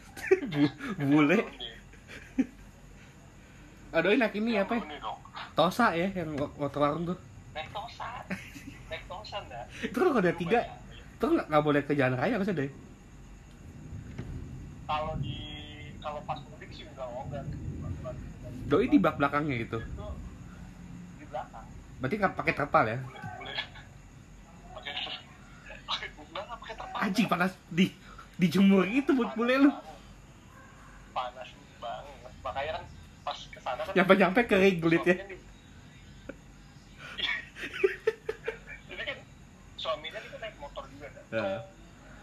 Bu- 0.46 0.76
bule. 0.98 1.38
Aduh, 3.88 4.12
ini 4.12 4.20
naik 4.20 4.34
ini 4.34 4.60
apa 4.60 4.76
ya? 4.76 4.82
Tosa 5.54 5.96
ya, 5.96 6.12
yang 6.12 6.36
motor 6.36 6.76
warung 6.76 7.04
tuh. 7.06 7.18
naik 7.56 7.72
tosan 7.72 8.22
naik 8.90 9.04
tosan 9.08 9.40
dah 9.48 9.64
Itu 9.80 9.96
kan 9.96 10.04
kalau 10.06 10.20
ada 10.20 10.32
tiga, 10.34 10.60
itu 11.16 11.24
nggak 11.24 11.62
boleh 11.64 11.80
ke 11.80 11.96
jalan 11.96 12.12
raya 12.12 12.36
maksudnya 12.36 12.60
deh. 12.60 12.72
kalau 14.84 15.16
di 15.16 15.45
kalau 16.06 16.20
pas 16.22 16.38
mudik 16.40 16.70
sih 16.70 16.86
udah 16.86 17.06
enggak 17.26 17.44
Doi 18.62 18.86
di 18.86 18.98
bak 18.98 19.18
belakangnya 19.18 19.56
gitu. 19.58 19.78
itu 19.78 20.06
di 21.16 21.24
belakang 21.26 21.66
Berarti 21.98 22.14
nggak 22.16 22.34
pakai 22.34 22.54
terpal 22.54 22.84
ya? 22.86 22.98
Anjing 26.96 27.26
panas 27.26 27.52
di 27.68 27.92
dijemur 28.36 28.84
itu 28.84 29.10
buat 29.10 29.32
bule 29.32 29.54
lu. 29.58 29.70
panas 31.10 31.48
banget 31.78 32.32
makanya 32.40 32.72
kan 32.72 32.84
pas 33.24 33.38
ke 33.40 33.58
sana 33.58 33.80
kan 33.80 33.92
Nyampe-nyampe 33.94 34.40
kering 34.44 34.76
kulit 34.78 35.02
ya. 35.02 35.14
di- 35.18 35.40
jadi 38.88 39.02
kan 39.02 39.18
suaminya 39.76 40.20
itu 40.20 40.36
naik 40.36 40.56
motor 40.56 40.84
juga 40.86 41.08
kan 41.08 41.24
Ya. 41.28 41.64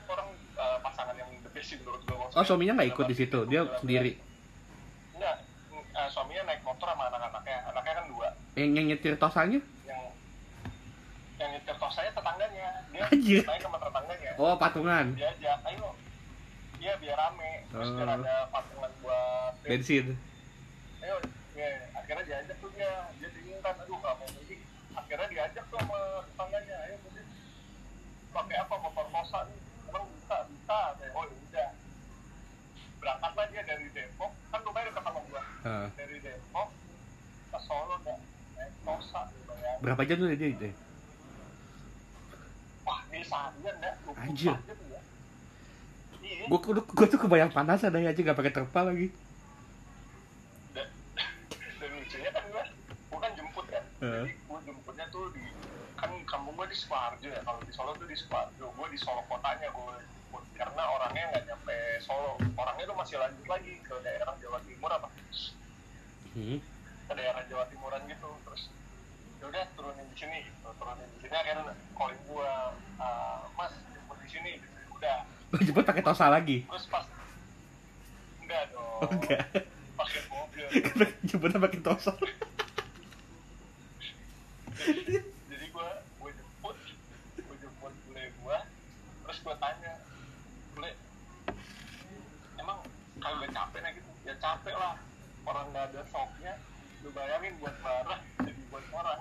orang 0.05 0.27
eh, 0.53 0.77
pasangan 0.79 1.15
yang 1.15 1.29
the 1.41 1.49
best 1.49 1.62
sih 1.73 1.81
menurut 1.81 2.01
gue 2.03 2.15
Oh 2.33 2.43
suaminya 2.43 2.73
nggak 2.75 2.89
ikut 2.91 3.05
di 3.05 3.15
situ, 3.15 3.39
dia 3.45 3.61
sendiri. 3.77 4.17
enggak. 5.13 5.37
Eh, 5.73 6.07
suaminya 6.09 6.45
naik 6.45 6.61
motor 6.61 6.85
sama 6.87 7.05
anak-anaknya. 7.07 7.57
Anaknya 7.67 7.93
kan 7.93 8.05
dua. 8.09 8.27
Yang, 8.53 8.69
yang 8.71 8.85
nyetir 8.87 9.13
tosanya? 9.15 9.59
yang 9.83 10.03
yang 11.37 11.49
nyetir 11.51 11.75
tos 11.75 11.91
saya 11.91 12.09
tetangganya. 12.09 12.67
Dia 12.89 13.03
Anjir. 13.05 13.41
naik 13.43 13.61
sama 13.61 13.77
tetangganya. 13.77 14.31
Oh 14.37 14.53
patungan. 14.55 15.05
Diajak 15.13 15.57
ayo. 15.67 15.89
Iya 16.77 16.93
biar 16.97 17.17
rame. 17.17 17.51
Terus 17.69 17.89
biar 17.91 18.07
Oh. 18.07 18.17
ada 18.17 18.35
patungan 18.49 18.91
buat 19.01 19.53
bensin. 19.61 20.05
Ayo 20.99 21.15
ya 21.53 21.69
akhirnya 21.93 22.23
diajak 22.23 22.57
tuh 22.57 22.69
dia. 22.73 22.93
Dia 23.17 23.29
bingung 23.29 23.61
kan 23.61 23.77
aduh 23.77 23.93
nggak 23.93 24.13
mau 24.15 24.27
mudik 24.31 24.59
akhirnya 24.93 25.27
diajak 25.29 25.63
tuh 25.67 25.77
sama 25.77 25.99
tetangganya. 26.25 26.75
Ayo 26.81 26.95
mudik 27.01 27.25
pakai 28.29 28.57
apa? 28.57 28.73
Motor 28.79 29.05
kosa 29.11 29.39
nih 29.45 29.57
emang 29.85 30.05
bisa 30.09 30.37
bisa 30.49 30.77
kayak 30.97 31.13
oh 31.13 31.23
ya 31.23 31.37
udah 31.37 31.69
berangkatlah 32.97 33.45
dia 33.47 33.61
dari 33.61 33.85
Depok 33.91 34.31
kan 34.47 34.59
lumayan 34.63 34.89
dekat 34.89 35.03
dari 35.63 36.17
Depok 36.19 36.69
ke 37.51 37.59
Solo 37.63 37.95
dah 38.03 38.19
naik 38.59 38.73
kosa 38.83 39.21
gitu 39.31 39.53
ya 39.55 39.71
berapa 39.79 40.01
jam 40.03 40.17
tuh 40.19 40.29
dia 40.35 40.49
itu 40.51 40.69
wah 42.83 42.99
ini 43.11 43.23
seharian 43.23 43.75
dah 43.79 43.93
24 44.03 44.27
Anjir. 44.27 44.55
ya 44.59 44.83
gua, 46.51 46.59
gua, 46.59 46.83
gua 46.83 47.07
tuh 47.07 47.19
kebayang 47.19 47.51
panas 47.51 47.83
ada 47.83 47.99
aja 47.99 48.15
nggak 48.15 48.37
pakai 48.39 48.53
terpal 48.53 48.91
lagi. 48.91 49.07
Dan, 50.75 50.87
dan 51.79 51.89
lucunya 51.95 52.29
kan 52.31 52.43
gue 52.47 52.63
gue 52.83 53.19
kan 53.19 53.31
jemput 53.37 53.65
kan 53.69 53.83
Heeh. 54.03 54.23
jadi 54.27 54.33
gue 54.35 54.59
jemputnya 54.67 55.05
tuh 55.11 55.31
di 55.31 55.43
kan 55.95 56.11
kampung 56.27 56.53
gue 56.59 56.67
di 56.67 56.77
Sukoharjo 56.77 57.27
ya. 57.31 57.39
Kalau 57.43 57.59
di 57.63 57.71
Solo 57.71 57.91
tuh 57.95 58.07
di 58.07 58.15
Sukoharjo 58.17 58.65
gue 58.71 58.87
di 58.91 58.99
Solo 58.99 59.21
kotanya 59.31 59.67
gue 59.71 59.95
karena 60.53 60.83
orangnya 60.87 61.23
nggak 61.33 61.43
nyampe 61.49 61.77
Solo. 62.01 62.37
Orangnya 62.55 62.85
tuh 62.89 62.97
masih 62.97 63.15
lanjut 63.19 63.45
lagi 63.47 63.73
ke 63.81 63.95
daerah 64.01 64.33
Jawa 64.41 64.59
Timur 64.65 64.91
apa? 64.91 65.09
Hmm. 66.33 66.57
ke 67.03 67.13
daerah 67.13 67.43
Jawa 67.45 67.63
Timuran 67.69 68.01
gitu. 68.09 68.29
Terus 68.47 68.63
yaudah 69.43 69.63
turunin 69.75 70.07
di 70.09 70.17
sini 70.17 70.37
gitu. 70.47 70.69
turunin 70.79 71.07
di 71.13 71.19
sini 71.21 71.35
akhirnya 71.35 71.73
calling 71.93 72.21
gue 72.25 72.51
"Ah, 72.97 73.43
mas 73.53 73.73
jemput 73.93 74.17
di 74.23 74.29
sini. 74.31 74.51
Gitu. 74.57 74.79
udah. 74.97 75.17
Lo 75.51 75.57
jemput 75.61 75.85
pakai 75.85 76.01
tosa 76.01 76.25
lagi? 76.31 76.65
Terus 76.65 76.85
pas 76.89 77.05
enggak 78.41 78.63
dong. 78.73 78.99
Oh, 79.03 79.09
enggak. 79.11 79.45
Pakai 79.93 80.21
mobil. 80.31 80.65
Jemputnya 81.29 81.59
pakai 81.61 81.79
tosa 81.81 82.11
jadi 85.49 85.65
gue 85.69 85.89
gue 86.19 86.31
jemput 86.33 86.77
gue 87.37 87.55
jemput 87.61 87.93
bule 88.03 88.23
gue 88.27 88.57
terus 89.23 89.37
gue 89.39 89.55
tanya 89.55 89.93
bule 90.75 90.91
emang 92.59 92.77
kalau 93.21 93.35
gak 93.39 93.51
capek 93.53 93.79
nah 93.79 93.91
gitu 93.95 94.09
ya 94.25 94.32
capek 94.43 94.75
lah. 94.75 94.99
Orang 95.47 95.71
gak 95.71 95.91
ada 95.91 96.01
shocknya 96.11 96.53
lu 97.03 97.11
bayangin 97.11 97.51
buat 97.59 97.75
marah 97.83 98.19
jadi 98.39 98.61
buat 98.71 98.85
orang 98.95 99.19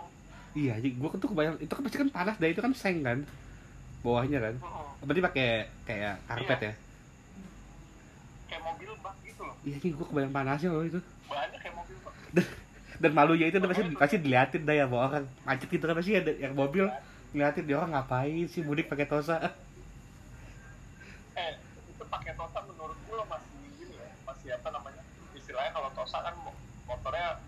iya 0.55 0.79
jadi 0.79 0.95
gua 0.95 1.11
tuh 1.19 1.35
kebayang 1.35 1.59
itu 1.59 1.73
kan 1.75 1.83
pasti 1.83 1.99
kan 1.99 2.11
panas 2.15 2.37
dah 2.39 2.47
itu 2.51 2.63
kan 2.63 2.73
seng 2.75 3.03
kan? 3.03 3.19
Bawahnya 4.07 4.39
kan? 4.39 4.55
Hmm, 4.63 5.07
berarti 5.07 5.23
pakai 5.23 5.49
kayak 5.87 6.15
karpet 6.31 6.61
ya? 6.63 6.73
Kayak 8.51 8.63
mobil 8.67 8.91
bak 9.03 9.15
gitu 9.27 9.43
loh. 9.43 9.57
Iya 9.67 9.77
jadi 9.83 9.95
gua 9.99 10.07
kebayang 10.11 10.35
panasnya 10.35 10.71
loh 10.71 10.85
itu. 10.87 11.01
Banyak 11.27 11.59
kayak 11.59 11.75
mobil 11.75 11.97
bak. 12.07 12.15
Dan 13.03 13.11
malunya 13.19 13.47
itu 13.51 13.59
pasti 13.59 13.83
pasti 13.99 14.17
diliatin 14.23 14.63
dah 14.63 14.75
ya 14.79 14.85
sama 14.87 14.99
orang. 15.11 15.25
Macet 15.43 15.67
gitu 15.67 15.83
kan 15.83 15.97
pasti 15.99 16.15
ada 16.15 16.33
yang 16.39 16.55
mobil 16.55 16.87
ngeliatin 17.33 17.65
dia 17.65 17.77
orang 17.81 17.97
ngapain 17.97 18.45
sih 18.45 18.61
mudik 18.61 18.93
pakai 18.93 19.09
tosa 19.09 19.41
eh 21.33 21.57
itu 21.89 22.05
pakai 22.05 22.37
tosa 22.37 22.61
menurut 22.69 22.99
gue 23.09 23.17
masih 23.25 23.57
gini 23.81 23.97
ya 23.97 24.13
masih 24.29 24.49
apa 24.53 24.69
namanya 24.69 25.01
istilahnya 25.33 25.73
kalau 25.73 25.89
tosa 26.03 26.19
kan 26.21 26.35
mo- 26.37 26.59
motornya 26.85 27.39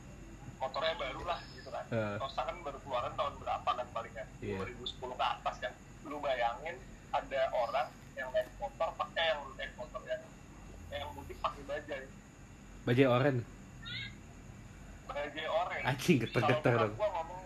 motornya 0.57 0.95
baru 0.95 1.23
lah 1.25 1.43
gitu 1.53 1.69
kan. 1.69 1.85
Eh. 1.91 2.17
tosa 2.17 2.41
kan 2.41 2.57
baru 2.63 2.79
keluaran 2.79 3.13
tahun 3.13 3.35
berapa 3.37 3.67
kan 3.69 3.87
palingnya 3.91 4.25
Iya. 4.39 4.63
2010 4.63 4.95
ke 5.13 5.25
atas 5.29 5.55
kan. 5.59 5.73
Lu 6.05 6.17
bayangin 6.19 6.79
ada 7.11 7.41
orang 7.53 7.87
yang 8.15 8.31
naik 8.31 8.47
motor 8.57 8.89
pakai 8.95 9.25
yang 9.29 9.43
naik 9.53 9.75
motor 9.75 9.99
yang 10.05 10.23
yang 10.89 11.11
mudik 11.11 11.35
pakai 11.37 11.63
bajai 11.65 12.03
bajai 12.85 13.07
oren. 13.09 13.37
Bajai 15.05 15.47
orange 15.49 15.85
anjing 15.85 16.17
geter-geter 16.21 16.73
kalau 16.73 16.79
dong 16.81 16.93
bokap 16.93 17.03
gua 17.03 17.11
ngomong 17.13 17.43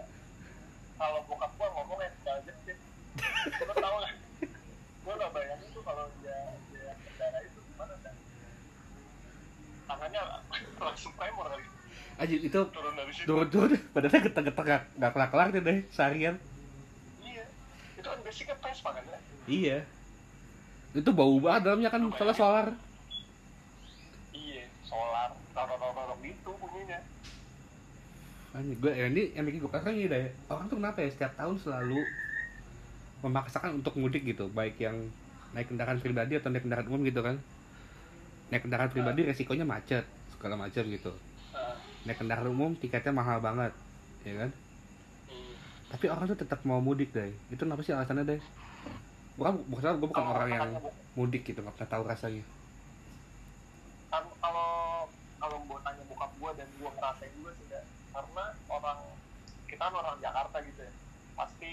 kalau 0.95 1.21
bokap 1.25 1.53
gua 1.55 1.69
ngomong 1.73 1.99
ya 1.99 2.11
sih 2.61 2.77
lu 3.65 3.75
tau 3.75 3.97
gak 3.99 4.13
gua 5.03 5.15
gak 5.17 5.31
bayangin 5.33 5.69
tuh 5.73 5.83
kalau 5.83 6.05
dia 6.19 6.37
dia 6.69 6.93
kendara 6.95 7.39
itu 7.41 7.59
gimana 7.65 7.95
dah 7.99 8.15
tangannya 10.09 10.23
langsung 10.89 11.13
tremor 11.15 11.47
kali. 11.53 11.65
Anjing 12.19 12.43
itu 12.43 12.61
turun 12.75 12.95
dari 12.97 13.13
situ 13.15 13.27
turun-turun. 13.29 13.79
Badannya 13.95 14.21
geter-geter 14.27 14.65
gak, 14.65 14.83
gak 14.99 15.11
kelar-kelar 15.15 15.49
tuh 15.55 15.63
deh 15.63 15.79
seharian. 15.95 16.35
Iya. 17.23 17.45
Itu 17.95 18.09
kan 18.11 18.19
basicnya 18.25 18.57
Vespa 18.59 18.91
kan 18.91 19.05
ya? 19.07 19.19
Iya. 19.47 19.79
Itu 20.97 21.11
bau 21.15 21.37
banget 21.39 21.61
dalamnya 21.69 21.91
kan 21.93 22.01
soalnya 22.17 22.35
solar. 22.35 22.67
Iya 24.35 24.65
solar. 24.83 25.31
Rorok-rorok 25.55 26.19
gitu 26.27 26.51
bunyinya. 26.59 26.99
Anjing, 28.57 28.79
gue 28.81 28.93
ya 28.97 29.07
ini 29.13 29.23
yang 29.37 29.45
bikin 29.47 29.61
gue 29.63 29.71
kesel 29.71 29.93
ini 29.95 30.09
deh 30.11 30.27
orang 30.49 30.67
tuh 30.73 30.81
kenapa 30.81 31.05
ya 31.05 31.13
setiap 31.13 31.33
tahun 31.37 31.61
selalu 31.61 32.01
memaksakan 33.23 33.79
untuk 33.79 33.95
mudik 33.95 34.27
gitu? 34.27 34.51
Baik 34.51 34.81
yang 34.83 34.99
naik 35.55 35.71
kendaraan 35.71 36.03
pribadi 36.03 36.35
atau 36.35 36.51
naik 36.51 36.67
kendaraan 36.67 36.91
umum 36.91 37.07
gitu 37.07 37.23
kan 37.23 37.39
naik 38.49 38.65
kendaraan 38.65 38.89
pribadi 38.89 39.29
resikonya 39.29 39.65
macet 39.65 40.05
segala 40.33 40.57
macam 40.57 40.83
gitu. 40.89 41.13
Nah, 41.53 41.77
naik 42.09 42.19
kendaraan 42.19 42.49
umum 42.49 42.73
tiketnya 42.77 43.13
mahal 43.13 43.39
banget 43.41 43.73
ya 44.27 44.35
kan? 44.35 44.51
Hmm. 45.31 45.53
tapi 45.95 46.11
orang 46.11 46.27
tuh 46.29 46.39
tetap 46.43 46.61
mau 46.67 46.83
mudik 46.83 47.15
deh 47.15 47.31
itu 47.49 47.63
kenapa 47.63 47.81
sih 47.87 47.95
alasannya 47.95 48.27
deh 48.27 48.41
bukan 49.39 49.63
bukan 49.71 49.97
gue 50.03 50.09
bukan 50.11 50.27
orang 50.27 50.51
yang 50.51 50.71
mudik 51.15 51.47
gitu 51.47 51.63
nggak 51.63 51.75
pernah 51.79 51.91
tahu 51.95 52.03
rasanya. 52.11 52.45
Kalau 54.11 55.07
kalau 55.39 55.57
gua 55.71 55.79
tanya 55.87 56.03
bokap 56.11 56.33
gua 56.43 56.51
dan 56.59 56.67
gua 56.83 56.91
ngerasain 56.99 57.31
juga 57.39 57.55
sih 57.55 57.67
karena 58.11 58.45
orang 58.67 58.99
kita 59.71 59.83
kan 59.85 59.95
orang 59.95 60.17
Jakarta 60.19 60.57
gitu 60.67 60.81
ya. 60.83 60.93
Pasti 61.39 61.71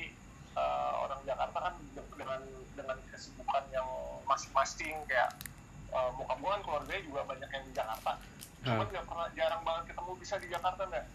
eh, 0.55 0.93
orang 1.01 1.19
Jakarta 1.25 1.57
kan 1.57 1.73
de- 1.97 2.13
dengan 2.13 2.41
dengan 2.77 2.97
kesibukan 3.09 3.63
yang 3.73 3.87
masing-masing 4.29 4.95
kayak 5.09 5.33
eh, 5.95 6.09
bokap 6.13 6.37
gua 6.37 6.49
kan 6.51 6.61
keluarganya 6.61 7.01
juga 7.01 7.21
banyak 7.23 7.49
yang 7.49 7.63
di 7.63 7.71
Jakarta. 7.73 8.11
Cuman 8.61 8.77
Hah. 8.77 8.89
nggak 8.89 9.05
pernah 9.05 9.27
jarang 9.31 9.61
banget 9.63 9.83
ketemu 9.89 10.11
bisa 10.17 10.35
di 10.37 10.47
Jakarta 10.49 10.81
nggak 10.85 11.05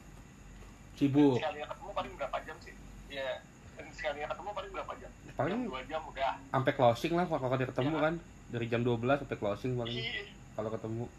sibuk? 0.96 1.34
Sekalinya 1.36 1.66
ketemu 1.68 1.90
paling 1.92 2.12
berapa 2.14 2.38
jam 2.42 2.56
sih? 2.60 2.74
Iya. 3.08 3.42
Dan 3.74 3.86
sekalinya 3.92 4.28
ketemu 4.28 4.50
paling 4.52 4.72
berapa 4.72 4.92
jam? 4.96 5.10
Paling 5.32 5.52
jam 5.52 5.66
dua 5.66 5.80
jam 5.84 6.00
udah. 6.04 6.34
sampai 6.50 6.72
closing 6.74 7.12
lah 7.14 7.26
kalau 7.26 7.54
dia 7.54 7.66
ketemu 7.66 7.90
Iya. 7.90 8.02
kan. 8.02 8.14
Dari 8.50 8.66
jam 8.66 8.82
12 8.82 9.22
sampai 9.22 9.38
closing 9.38 9.78
paling 9.78 9.94
Ih, 9.94 10.26
kalau 10.52 10.68
ketemu. 10.68 11.04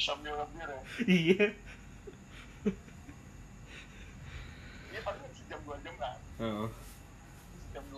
Sambil 0.00 0.32
ngebir 0.34 0.66
ya. 0.66 0.82
Iya. 1.06 1.46
Iya 4.90 5.00
paling 5.00 5.22
sejam 5.30 5.60
dua 5.62 5.76
jam 5.80 5.94
kan 5.94 6.16
Heeh. 6.40 6.66
jam 6.66 6.89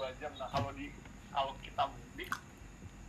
dua 0.02 0.10
jam. 0.18 0.34
Nah 0.34 0.50
kalau 0.50 0.74
di 0.74 0.90
kalau 1.30 1.54
kita 1.62 1.86
mudik 1.86 2.34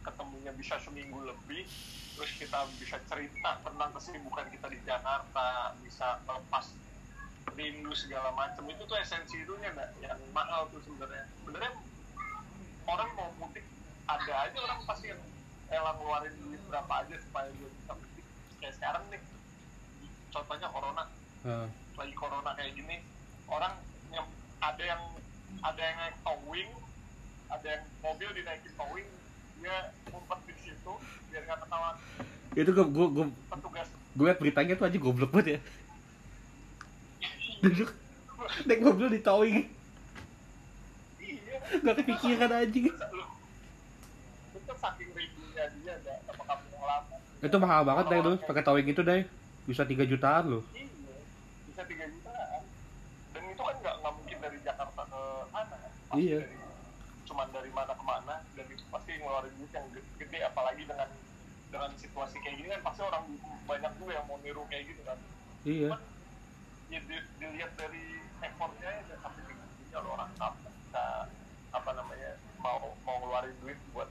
ketemunya 0.06 0.54
bisa 0.54 0.78
seminggu 0.78 1.26
lebih 1.26 1.66
terus 2.14 2.32
kita 2.38 2.70
bisa 2.78 3.02
cerita 3.10 3.58
tentang 3.66 3.90
kesibukan 3.98 4.46
kita 4.54 4.70
di 4.70 4.78
Jakarta 4.86 5.74
bisa 5.82 6.22
lepas 6.22 6.70
rindu 7.58 7.90
segala 7.98 8.30
macam. 8.38 8.70
Itu 8.70 8.86
tuh 8.86 8.94
esensi 9.02 9.42
itunya 9.42 9.74
mbak 9.74 9.90
yang 10.06 10.22
mahal 10.38 10.70
tuh 10.70 10.86
sebenarnya. 10.86 11.26
Sebenarnya 11.42 11.74
orang 12.86 13.10
mau 13.18 13.34
mudik 13.42 13.66
ada 14.06 14.34
aja 14.46 14.58
orang 14.62 14.86
pasti 14.86 15.10
yang 15.10 15.22
rela 15.74 15.98
ngeluarin 15.98 16.36
duit 16.46 16.62
berapa 16.70 16.94
aja 16.94 17.16
supaya 17.26 17.50
dia 17.58 17.70
bisa 17.74 17.94
mudik. 17.98 18.26
Kayak 18.62 18.74
sekarang 18.78 19.04
nih 19.10 19.22
contohnya 20.30 20.70
corona. 20.70 21.04
Heeh. 21.42 21.68
lagi 21.94 22.16
corona 22.18 22.56
kayak 22.56 22.72
gini 22.74 23.04
orang 23.52 23.76
yang 24.16 24.24
ada 24.64 24.80
yang 24.80 25.02
ada 25.62 25.82
yang 25.82 25.98
naik 26.02 26.18
towing 26.26 26.70
ada 27.54 27.68
yang 27.68 27.84
mobil 28.02 28.30
dinaikin 28.34 28.74
towing 28.74 29.10
dia 29.62 29.78
ngumpet 30.10 30.40
di 30.50 30.54
situ 30.60 30.94
biar 31.30 31.42
nggak 31.46 31.60
ketahuan. 31.68 31.96
Itu 32.54 32.72
gue 32.74 32.86
gue 32.90 33.08
gue 33.14 33.26
petugas. 33.50 33.90
gue 34.14 34.26
liat 34.30 34.40
beritanya 34.42 34.74
tuh 34.78 34.86
aja 34.86 34.98
goblok 34.98 35.32
banget 35.34 35.48
ya. 35.58 35.60
Duduk 37.62 37.90
naik 38.66 38.82
mobil 38.82 39.08
di 39.14 39.22
towing. 39.22 39.58
Iya. 41.22 41.58
Gak 41.82 41.96
kepikiran 42.02 42.50
lu 43.14 43.26
itu 44.54 44.74
saking 44.80 45.10
rindunya 45.12 45.66
dia 45.82 45.94
ada 46.00 46.14
sama 46.30 46.44
kamu 46.46 46.64
yang 46.72 46.86
lama. 46.88 47.16
Itu 47.44 47.58
mahal 47.60 47.82
banget 47.84 48.06
deh 48.10 48.20
tuh 48.24 48.36
pakai 48.48 48.64
towing 48.64 48.88
itu 48.88 49.02
deh 49.04 49.28
bisa 49.64 49.88
3 49.88 50.04
jutaan 50.04 50.44
loh 50.52 50.64
iya 50.76 50.88
bisa 51.72 51.82
tiga 51.88 52.06
jutaan 52.12 52.62
dan 53.32 53.44
itu 53.48 53.62
kan 53.64 53.76
nggak 53.80 53.96
nggak 54.04 54.14
mungkin 54.14 54.38
dari 54.44 54.60
Jakarta 54.60 55.02
ke 55.08 55.22
mana 55.56 55.76
kan 55.80 55.92
Pasti 56.14 56.30
Iya. 56.30 56.46
dari- 56.46 56.62
cuman 57.26 57.48
dari 57.50 57.72
mana 57.74 57.94
ke 57.98 58.06
mana 58.06 58.36
dan 58.54 58.66
itu 58.70 58.86
pasti 58.86 59.18
ngeluarin 59.18 59.50
duit 59.58 59.74
yang 59.74 59.90
ge- 59.90 60.10
gede 60.22 60.46
apalagi 60.46 60.86
dengan 60.86 61.10
dengan 61.74 61.90
situasi 61.98 62.38
kayak 62.38 62.54
gini 62.62 62.70
kan 62.70 62.86
pasti 62.86 63.02
orang 63.02 63.26
banyak 63.66 63.92
juga 63.98 64.22
yang 64.22 64.26
mau 64.30 64.38
niru 64.38 64.62
kayak 64.70 64.94
gitu 64.94 65.02
kan. 65.02 65.18
Iya. 65.66 65.90
Ya 66.94 67.00
di- 67.02 67.28
dilihat 67.42 67.74
dari 67.74 68.22
effortnya 68.46 68.94
ya 69.10 69.18
sampai 69.18 69.42
segitunya 69.42 69.98
lo 70.06 70.14
orang 70.14 70.30
kampung 70.38 70.70
bisa 70.86 71.26
apa 71.74 71.90
namanya 71.98 72.38
mau 72.62 72.94
mau 73.02 73.18
ngeluarin 73.18 73.58
duit 73.66 73.80
buat 73.90 74.10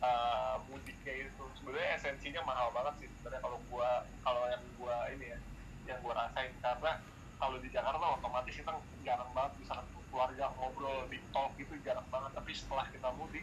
uh, 0.00 0.56
mudik 0.72 0.96
kayak 1.04 1.28
itu 1.28 1.44
sebenarnya 1.60 2.00
esensinya 2.00 2.40
mahal 2.48 2.72
banget 2.72 3.04
sih 3.04 3.08
sebenarnya 3.12 3.44
kalau 3.44 3.60
gua 3.68 4.08
kalau 4.24 4.48
yang 4.48 4.64
gua 4.80 4.96
ini 5.12 5.36
ya 5.36 5.38
yang 5.84 6.00
gua 6.00 6.16
rasain. 6.16 6.48
Karena 6.64 6.96
kalau 7.36 7.60
di 7.60 7.68
Jakarta 7.68 8.00
otomatis 8.16 8.56
kita 8.56 8.72
jarang 9.04 9.28
banget 9.36 9.52
bisa 9.60 9.76
keluarga 10.14 10.46
ngobrol 10.54 11.10
di 11.10 11.18
talk 11.34 11.50
gitu 11.58 11.74
jarang 11.82 12.06
banget. 12.14 12.30
Tapi 12.38 12.54
setelah 12.54 12.86
kita 12.94 13.10
mudik 13.18 13.42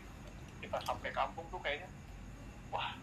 kita 0.63 0.79
sampai 0.88 1.12
kampung 1.12 1.43
tuh 1.51 1.60
kayaknya 1.60 1.91
wah 2.71 2.95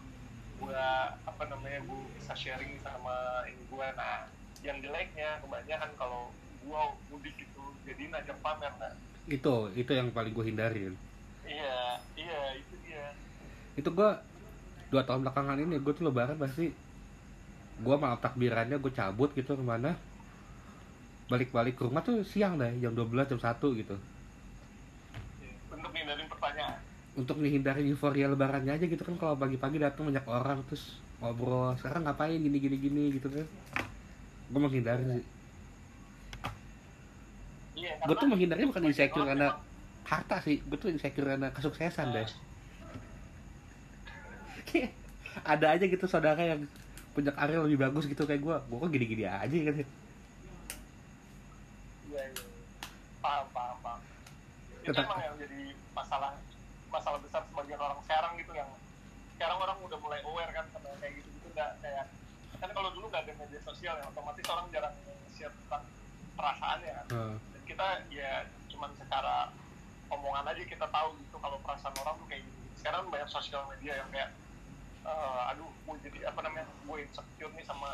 gua 0.57 1.13
apa 1.29 1.43
namanya 1.45 1.85
gua 1.85 2.01
bisa 2.17 2.33
sharing 2.33 2.81
sama 2.81 3.45
ini 3.45 3.61
gua. 3.69 3.93
Nah 3.93 4.25
yang 4.65 4.81
jeleknya 4.81 5.37
kebanyakan 5.45 5.93
kalau 5.93 6.33
gua 6.65 6.97
mudik 7.13 7.37
gitu 7.37 7.63
jadi 7.85 8.09
ngajak 8.09 8.37
pamer 8.41 8.73
nah 8.81 8.93
itu 9.29 9.55
itu 9.77 9.91
yang 9.93 10.09
paling 10.09 10.33
gue 10.33 10.45
hindarin 10.45 10.93
iya 11.45 12.01
iya 12.17 12.41
itu 12.57 12.73
dia. 12.85 13.13
Itu 13.77 13.89
gue 13.93 14.09
dua 14.89 15.01
tahun 15.05 15.21
belakangan 15.25 15.57
ini 15.61 15.77
gue 15.77 15.93
tuh 15.93 16.09
lebaran 16.09 16.37
pasti 16.37 16.73
gue 17.79 17.95
malam 17.95 18.19
takbirannya 18.19 18.81
gue 18.81 18.91
cabut 18.91 19.31
gitu 19.37 19.55
ke 19.55 19.63
mana 19.63 19.95
balik-balik 21.29 21.77
ke 21.77 21.85
rumah 21.85 22.01
tuh 22.01 22.25
siang 22.25 22.57
deh 22.57 22.73
jam 22.81 22.91
12 22.91 23.29
jam 23.29 23.39
1 23.39 23.79
gitu. 23.79 23.95
Untuk 25.69 25.91
ngindarin 25.93 26.27
pertanyaan? 26.27 26.77
Untuk 27.13 27.35
menghindari 27.37 27.85
euforia 27.85 28.27
lebarannya 28.27 28.73
aja 28.73 28.85
gitu 28.89 29.03
kan 29.05 29.15
kalau 29.21 29.37
pagi-pagi 29.37 29.77
datang 29.77 30.09
banyak 30.09 30.25
orang 30.25 30.65
terus 30.65 30.97
ngobrol 31.21 31.77
sekarang 31.77 32.09
ngapain? 32.09 32.41
Gini 32.41 32.57
gini 32.57 32.77
gini 32.81 33.03
gitu 33.13 33.29
kan. 33.29 33.45
Gue 34.49 34.59
menghindari 34.59 35.03
sih. 35.05 35.25
Iya 37.79 37.93
gue 38.03 38.15
tuh 38.17 38.27
menghindari 38.27 38.65
bukan 38.65 38.83
insecure 38.89 39.23
karena 39.29 39.53
harta 40.09 40.41
sih. 40.41 40.59
Gue 40.65 40.77
tuh 40.81 40.89
insecure 40.89 41.29
karena 41.29 41.53
kesuksesan 41.53 42.09
deh. 42.09 42.27
Ada 45.45 45.77
aja 45.77 45.85
gitu 45.85 46.09
saudara 46.09 46.41
yang 46.41 46.65
punya 47.13 47.33
karir 47.33 47.59
lebih 47.65 47.79
bagus 47.83 48.05
gitu 48.07 48.23
kayak 48.23 48.39
gue 48.39 48.55
gue 48.55 48.77
kok 48.79 48.91
gini-gini 48.93 49.25
aja 49.25 49.49
kan 49.49 49.75
iya 49.75 49.75
iya 49.75 49.85
paham 53.29 53.45
paham 53.53 53.77
paham. 53.85 54.01
Itu 54.81 54.89
Tetap- 54.89 55.05
emang 55.05 55.21
yang 55.21 55.35
jadi 55.37 55.61
masalah 55.93 56.33
masalah 56.89 57.19
besar 57.21 57.45
sebagian 57.45 57.77
orang 57.77 58.01
sekarang 58.01 58.33
gitu 58.41 58.49
yang 58.57 58.69
sekarang 59.37 59.57
orang 59.61 59.77
udah 59.85 59.99
mulai 60.01 60.19
aware 60.25 60.49
kan 60.49 60.65
sama 60.73 60.89
kayak 60.97 61.21
gitu 61.21 61.29
gitu 61.37 61.47
nggak 61.53 61.77
kayak 61.85 62.05
kan 62.57 62.69
kalau 62.73 62.89
dulu 62.89 63.05
nggak 63.07 63.21
ada 63.23 63.33
media 63.37 63.61
sosial 63.61 63.93
ya 63.93 64.05
otomatis 64.09 64.41
orang 64.49 64.65
jarang 64.73 64.95
share 65.37 65.53
tentang 65.53 65.85
perasaannya 66.33 66.91
kan 66.91 67.05
Heeh. 67.13 67.35
Dan 67.53 67.61
kita 67.63 67.87
ya 68.09 68.31
cuman 68.67 68.89
secara 68.97 69.53
omongan 70.09 70.49
aja 70.49 70.63
kita 70.65 70.87
tahu 70.89 71.13
gitu 71.21 71.37
kalau 71.37 71.61
perasaan 71.61 71.93
orang 72.01 72.17
tuh 72.17 72.27
kayak 72.27 72.41
gitu 72.41 72.57
sekarang 72.81 73.05
banyak 73.07 73.29
sosial 73.29 73.61
media 73.69 73.93
yang 73.95 74.09
kayak 74.09 74.29
eh, 75.05 75.41
aduh 75.53 75.69
gue 75.69 75.95
jadi 76.03 76.19
apa 76.25 76.39
namanya 76.41 76.65
gue 76.65 76.97
insecure 76.99 77.53
nih 77.53 77.63
sama 77.63 77.91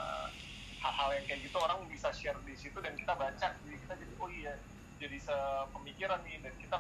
hal-hal 0.80 1.10
yang 1.14 1.26
kayak 1.28 1.42
gitu 1.44 1.58
orang 1.60 1.84
bisa 1.92 2.08
share 2.10 2.40
di 2.42 2.56
situ 2.56 2.80
dan 2.80 2.96
kita 2.96 3.12
baca 3.12 3.48
jadi 3.52 3.76
kita 3.76 3.94
jadi 4.00 4.14
oh 4.18 4.30
iya 4.32 4.56
jadi 5.02 5.18
sepemikiran 5.20 6.20
nih 6.24 6.40
dan 6.44 6.54
kita 6.60 6.78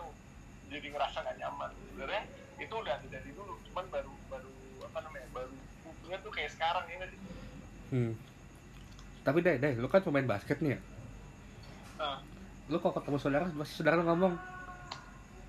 jadi 0.71 0.87
ngerasa 0.91 1.17
gak 1.21 1.37
nyaman. 1.39 1.71
Sebenarnya 1.91 2.23
itu 2.55 2.73
udah 2.73 2.93
ada 2.95 3.07
dari 3.11 3.31
dulu 3.35 3.53
cuman 3.71 3.85
baru 3.91 4.13
baru 4.31 4.51
apa 4.87 4.99
namanya 5.03 5.27
baru 5.35 5.55
hubungan 5.83 6.19
tuh 6.23 6.31
kayak 6.31 6.51
sekarang 6.55 6.83
ya 6.87 6.95
nggak 7.03 7.11
sih? 7.11 7.19
Hmm. 7.85 8.13
tapi 9.21 9.45
deh 9.45 9.55
deh 9.61 9.73
lu 9.77 9.85
kan 9.91 10.01
pemain 10.01 10.25
basket 10.25 10.57
nih 10.63 10.77
ya? 10.77 10.79
Nah, 11.99 12.17
lu 12.71 12.77
kalau 12.79 12.95
ketemu 12.95 13.17
saudara 13.19 13.45
pasti 13.51 13.73
saudara 13.75 13.99
lu 13.99 14.05
ngomong 14.07 14.33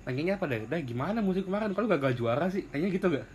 nanyanya 0.03 0.35
apa 0.35 0.45
deh 0.51 0.67
deh 0.67 0.81
gimana 0.83 1.23
musik 1.23 1.47
kemarin? 1.47 1.71
Kalau 1.71 1.87
gagal 1.87 2.19
juara 2.19 2.51
sih? 2.51 2.67
Nanya 2.75 2.87
gitu 2.91 3.07
gak 3.07 3.27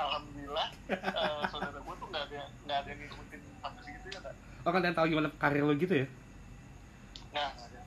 alhamdulillah 0.00 0.68
eh, 0.90 1.42
saudara 1.52 1.78
gue 1.78 1.94
tuh 1.94 2.06
nggak 2.08 2.24
ada 2.30 2.40
nggak 2.66 2.78
ada 2.80 2.88
yang 2.88 3.00
ngikutin 3.04 3.40
sampai 3.60 3.80
segitu 3.84 4.06
ya 4.16 4.20
kan 4.24 4.34
oh 4.64 4.70
kan 4.72 4.80
yang 4.82 4.96
tahu 4.96 5.06
gimana 5.12 5.28
karir 5.36 5.62
lu 5.64 5.74
gitu 5.76 5.94
ya 6.04 6.06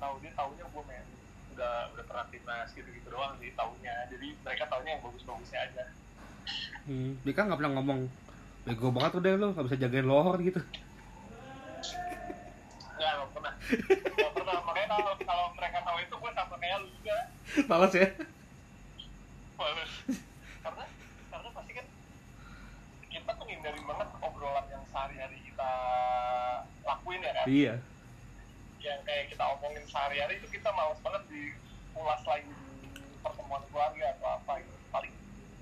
tahu 0.03 0.19
dia 0.19 0.31
taunya 0.35 0.63
gue 0.67 0.83
main 0.83 1.05
udah 1.55 1.75
udah 1.95 2.03
pernah 2.09 2.25
timnas 2.27 2.69
gitu 2.75 2.89
gitu 2.91 3.07
doang 3.07 3.39
sih 3.39 3.55
taunya. 3.55 3.95
Jadi 4.11 4.35
mereka 4.43 4.67
taunya 4.67 4.99
yang 4.99 5.03
bagus-bagusnya 5.07 5.59
aja. 5.63 5.83
Hmm. 6.83 7.15
dia 7.23 7.31
kan 7.31 7.47
nggak 7.47 7.59
pernah 7.63 7.73
ngomong 7.79 8.11
bego 8.67 8.91
banget 8.91 9.11
tuh 9.15 9.21
deh 9.23 9.39
lu 9.39 9.55
nggak 9.55 9.65
bisa 9.71 9.79
jagain 9.79 10.03
lohor 10.03 10.35
gitu. 10.43 10.59
Nggak 12.99 13.11
nggak 13.15 13.29
pernah. 13.31 13.53
Nggak 14.11 14.31
pernah. 14.35 14.57
Makanya 14.67 14.87
kalau 14.91 15.13
kalau 15.23 15.45
mereka 15.55 15.77
tahu 15.87 15.97
itu 16.03 16.15
gue 16.19 16.31
sama 16.35 16.55
kayak 16.59 16.77
lu 16.83 16.87
juga. 16.99 17.17
Males 17.71 17.93
ya? 17.95 18.07
Males. 19.55 19.91
karena 20.63 20.83
karena 21.31 21.49
pasti 21.55 21.71
kan 21.71 21.85
kita 23.07 23.31
tuh 23.39 23.45
ngindarin 23.47 23.83
banget 23.87 24.07
obrolan 24.19 24.65
yang 24.67 24.83
sehari-hari 24.91 25.37
kita 25.47 25.71
lakuin 26.83 27.23
ya 27.23 27.31
kan? 27.31 27.45
Iya 27.47 27.75
yang 28.83 28.99
kayak 29.07 29.31
kita 29.31 29.43
omongin 29.55 29.83
sehari-hari 29.87 30.43
itu 30.43 30.47
kita 30.59 30.69
males 30.75 30.99
banget 30.99 31.23
diulas 31.31 32.21
lagi 32.27 32.51
di 32.83 33.17
pertemuan 33.23 33.63
keluarga 33.71 34.05
atau 34.19 34.27
apa 34.35 34.51
gitu. 34.59 34.75
Paling 34.91 35.13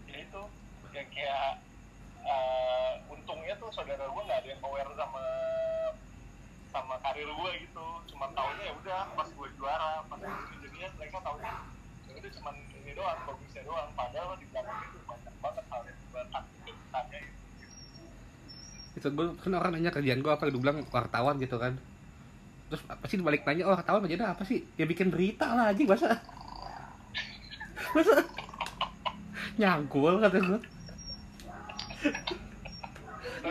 ya 0.10 0.18
itu 0.26 0.42
yang 0.92 1.08
kayak 1.14 1.62
eh, 2.26 2.92
untungnya 3.14 3.54
tuh 3.62 3.70
saudara 3.70 4.10
gue 4.10 4.24
nggak 4.26 4.40
ada 4.42 4.50
yang 4.50 4.62
aware 4.66 4.92
sama 4.98 5.24
sama 6.74 6.96
karir 7.06 7.30
gue 7.30 7.52
gitu. 7.62 7.88
Cuma 8.10 8.26
taunya 8.34 8.64
ya 8.66 8.74
udah 8.74 9.02
pas 9.14 9.30
gue 9.30 9.48
juara 9.54 10.02
pas 10.10 10.18
gue 10.18 10.58
jadinya 10.66 10.90
mereka 10.98 11.18
taunya 11.22 11.54
ya 12.10 12.14
udah 12.18 12.32
cuman 12.42 12.56
ini 12.74 12.92
doang 12.98 13.20
bagusnya 13.30 13.62
doang. 13.62 13.90
Padahal 13.94 14.34
di 14.42 14.46
belakang 14.50 14.82
itu 14.90 14.98
banyak 15.06 15.36
banget 15.38 15.66
hal 15.70 15.82
yang 15.86 16.00
gue 16.10 16.24
takut 16.34 16.76
tanya 16.90 17.20
itu 18.92 19.08
gue 19.08 19.28
kan 19.40 19.54
orang 19.56 19.72
nanya 19.78 19.92
kerjaan 19.94 20.20
gue 20.20 20.32
apa 20.34 20.44
gue 20.52 20.60
bilang 20.60 20.84
wartawan 20.92 21.40
gitu 21.40 21.56
kan 21.56 21.80
terus 22.72 22.88
pasti 22.88 23.20
dibalik 23.20 23.44
tanya 23.44 23.68
oh 23.68 23.76
wartawan 23.76 24.08
kerjaan 24.08 24.32
apa 24.32 24.48
sih? 24.48 24.64
Ya 24.80 24.88
bikin 24.88 25.12
berita 25.12 25.44
lah 25.52 25.76
anjing 25.76 25.92
masa? 25.92 26.16
Masa? 27.92 28.24
Nyangkul 29.60 30.24
kata 30.24 30.40
gue 30.40 30.60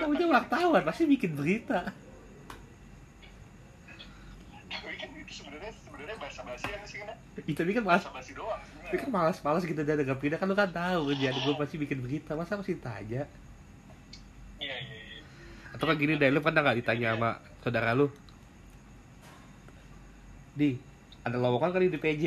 namanya 0.01 0.27
wartawan 0.41 0.83
pasti 0.89 1.05
bikin 1.05 1.37
berita. 1.37 1.93
Sebenarnya 5.29 5.73
sebenarnya 5.85 6.17
bahasa 6.17 6.41
basi 6.43 6.67
yang 6.73 6.85
sih 6.89 6.99
kan 7.05 7.17
itu 7.45 7.61
tapi 7.61 7.77
kan 7.77 7.85
malas. 7.85 8.09
Bahasa 8.09 8.17
basi 8.17 8.33
doang 8.33 8.61
tapi 8.89 8.97
kan 8.97 9.11
malas 9.13 9.39
malas 9.45 9.63
gitu 9.69 9.81
dan 9.85 10.01
agak 10.01 10.17
pindah. 10.17 10.41
Kan 10.41 10.49
lu 10.49 10.57
kan 10.57 10.73
tahu 10.73 11.13
kerjaan 11.13 11.37
gue 11.37 11.55
pasti 11.61 11.77
bikin 11.77 11.99
berita. 12.01 12.33
Masa 12.33 12.57
pasti 12.57 12.81
tanya 12.81 13.29
iya 14.57 14.77
iya 14.81 14.97
iya. 14.97 15.23
Atau 15.77 15.85
kan 15.85 16.01
gini 16.01 16.17
deh 16.17 16.33
lu 16.33 16.41
pernah 16.41 16.65
nggak 16.65 16.79
ditanya 16.81 17.13
sama 17.13 17.31
saudara 17.61 17.93
lu 17.93 18.09
di 20.61 20.77
ada 21.25 21.41
lowongan 21.41 21.73
kali 21.73 21.89
di 21.89 21.97
PJ 21.97 22.25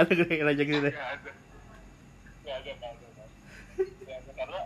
ada 0.00 0.12
gue 0.12 0.28
yang 0.32 0.48
nanya 0.48 0.64
gitu 0.64 0.80
deh 0.80 0.94
Nggak 0.94 1.10
ada. 1.20 1.30
Nggak 2.40 2.56
ada, 2.56 2.70
nggak 2.72 2.90
ada, 2.90 3.06
nggak 3.12 3.26
ada. 3.28 3.36
Nggak 4.00 4.16
ada, 4.16 4.32
karena 4.36 4.60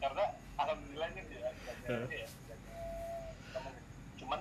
karena 0.00 0.24
alhamdulillahnya 0.60 1.22
dia 1.28 1.48
nggak 1.48 1.76
ada 1.84 1.94
ini 2.04 2.16
ya. 2.20 2.28
Cuman 4.20 4.40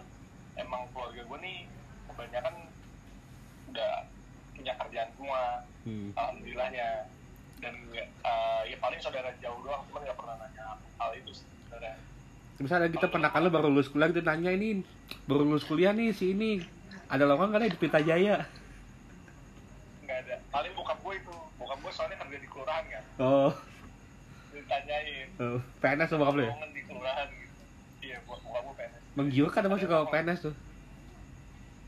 emang 0.60 0.82
keluarga 0.92 1.22
gue 1.24 1.40
nih 1.44 1.58
kebanyakan 2.12 2.56
udah 3.74 3.94
punya 4.54 4.74
kerjaan 4.78 5.10
semua, 5.16 5.42
hmm. 5.88 6.10
alhamdulillahnya. 6.20 6.88
Dan 7.64 7.74
eh, 7.96 8.62
ya 8.68 8.78
paling 8.84 9.00
saudara 9.00 9.32
jauh 9.40 9.60
doang, 9.64 9.84
cuman 9.88 10.02
nggak 10.04 10.20
pernah 10.20 10.36
nanya 10.40 10.76
hal 11.00 11.12
itu 11.16 11.32
sebenarnya. 11.32 11.96
Misalnya 12.62 12.90
kita 12.94 13.10
pernah 13.10 13.34
lu 13.42 13.50
baru 13.50 13.68
lulus 13.70 13.90
kuliah 13.90 14.14
gitu 14.14 14.22
nanya 14.22 14.54
ini 14.54 14.86
baru 15.26 15.42
lulus 15.48 15.66
kuliah 15.66 15.90
nih 15.90 16.14
si 16.14 16.34
ini 16.38 16.62
ada 17.10 17.26
lowongan 17.26 17.58
nggak 17.58 17.74
di 17.74 17.80
Pelita 17.80 18.02
Jaya 18.02 18.46
Nggak 20.04 20.18
ada. 20.28 20.36
Paling 20.52 20.74
bokap 20.76 21.00
gue 21.00 21.16
itu, 21.16 21.36
bokap 21.58 21.78
gue 21.80 21.92
soalnya 21.96 22.18
kerja 22.20 22.38
di 22.38 22.48
kelurahan 22.52 22.84
kan, 22.86 23.04
oh, 23.24 23.52
ditanyain 24.54 25.28
oh. 25.40 25.60
PNS 25.82 26.10
tuh 26.12 26.18
bokap 26.22 26.36
lu 26.38 26.44
ya 26.44 26.52
lowongan 26.52 26.72
di 26.76 26.82
kelurahan 26.86 27.28
gitu. 27.32 27.56
Iya, 28.04 28.18
buat 28.28 28.40
bokap 28.44 28.62
gue 28.68 28.76
PNS. 28.78 29.02
menggiurkan 29.18 29.62
masuk 29.72 29.88
ke 29.90 29.98
PNS 30.12 30.40
tuh 30.44 30.56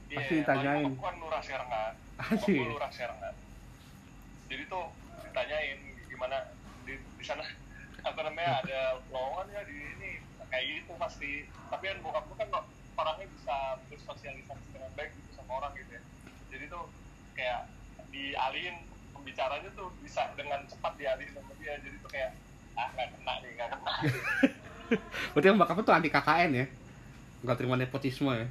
Iya, 0.05 0.21
Pasti 0.21 0.33
ditanyain. 0.37 0.85
Aku 0.85 1.01
kan 1.01 1.15
lurah 1.17 1.41
sekarang 1.41 1.65
kan. 1.65 1.93
Asik. 2.21 2.61
Aku 2.61 2.77
lurah 2.77 2.91
sekarang 2.93 3.17
kan. 3.17 3.33
Jadi 4.53 4.63
tuh 4.69 4.85
ditanyain 5.25 5.79
gimana 6.05 6.37
di, 6.85 6.93
di 6.95 7.23
sana 7.25 7.41
apa 8.09 8.19
namanya 8.21 8.61
ada 8.61 8.79
lowongan 9.09 9.45
ya 9.49 9.61
di 9.65 9.75
ini 9.75 10.11
kayak 10.55 10.65
gitu 10.71 10.91
pasti. 10.95 11.31
Tapi 11.67 11.83
kan 11.91 11.97
bokap 11.99 12.23
gue 12.31 12.37
kan 12.39 12.49
orangnya 12.95 13.27
bisa 13.27 13.55
bersosialisasi 13.91 14.65
dengan 14.71 14.91
baik 14.95 15.11
gitu 15.19 15.35
sama 15.35 15.59
orang 15.59 15.75
gitu 15.75 15.99
ya. 15.99 16.01
Jadi 16.55 16.71
tuh 16.71 16.87
kayak 17.35 17.67
dialihin 18.15 18.79
pembicaranya 19.11 19.67
tuh 19.75 19.91
bisa 19.99 20.31
dengan 20.39 20.63
cepat 20.71 20.95
dialihin 20.95 21.35
sama 21.35 21.51
dia. 21.59 21.75
Jadi 21.83 21.99
tuh 21.99 22.07
kayak 22.07 22.31
ah 22.75 22.87
nggak 22.91 23.07
kena 23.15 23.33
nih 23.39 23.51
nggak 23.55 23.69
kena 23.71 23.91
berarti 25.31 25.47
yang 25.47 25.59
bokap 25.59 25.79
tuh 25.79 25.95
anti 25.95 26.09
KKN 26.11 26.51
ya 26.51 26.65
nggak 27.47 27.55
terima 27.55 27.79
nepotisme 27.79 28.31
ya 28.35 28.47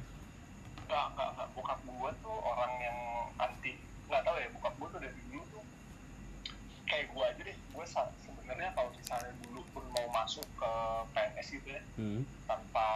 nggak 0.89 1.05
nggak 1.13 1.47
bokap 1.53 1.79
gua 1.85 2.09
tuh 2.25 2.33
orang 2.33 2.73
yang 2.81 2.97
anti 3.37 3.77
nggak 4.09 4.21
tahu 4.25 4.35
ya 4.41 4.49
bokap 4.57 4.73
gua 4.81 4.87
tuh 4.97 4.99
dari 5.05 5.13
dulu 5.29 5.43
tuh 5.53 5.63
kayak 6.89 7.05
gua 7.13 7.29
aja 7.29 7.41
deh 7.45 7.57
gua 7.69 7.85
sa- 7.85 8.13
sebenarnya 8.25 8.73
kalau 8.73 8.89
misalnya 8.97 9.31
dulu 9.45 9.61
pun 9.73 9.83
mau 9.93 10.05
masuk 10.25 10.41
ke 10.57 10.71
PNS 11.13 11.47
gitu 11.53 11.67
ya. 11.69 11.81
Hmm. 11.95 12.21
tanpa 12.43 12.87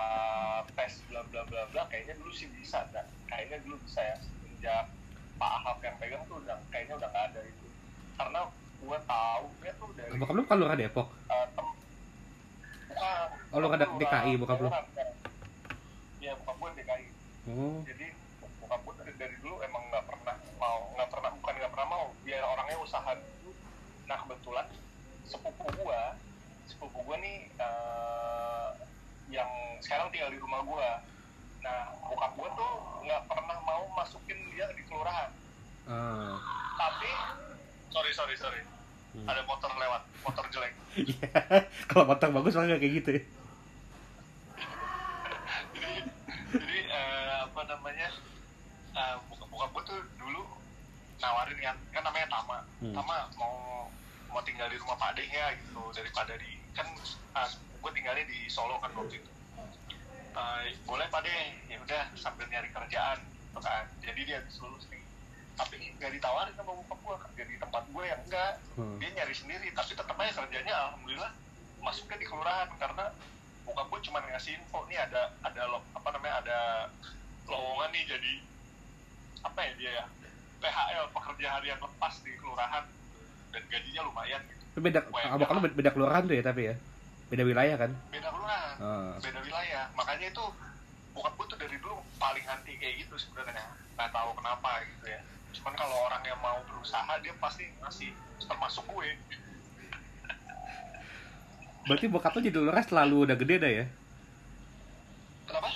tes 0.73 0.93
bla 1.05 1.21
bla 1.23 1.41
bla 1.45 1.61
bla 1.69 1.83
kayaknya 1.87 2.17
dulu 2.17 2.31
sih 2.31 2.49
bisa 2.49 2.81
dan 2.89 3.05
kayaknya 3.25 3.61
dulu 3.61 3.77
bisa 3.79 4.01
ya 4.01 4.15
sejak 4.17 4.85
Pak 5.37 5.51
Ahok 5.55 5.79
yang 5.79 5.95
pegang 5.95 6.23
tuh 6.25 6.41
udah 6.41 6.57
kayaknya 6.67 6.97
udah 6.97 7.07
nggak 7.07 7.25
ada 7.31 7.39
itu. 7.43 7.67
Karena 8.15 8.39
gua 8.79 8.97
tahu 9.01 9.45
dia 9.59 9.71
tuh 9.75 9.89
dari 9.93 10.11
bokap 10.11 10.33
lu 10.33 10.41
kan 10.43 10.57
lurah 10.57 10.73
Depok 10.73 11.07
eh, 11.27 11.45
tem- 11.51 11.77
bukan 12.89 13.27
Oh, 13.49 13.57
lu 13.57 13.67
ada 13.67 13.85
Bokap 13.87 13.99
DKI, 13.99 14.31
bokap 14.35 14.59
lu? 14.59 14.69
iya 16.19 16.31
bokap 16.35 16.55
gua 16.57 16.69
DKI 16.73 17.05
oh. 17.47 17.79
Jadi 17.83 18.05
bokap 18.59 18.79
gue 18.81 18.93
dari, 18.99 19.13
dari 19.15 19.35
dulu 19.37 19.55
emang 19.61 19.83
nggak 19.87 20.03
pernah 20.03 20.35
mau 20.57 20.79
nggak 20.93 21.09
pernah 21.09 21.29
bukan 21.33 21.53
nggak 21.55 21.71
pernah 21.71 21.87
mau 21.87 22.05
dia 22.21 22.39
orangnya 22.41 22.77
usaha 22.79 23.11
dulu. 23.13 23.51
Nah 24.05 24.17
kebetulan 24.17 24.67
sepupu 25.23 25.65
gua 25.77 26.03
sepupu 26.65 26.99
gua 27.01 27.17
nih 27.17 27.37
eh, 27.49 28.69
yang 29.29 29.49
sekarang 29.89 30.13
tinggal 30.13 30.29
di 30.29 30.37
rumah 30.37 30.61
gua. 30.61 31.01
Nah 31.65 31.97
bokap 32.05 32.37
gua 32.37 32.49
tuh 32.53 32.73
nggak 33.09 33.25
pernah 33.25 33.57
mau 33.65 33.89
masukin 33.97 34.37
dia 34.53 34.69
di 34.77 34.85
kelurahan. 34.85 35.33
Ah. 35.89 36.37
Tapi 36.77 37.09
sorry 37.89 38.13
sorry 38.13 38.37
sorry. 38.37 38.61
Hmm. 39.17 39.25
ada 39.25 39.41
motor 39.49 39.73
lewat 39.73 40.05
motor 40.21 40.45
jelek. 40.53 40.73
Iya. 41.09 41.65
kalau 41.89 42.05
motor 42.05 42.29
bagus 42.29 42.53
lah 42.53 42.69
nggak 42.69 42.81
kayak 42.85 42.93
gitu 43.01 43.09
ya. 43.17 43.21
Jadi 45.73 45.93
jadi 46.53 46.79
eh, 46.85 47.33
apa 47.49 47.61
namanya 47.65 48.13
eh, 48.93 49.15
buka 49.25 49.49
buka 49.49 49.65
gue 49.73 49.83
tuh 49.89 49.99
dulu 50.21 50.45
nawarin 51.17 51.57
kan 51.57 51.77
kan 51.89 52.05
namanya 52.05 52.29
Tama. 52.29 52.61
Hmm. 52.85 52.93
Tama 52.93 53.15
mau 53.41 53.89
mau 54.29 54.41
tinggal 54.45 54.69
di 54.69 54.77
rumah 54.77 55.01
Pak 55.01 55.17
Ade 55.17 55.25
ya 55.33 55.49
gitu. 55.57 55.81
Daripada 55.97 56.37
di 56.37 56.61
kan 56.77 56.85
gue 57.81 57.91
tinggalnya 57.97 58.29
di 58.29 58.45
Solo 58.45 58.77
kan 58.77 58.93
waktu 58.93 59.17
itu 59.17 59.38
Eh, 60.39 60.75
boleh 60.87 61.07
Pak 61.11 61.21
De. 61.25 61.37
Ya 61.67 61.77
udah 61.83 62.03
sambil 62.15 62.45
nyari 62.47 62.69
kerjaan 62.71 63.19
gitu 63.19 63.59
kan. 63.59 63.85
Jadi 63.99 64.21
dia 64.23 64.35
habis 64.39 64.55
lulus 64.63 64.85
nih. 64.87 65.03
Tapi 65.59 65.75
nggak 65.99 66.11
ditawarin 66.15 66.55
sama 66.55 66.71
bokap 66.79 66.99
gue 67.03 67.15
kerja 67.27 67.43
di 67.51 67.55
tempat 67.59 67.83
gue 67.91 68.03
yang 68.07 68.21
enggak. 68.23 68.53
Hmm. 68.79 68.95
dia 68.95 69.09
nyari 69.11 69.35
sendiri 69.35 69.67
tapi 69.75 69.91
tetap 69.91 70.15
aja 70.15 70.31
kerjanya 70.31 70.73
alhamdulillah 70.87 71.31
masuknya 71.83 72.17
di 72.19 72.27
kelurahan. 72.27 72.69
Karena 72.79 73.05
bokap 73.67 73.87
gue 73.91 73.99
cuma 74.07 74.23
ngasih 74.23 74.55
info 74.55 74.79
nih 74.87 74.99
ada 75.03 75.35
ada 75.43 75.61
lo, 75.67 75.83
apa 75.91 76.09
namanya 76.15 76.35
ada 76.47 76.59
lowongan 77.49 77.89
nih 77.91 78.03
jadi 78.07 78.33
apa 79.43 79.59
ya 79.59 79.71
dia 79.75 79.91
ya 80.03 80.05
PHL 80.59 81.05
pekerja 81.15 81.47
harian 81.59 81.79
lepas 81.83 82.13
di 82.23 82.31
kelurahan. 82.39 82.85
Dan 83.49 83.63
gajinya 83.65 84.01
lumayan 84.05 84.41
gitu. 84.45 84.63
Beda 84.79 85.03
bokap 85.09 85.51
lu 85.57 85.61
beda, 85.67 85.75
beda 85.75 85.91
kelurahan 85.91 86.23
tuh 86.23 86.37
ya 86.37 86.43
tapi 86.45 86.61
ya 86.71 86.75
beda 87.29 87.43
wilayah 87.45 87.75
kan? 87.77 87.91
Beda 88.09 88.27
kelurahan 88.33 88.75
ah. 88.81 89.13
beda 89.21 89.39
wilayah. 89.45 89.85
Makanya 89.93 90.27
itu 90.33 90.45
bokap 91.13 91.33
gue 91.37 91.45
tuh 91.53 91.57
dari 91.61 91.77
dulu 91.77 92.01
paling 92.17 92.45
anti 92.49 92.73
kayak 92.77 93.05
gitu 93.05 93.15
sebenarnya. 93.17 93.65
Nggak 93.95 94.09
tahu 94.09 94.29
kenapa 94.37 94.69
gitu 94.85 95.05
ya. 95.09 95.21
Cuman 95.53 95.73
kalau 95.77 95.97
orang 96.09 96.23
yang 96.25 96.39
mau 96.41 96.57
berusaha 96.65 97.13
dia 97.21 97.33
pasti 97.37 97.65
ngasih 97.81 98.09
termasuk 98.45 98.85
gue. 98.89 99.09
Berarti 101.85 102.05
bokap 102.09 102.33
lu 102.37 102.41
jadi 102.45 102.57
lurah 102.57 102.83
selalu 102.85 103.17
udah 103.29 103.37
gede 103.37 103.55
dah 103.57 103.71
ya? 103.71 103.85
Kenapa? 105.49 105.69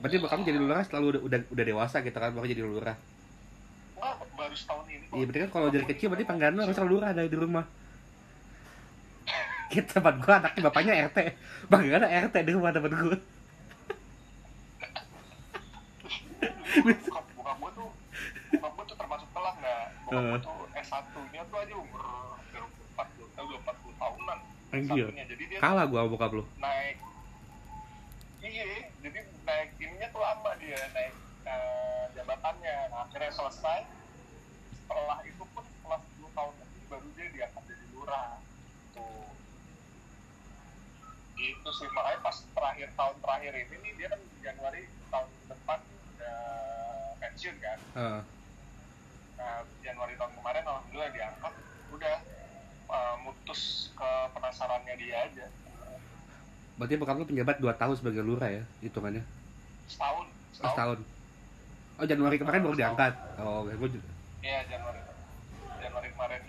Berarti 0.00 0.16
bokap 0.20 0.40
jadi 0.44 0.58
lurah 0.60 0.82
selalu 0.84 1.06
udah 1.16 1.20
udah, 1.26 1.38
udah 1.52 1.64
dewasa 1.64 1.96
gitu 2.00 2.16
kan? 2.16 2.32
Baru 2.32 2.46
jadi 2.48 2.64
lurah. 2.64 2.96
Enggak, 3.94 4.14
baru 4.36 4.54
setahun 4.54 4.86
ini 4.90 5.06
iya 5.14 5.24
berarti 5.24 5.40
kan 5.46 5.50
kalau 5.50 5.68
dari 5.70 5.86
kecil 5.86 6.06
berarti 6.10 6.26
panggilan 6.26 6.60
harus 6.60 6.76
selalu 6.76 6.92
lurah 6.98 7.10
dari 7.14 7.28
di 7.30 7.38
rumah 7.38 7.64
kita 9.66 9.90
tempat 9.94 10.14
gua 10.18 10.34
anaknya 10.38 10.62
bapaknya 10.62 10.92
RT 11.06 11.18
panggilan 11.66 12.04
RT 12.04 12.34
di 12.38 12.52
rumah 12.52 12.70
bokap 16.74 17.24
bokap 17.32 17.56
gue 17.56 17.70
tuh 17.72 17.90
bokap 18.52 18.72
gue 18.72 18.84
tuh 18.84 18.96
termasuk 18.96 19.28
telat 19.30 19.54
nggak? 19.56 19.84
Bokap 20.04 20.20
gue 20.20 20.34
Eh. 20.34 20.40
tuh 20.40 20.58
S1 20.76 21.04
nya 21.30 21.42
tuh 21.44 21.58
aja 21.60 21.74
umur 21.74 22.02
hampir 22.34 22.62
40 22.62 23.36
tahun 23.36 23.50
40 23.62 23.94
tahunan 23.96 24.38
Anjir. 24.70 25.06
S1-nya. 25.06 25.24
jadi 25.24 25.42
dia 25.46 25.58
kalah 25.58 25.84
gua 25.86 26.00
sama 26.02 26.10
bokap 26.10 26.30
lu. 26.32 26.42
naik 26.58 26.96
iya 28.40 28.66
jadi 29.00 29.18
naik 29.40 29.68
ininya 29.78 30.08
tuh 30.10 30.20
lama 30.20 30.50
dia 30.58 30.78
naik 30.92 31.14
eh, 31.44 32.04
jabatannya. 32.14 32.76
Nah, 32.88 33.04
akhirnya 33.04 33.28
selesai. 33.30 33.80
Setelah 34.74 35.20
itu 35.22 35.44
pun 35.46 35.60
setelah 35.62 36.00
10 36.00 36.28
tahun 36.30 36.52
lagi 36.54 36.80
baru 36.86 37.08
dia 37.14 37.26
diangkat 37.30 37.62
jadi 37.64 37.84
lurah 37.90 38.28
gitu 41.34 41.68
sih 41.74 41.88
makanya 41.90 42.20
pas 42.22 42.36
terakhir 42.54 42.88
tahun 42.94 43.16
terakhir 43.18 43.52
ini 43.58 43.76
nih 43.82 43.92
dia 43.98 44.08
kan 44.10 44.20
Januari 44.40 44.82
tahun 45.10 45.28
depan 45.50 45.78
udah 46.14 46.38
pensiun 47.18 47.56
kan. 47.58 47.78
Ah. 47.94 48.20
nah 49.34 49.60
Januari 49.82 50.14
tahun 50.14 50.32
kemarin 50.38 50.62
alhamdulillah 50.62 51.10
diangkat 51.10 51.54
udah 51.90 52.16
eh, 52.90 53.14
mutus 53.26 53.90
ke 53.98 54.10
penasarannya 54.30 54.94
dia 54.96 55.16
aja. 55.26 55.46
Berarti 56.74 56.94
bokap 56.98 57.16
lu 57.22 57.26
penjabat 57.26 57.56
2 57.62 57.70
tahun 57.78 57.94
sebagai 57.98 58.22
lurah 58.26 58.50
ya 58.50 58.62
hitungannya? 58.82 59.22
Setahun 59.86 60.26
oh, 60.26 60.66
setahun. 60.70 60.98
Oh 61.98 62.06
Januari 62.06 62.36
kemarin 62.38 62.66
baru 62.66 62.74
diangkat? 62.78 63.12
Oh 63.38 63.62
oke 63.66 63.74
gua 63.78 63.88
ju- 63.90 64.06
Iya 64.42 64.66
Januari. 64.66 65.00
Januari 65.78 66.08
kemarin. 66.10 66.42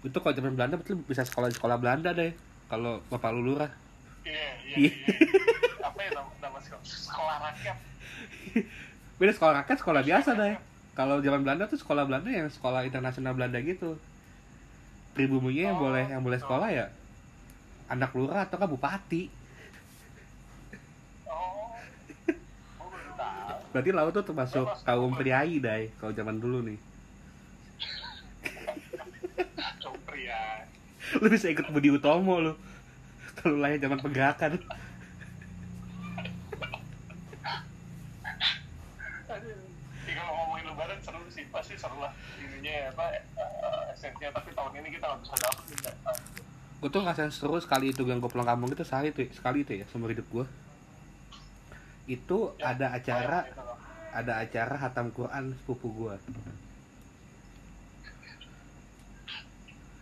Itu 0.00 0.16
kalau 0.20 0.32
zaman 0.36 0.52
Belanda 0.56 0.76
lu 0.80 1.04
bisa 1.04 1.24
sekolah 1.24 1.48
di 1.52 1.56
sekolah 1.56 1.76
Belanda 1.76 2.12
deh 2.16 2.32
kalau 2.70 3.02
bapak 3.10 3.30
lu 3.34 3.42
lurah 3.50 3.70
iya 4.22 4.48
iya 4.64 4.76
Iya. 4.78 4.88
iya. 4.88 4.92
Apa 5.88 5.98
ya 6.00 6.10
nama, 6.14 6.30
nama 6.38 6.58
sekolah? 6.62 6.84
Sekolah 6.86 7.36
rakyat. 7.42 7.76
Beda 9.18 9.32
sekolah 9.34 9.54
rakyat 9.64 9.78
sekolah 9.80 10.02
biasa 10.06 10.30
deh. 10.34 10.54
kalau 10.92 11.16
zaman 11.24 11.40
Belanda 11.40 11.64
tuh 11.64 11.80
sekolah 11.80 12.04
Belanda 12.04 12.28
yang 12.28 12.46
sekolah 12.46 12.84
internasional 12.84 13.32
Belanda 13.32 13.58
gitu. 13.60 13.96
Pribuminya 15.16 15.74
yang 15.74 15.78
Oh, 15.78 15.90
boleh 15.90 16.04
yang 16.06 16.22
boleh 16.22 16.38
sekolah 16.38 16.68
ya 16.70 16.86
anak 17.90 18.14
lurah 18.14 18.46
atau 18.46 18.56
kan 18.56 18.70
bupati. 18.70 19.26
Oh. 21.26 21.74
Oh 22.78 22.88
berarti 23.72 23.90
laut 23.94 24.12
tuh 24.12 24.24
termasuk 24.26 24.66
kaum 24.82 25.14
priai 25.14 25.58
dai 25.58 25.90
kalau 25.98 26.10
zaman 26.10 26.38
dulu 26.38 26.58
nih 26.66 26.78
lu 31.18 31.26
bisa 31.26 31.50
ikut 31.50 31.66
Budi 31.68 31.90
Utomo 31.90 32.38
lu. 32.38 32.52
Kalau 33.34 33.58
lahir 33.58 33.82
zaman. 33.82 33.98
Ya, 40.10 40.22
ngomongin 40.26 40.64
lebaran 40.66 40.98
seru 41.02 41.22
sih. 41.30 41.46
Pasti 41.50 41.74
seru 41.74 41.98
lah. 41.98 42.10
Ininya 42.38 42.70
ya 42.70 42.86
apa 42.90 43.04
eh, 43.14 43.92
esensinya. 43.94 44.30
Tapi 44.34 44.50
tahun 44.52 44.72
ini 44.78 44.88
kita 44.94 45.04
nggak 45.06 45.20
bisa 45.22 45.34
dapet 45.38 45.64
gue 46.80 46.88
tuh 46.88 47.04
ngerasain 47.04 47.28
seru 47.28 47.60
sekali 47.60 47.92
itu 47.92 48.00
yang 48.08 48.24
gue 48.24 48.30
pulang 48.32 48.48
kampung 48.48 48.72
itu 48.72 48.80
sehari 48.88 49.12
tuh 49.12 49.28
sekali 49.36 49.68
itu 49.68 49.76
ya 49.76 49.84
seumur 49.92 50.16
hidup 50.16 50.24
gue 50.32 50.48
itu 52.08 52.56
Ya, 52.56 52.72
ada 52.72 52.96
acara 52.96 53.44
sayang 53.44 53.52
gitu 53.52 53.60
loh. 53.60 53.76
ada 54.16 54.32
acara 54.40 54.74
hatam 54.80 55.12
Quran 55.12 55.52
sepupu 55.60 55.92
gue 55.92 56.14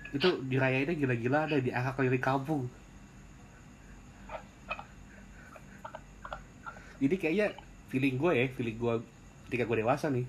itu 0.09 0.29
dirayainnya 0.49 0.97
gila-gila 0.97 1.45
ada 1.45 1.61
di 1.61 1.69
angka 1.69 2.01
keliling 2.01 2.25
kampung. 2.25 2.63
Jadi 6.99 7.15
kayaknya 7.15 7.55
feeling 7.93 8.17
gue 8.19 8.33
ya 8.35 8.47
feeling 8.57 8.77
gue 8.77 8.95
ketika 9.49 9.65
gue 9.69 9.77
dewasa 9.85 10.11
nih. 10.11 10.27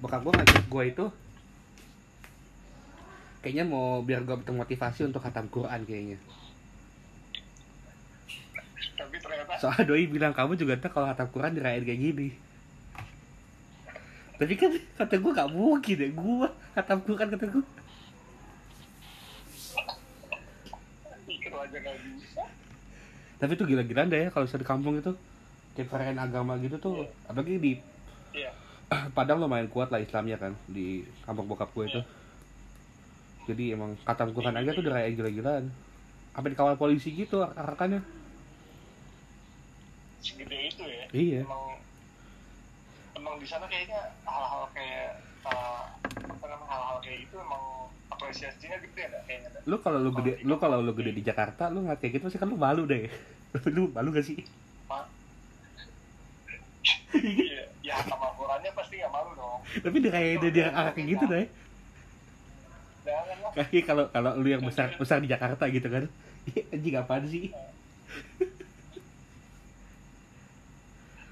Bokap 0.00 0.24
gue 0.24 0.32
ngajak 0.34 0.66
gue 0.68 0.84
itu 0.88 1.06
kayaknya 3.44 3.62
mau 3.62 4.02
biar 4.02 4.26
gue 4.26 4.36
termotivasi 4.42 5.06
untuk 5.06 5.22
hatam 5.22 5.46
Quran 5.46 5.86
kayaknya. 5.86 6.18
Tapi 8.96 9.16
ternyata 9.20 9.54
soalnya 9.60 9.84
doi 9.86 10.08
bilang 10.08 10.34
kamu 10.34 10.58
juga 10.58 10.80
ntar 10.80 10.90
kalau 10.90 11.06
hatam 11.06 11.28
Quran 11.30 11.54
dirayain 11.54 11.84
kayak 11.86 12.00
gini. 12.00 12.28
Tapi 14.36 14.52
kan 14.58 14.72
kata 15.00 15.14
gue 15.16 15.32
gak 15.32 15.52
mungkin 15.52 15.96
ya 15.96 16.10
gue 16.10 16.48
hatam 16.76 16.98
Quran 17.06 17.28
kata 17.32 17.44
gue 17.48 17.64
aja 21.66 21.76
nggak 21.82 21.98
bisa. 22.14 22.42
Tapi 23.36 23.52
itu 23.52 23.64
gila-gilaan 23.66 24.08
deh 24.08 24.20
ya 24.26 24.28
kalau 24.30 24.46
di 24.46 24.66
kampung 24.66 24.94
itu. 25.02 25.12
Kayak 25.76 25.92
perayaan 25.92 26.20
agama 26.22 26.56
gitu 26.56 26.80
tuh 26.80 27.04
apalagi 27.28 27.60
di 27.60 27.72
iya. 28.32 28.48
Padang 29.16 29.44
lumayan 29.44 29.68
kuat 29.68 29.92
lah 29.92 30.00
Islamnya 30.00 30.40
kan 30.40 30.56
di 30.70 31.04
kampung 31.26 31.50
bokap 31.50 31.68
gue 31.74 31.84
itu. 31.84 32.00
Jadi 33.46 33.76
emang 33.76 33.98
katangkuran 34.06 34.56
aja 34.56 34.72
tuh 34.72 34.82
kayak 34.86 35.12
gila-gilaan. 35.18 35.68
Apa 36.32 36.48
dikawal 36.48 36.80
polisi 36.80 37.12
gitu 37.12 37.44
arahkannya 37.44 38.00
segede 40.26 40.58
itu 40.66 40.82
ya. 40.82 41.04
Iya. 41.14 41.40
Emang 41.46 41.64
emang 43.14 43.34
di 43.38 43.46
sana 43.46 43.70
kayaknya 43.70 44.10
hal-hal 44.26 44.66
kayak 44.74 45.22
eh, 45.46 45.84
apa 46.26 46.44
namanya 46.50 46.70
hal-hal 46.74 46.98
kayak 46.98 47.20
itu 47.30 47.36
emang 47.38 47.64
apresiasinya 48.16 48.78
gede 48.80 49.00
ada 49.08 49.18
kayaknya 49.28 49.48
lu 49.68 49.76
kalau 49.84 49.98
lu 50.00 50.10
gede 50.16 50.32
lu 50.48 50.54
kalau 50.56 50.78
lu 50.80 50.92
gede 50.96 51.12
di 51.12 51.22
Jakarta 51.22 51.68
lu 51.68 51.84
nggak 51.84 51.98
kayak 52.00 52.12
gitu 52.16 52.24
pasti 52.26 52.38
kan 52.40 52.48
lu 52.48 52.56
malu 52.56 52.82
deh. 52.88 53.06
Lu 53.76 53.88
malu 53.88 54.12
gak 54.12 54.26
sih? 54.26 54.36
Ma- 54.90 55.08
Iya, 57.16 57.62
ya 57.80 57.96
sama 58.04 58.26
ukurannya 58.36 58.70
pasti 58.76 59.00
nggak 59.00 59.08
malu 59.10 59.30
dong. 59.34 59.58
tapi 59.80 59.96
dia 60.04 60.10
kayak 60.12 60.32
dia, 60.44 60.50
dia 60.52 60.66
arah 60.70 60.92
kayak 60.92 61.08
gitu 61.16 61.24
deh. 61.26 61.46
Kayak 63.56 63.84
kalau 63.88 64.04
kalau 64.12 64.30
lu 64.36 64.48
yang 64.52 64.62
besar 64.62 64.92
besar 65.00 65.18
di 65.24 65.28
Jakarta 65.30 65.64
gitu 65.72 65.88
kan. 65.88 66.04
Ih, 66.52 66.62
anjing 66.74 66.94
apaan 67.00 67.24
sih? 67.26 67.50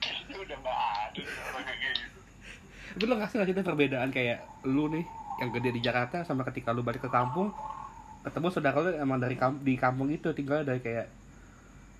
Kayaknya 0.00 0.36
udah 0.44 0.56
nggak 0.62 0.78
ada 0.80 1.22
sih 1.22 1.36
gitu. 1.82 2.18
tapi 2.94 3.04
lu 3.10 3.14
ngasih 3.18 3.34
nggak 3.36 3.48
sih 3.48 3.54
tuh 3.58 3.66
perbedaan 3.66 4.10
kayak 4.14 4.38
lu 4.66 4.84
nih 4.88 5.04
yang 5.36 5.50
gede 5.50 5.70
di 5.72 5.80
Jakarta 5.80 6.22
sama 6.22 6.46
ketika 6.46 6.70
lu 6.70 6.80
balik 6.80 7.02
ke 7.02 7.10
kampung 7.10 7.50
ketemu 8.22 8.46
saudara 8.48 8.78
lu 8.78 8.90
emang 8.94 9.18
dari 9.18 9.34
kamp 9.34 9.60
di 9.60 9.74
kampung 9.74 10.08
itu 10.08 10.32
tinggal 10.32 10.62
dari 10.62 10.80
kayak 10.80 11.10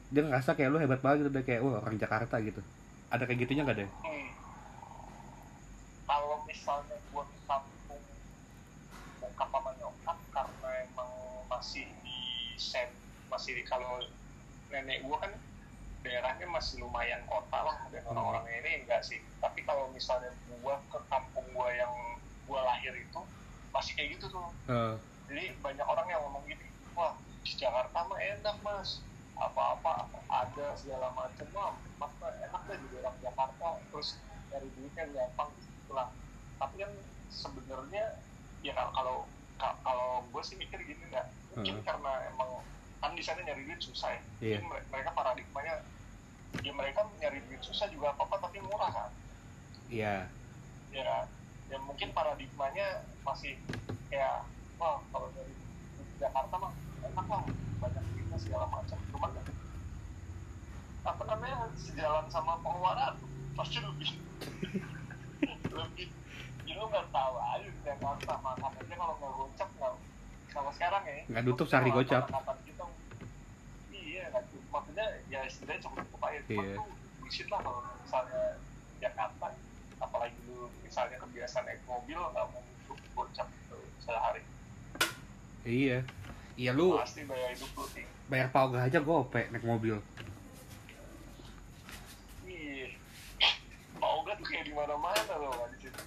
dia 0.09 0.23
ngerasa 0.23 0.55
kayak 0.55 0.71
lu 0.71 0.79
hebat 0.79 1.01
banget 1.01 1.27
gitu 1.27 1.31
deh 1.31 1.45
kayak 1.45 1.61
wah 1.61 1.83
orang 1.83 1.97
Jakarta 1.97 2.39
gitu 2.39 2.61
ada 3.11 3.23
kayak 3.25 3.45
gitunya 3.45 3.63
nggak 3.63 3.79
deh 3.79 3.91
Hmm. 4.01 4.29
Kalau 6.05 6.45
misalnya 6.45 6.97
gua 7.09 7.25
ke 7.25 7.39
kampung 7.43 8.03
bokap 9.19 9.49
sama 9.49 9.71
nyokap 9.75 10.19
karena 10.31 10.69
emang 10.85 11.11
masih 11.49 11.89
di 12.05 12.19
set 12.55 12.93
masih 13.27 13.57
di 13.57 13.65
kalau 13.65 14.05
nenek 14.69 15.01
gua 15.03 15.17
kan 15.19 15.33
daerahnya 16.05 16.45
masih 16.47 16.85
lumayan 16.85 17.25
kota 17.25 17.57
lah 17.59 17.77
dan 17.89 18.05
Hmm. 18.05 18.13
orang-orangnya 18.13 18.61
ini 18.61 18.85
enggak 18.85 19.01
sih 19.01 19.17
tapi 19.41 19.65
kalau 19.65 19.89
misalnya 19.91 20.29
gua 20.61 20.77
ke 20.87 20.99
kampung 21.09 21.47
gua 21.53 21.73
yang 21.73 21.93
gua 22.45 22.61
lahir 22.65 22.93
itu 22.93 23.21
masih 23.71 23.93
kayak 23.95 24.09
gitu 24.17 24.27
tuh. 24.31 24.49
Eh, 24.69 24.95
jadi 25.27 25.57
banyak 25.59 25.83
orang 25.83 26.07
yang 26.07 26.21
ngomong 26.23 26.45
gini 26.45 26.65
wah 26.93 27.13
di 27.43 27.53
Jakarta 27.55 28.05
mah 28.05 28.19
enak 28.19 28.57
mas. 28.61 29.01
Apa-apa 29.35 30.07
ada 30.31 30.79
segala 30.79 31.11
macam 31.11 31.47
mah 31.51 31.75
mas 31.99 32.13
enak 32.41 32.63
deh 32.65 32.79
di 32.79 32.87
daerah 32.93 33.15
Jakarta. 33.19 33.67
Terus 33.91 34.21
dari 34.49 34.69
duitnya 34.73 35.11
gampang 35.11 35.51
itulah. 35.59 36.09
Tapi 36.57 36.75
kan 36.79 36.93
sebenarnya 37.29 38.05
ya 38.63 38.73
kalau 38.73 38.93
kalau 38.93 39.17
ka- 39.55 39.79
kalau 39.83 40.23
gue 40.25 40.43
sih 40.43 40.55
mikir 40.55 40.79
gini 40.81 41.03
nggak 41.11 41.27
mungkin 41.51 41.77
Hmm. 41.79 41.85
karena 41.85 42.13
emang 42.31 42.51
kan 42.99 43.13
di 43.13 43.23
sana 43.23 43.43
nyari 43.43 43.63
duit 43.65 43.79
susah 43.79 44.11
ya. 44.11 44.21
Iya. 44.41 44.57
Jadi 44.57 44.65
mere- 44.65 44.87
mereka 44.89 45.11
paradigmanya 45.13 45.75
ya 46.63 46.73
mereka 46.73 47.01
nyari 47.19 47.43
duit 47.45 47.61
susah 47.61 47.91
juga 47.91 48.15
apa 48.15 48.23
apa 48.23 48.37
tapi 48.41 48.63
murah 48.63 48.89
kan? 48.89 49.11
Iya. 49.91 50.31
Ya 50.91 51.27
ya 51.67 51.79
mungkin 51.81 52.09
paradigmanya 52.13 52.87
masih 53.23 53.57
kayak 54.09 54.45
wah 54.77 55.01
kalau 55.09 55.29
dari 55.33 55.53
Jakarta 56.17 56.55
mah 56.55 56.73
enak 57.03 57.27
lah 57.27 57.43
banyak 57.81 58.05
duitnya 58.13 58.39
segala 58.39 58.67
macam 58.69 58.99
cuman 59.11 59.31
ya, 59.33 59.43
apa 61.05 61.23
namanya 61.27 61.59
sejalan 61.75 62.27
sama 62.29 62.61
pengeluaran 62.61 63.15
pasti 63.55 63.79
lebih 63.79 64.11
lebih 65.79 66.09
ya 66.65 66.73
lu 66.75 66.85
nggak 66.87 67.07
tahu 67.11 67.35
aja 67.37 67.67
di 67.67 67.81
Jakarta 67.83 68.33
makan 68.41 68.71
aja 68.73 68.95
kalau 68.95 69.15
nggak 69.17 69.33
gocap 69.35 69.69
nggak 69.75 69.93
kalau 70.49 70.71
sekarang 70.71 71.03
ya 71.05 71.19
Nggak 71.29 71.43
nutup 71.45 71.67
sehari 71.67 71.91
gocap. 71.91 72.25
kita 72.65 72.85
iya 73.91 74.23
nggak 74.31 74.45
maksudnya 74.71 75.07
ya 75.27 75.41
setidaknya 75.47 75.81
cukup 75.83 75.99
cukup 76.09 76.21
aja 76.25 76.39
cuman 76.45 76.65
Iya. 76.65 76.77
tuh 76.77 76.87
bullshit 77.19 77.49
lah 77.49 77.61
kalau 77.61 77.81
misalnya 77.99 78.43
Jakarta 78.99 79.47
apalagi 80.25 80.41
lu 80.49 80.73
misalnya 80.81 81.21
kebiasaan 81.21 81.69
naik 81.69 81.85
mobil 81.85 82.17
nggak 82.17 82.47
mau 82.49 82.65
nutup 82.65 82.97
gocap 83.13 83.45
gitu 83.45 83.77
sehari. 84.01 84.41
Iya. 85.69 86.01
Iya 86.57 86.71
lu 86.73 86.97
pasti 86.97 87.29
biaya 87.29 87.53
hidup 87.53 87.69
lu 87.77 87.85
tinggi 87.93 88.09
bayar 88.33 88.49
pau 88.49 88.73
aja 88.73 89.05
gope 89.05 89.43
naik 89.53 89.69
mobil. 89.69 90.01
Iya. 92.49 92.97
Mau 94.01 94.25
gak 94.25 94.41
tuh 94.41 94.49
kayak 94.49 94.65
di 94.65 94.73
mana-mana 94.73 95.35
loh 95.37 95.53
kan 95.53 95.69
di 95.77 95.79
situ. 95.85 96.03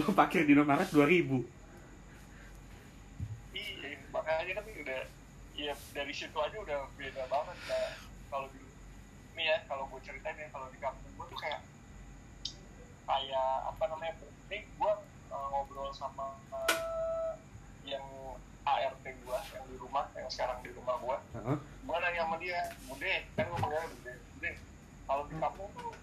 lu 0.00 0.02
parkir 0.16 0.48
di 0.48 0.56
Indomaret 0.56 0.88
2000 0.88 1.44
Iya, 3.52 4.00
makanya 4.08 4.52
kan 4.56 4.64
udah 4.64 5.02
ya 5.58 5.74
dari 5.92 6.14
situ 6.14 6.38
aja 6.40 6.56
udah 6.56 6.88
beda 6.96 7.26
banget 7.28 7.58
nah, 7.68 7.90
kalau 8.32 8.48
di 8.48 8.69
ini 9.40 9.48
ya 9.48 9.56
kalau 9.64 9.88
gue 9.88 10.00
ceritain 10.04 10.36
ya 10.36 10.52
kalau 10.52 10.68
di 10.68 10.76
kampung 10.76 11.08
gue 11.16 11.26
tuh 11.32 11.40
kayak 11.40 11.64
kayak 13.08 13.50
apa 13.72 13.84
namanya 13.88 14.12
ini 14.52 14.68
gue 14.68 14.92
uh, 15.32 15.46
ngobrol 15.48 15.88
sama 15.96 16.36
uh, 16.52 17.32
yang 17.88 18.04
ART 18.68 19.00
gue 19.00 19.38
yang 19.56 19.64
di 19.64 19.76
rumah 19.80 20.12
yang 20.12 20.28
sekarang 20.28 20.60
di 20.60 20.68
rumah 20.76 21.00
gue 21.00 21.16
Heeh. 21.40 21.56
gue 21.56 21.96
nanya 22.04 22.20
sama 22.28 22.36
dia 22.36 22.68
bude 22.84 23.14
kan 23.32 23.44
gue 23.48 23.58
panggilnya 23.64 23.88
bude 23.88 24.12
bude 24.36 24.50
kalau 25.08 25.24
di 25.24 25.36
kampung 25.40 25.72
tuh 25.72 25.96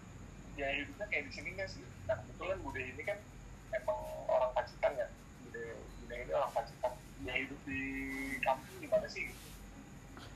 ya 0.57 0.67
hidupnya 0.73 1.05
kayak 1.05 1.29
di 1.29 1.31
sini 1.37 1.49
nggak 1.53 1.69
sih? 1.69 1.85
Nah 2.09 2.17
kebetulan 2.17 2.57
bude 2.65 2.81
ini 2.81 3.01
kan 3.05 3.21
emang 3.69 4.01
orang 4.25 4.49
Pacitan 4.57 4.97
ya 4.97 5.07
bude 5.45 5.77
bude 6.01 6.15
ini 6.25 6.31
orang 6.33 6.49
Pacitan. 6.57 6.91
Dia 7.21 7.33
hidup 7.37 7.59
di 7.69 7.81
kampung 8.41 8.77
di 8.81 8.89
mana 8.89 9.05
sih? 9.05 9.29
Gitu 9.29 9.45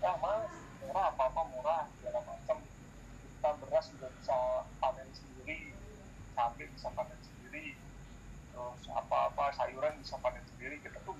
ah 0.06 0.18
mas 0.22 0.54
murah 0.86 1.14
apa 1.14 1.24
apa 1.30 1.41
murah 1.49 1.82
segala 1.97 2.22
macam 2.26 2.58
kita 3.42 3.58
beras 3.58 3.89
juga 3.89 4.06
bisa 4.22 4.38
panen 4.78 5.10
sendiri 5.18 5.74
cabai 6.38 6.70
bisa 6.78 6.94
panen 6.94 7.18
sendiri 7.26 7.74
terus 8.54 8.86
apa 8.94 9.34
apa 9.34 9.50
sayuran 9.58 9.98
bisa 9.98 10.14
panen 10.22 10.46
sendiri 10.46 10.78
kita 10.86 11.02
tuh 11.02 11.18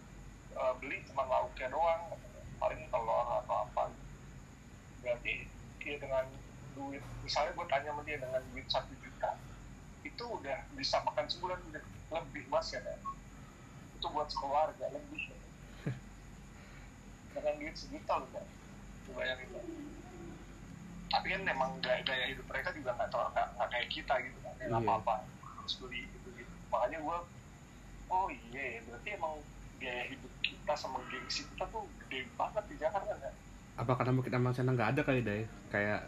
eh, 0.54 0.74
beli 0.78 1.02
cuma 1.10 1.26
lauknya 1.26 1.74
doang 1.74 2.14
paling 2.62 2.78
telur 2.94 3.26
atau 3.42 3.66
apa 3.66 3.90
berarti 5.02 5.50
dia 5.82 5.98
dengan 5.98 6.30
duit 6.78 7.02
misalnya 7.26 7.58
gue 7.58 7.66
tanya 7.66 7.90
sama 7.90 8.06
dia 8.06 8.22
dengan 8.22 8.42
duit 8.54 8.70
satu 8.70 8.94
juta 9.02 9.34
itu 10.06 10.22
udah 10.22 10.62
bisa 10.78 11.02
makan 11.02 11.26
sebulan 11.26 11.58
udah 11.74 11.82
lebih 12.22 12.46
mas 12.54 12.70
ya 12.70 12.86
kan? 12.86 13.02
itu 13.98 14.06
buat 14.14 14.30
sekeluarga 14.30 14.94
lebih 14.94 15.22
ya. 15.26 15.38
dengan 17.34 17.54
duit 17.58 17.74
sejuta 17.74 18.30
Lu 19.10 19.12
bayangin 19.18 19.50
tapi 21.12 21.28
kan 21.30 21.42
memang 21.44 21.70
gaya, 21.80 22.00
gaya 22.02 22.26
hidup 22.26 22.46
mereka 22.48 22.72
juga 22.72 22.96
nggak 22.96 23.10
terlalu 23.10 23.30
nggak 23.36 23.70
kayak 23.70 23.88
kita 23.90 24.16
gitu 24.22 24.38
kan 24.40 24.54
Iya. 24.56 24.68
nggak 24.70 24.82
apa-apa 24.82 25.14
harus 25.60 25.74
beli 25.78 26.02
gitu 26.08 26.28
gitu 26.34 26.54
makanya 26.70 26.98
gue 27.00 27.18
oh 28.10 28.28
iya 28.30 28.66
berarti 28.82 29.10
emang 29.12 29.34
gaya 29.78 30.04
hidup 30.08 30.32
kita 30.40 30.74
sama 30.74 30.98
gengsi 31.08 31.44
kita 31.46 31.66
tuh 31.68 31.84
gede 32.00 32.26
banget 32.34 32.64
di 32.66 32.76
Jakarta 32.78 33.14
kan 33.14 33.34
apa 33.74 33.92
karena 33.94 34.12
mungkin 34.14 34.32
emang 34.32 34.54
sana 34.54 34.72
nggak 34.72 34.90
ada 34.94 35.02
kali 35.02 35.20
deh 35.22 35.44
kayak 35.68 36.02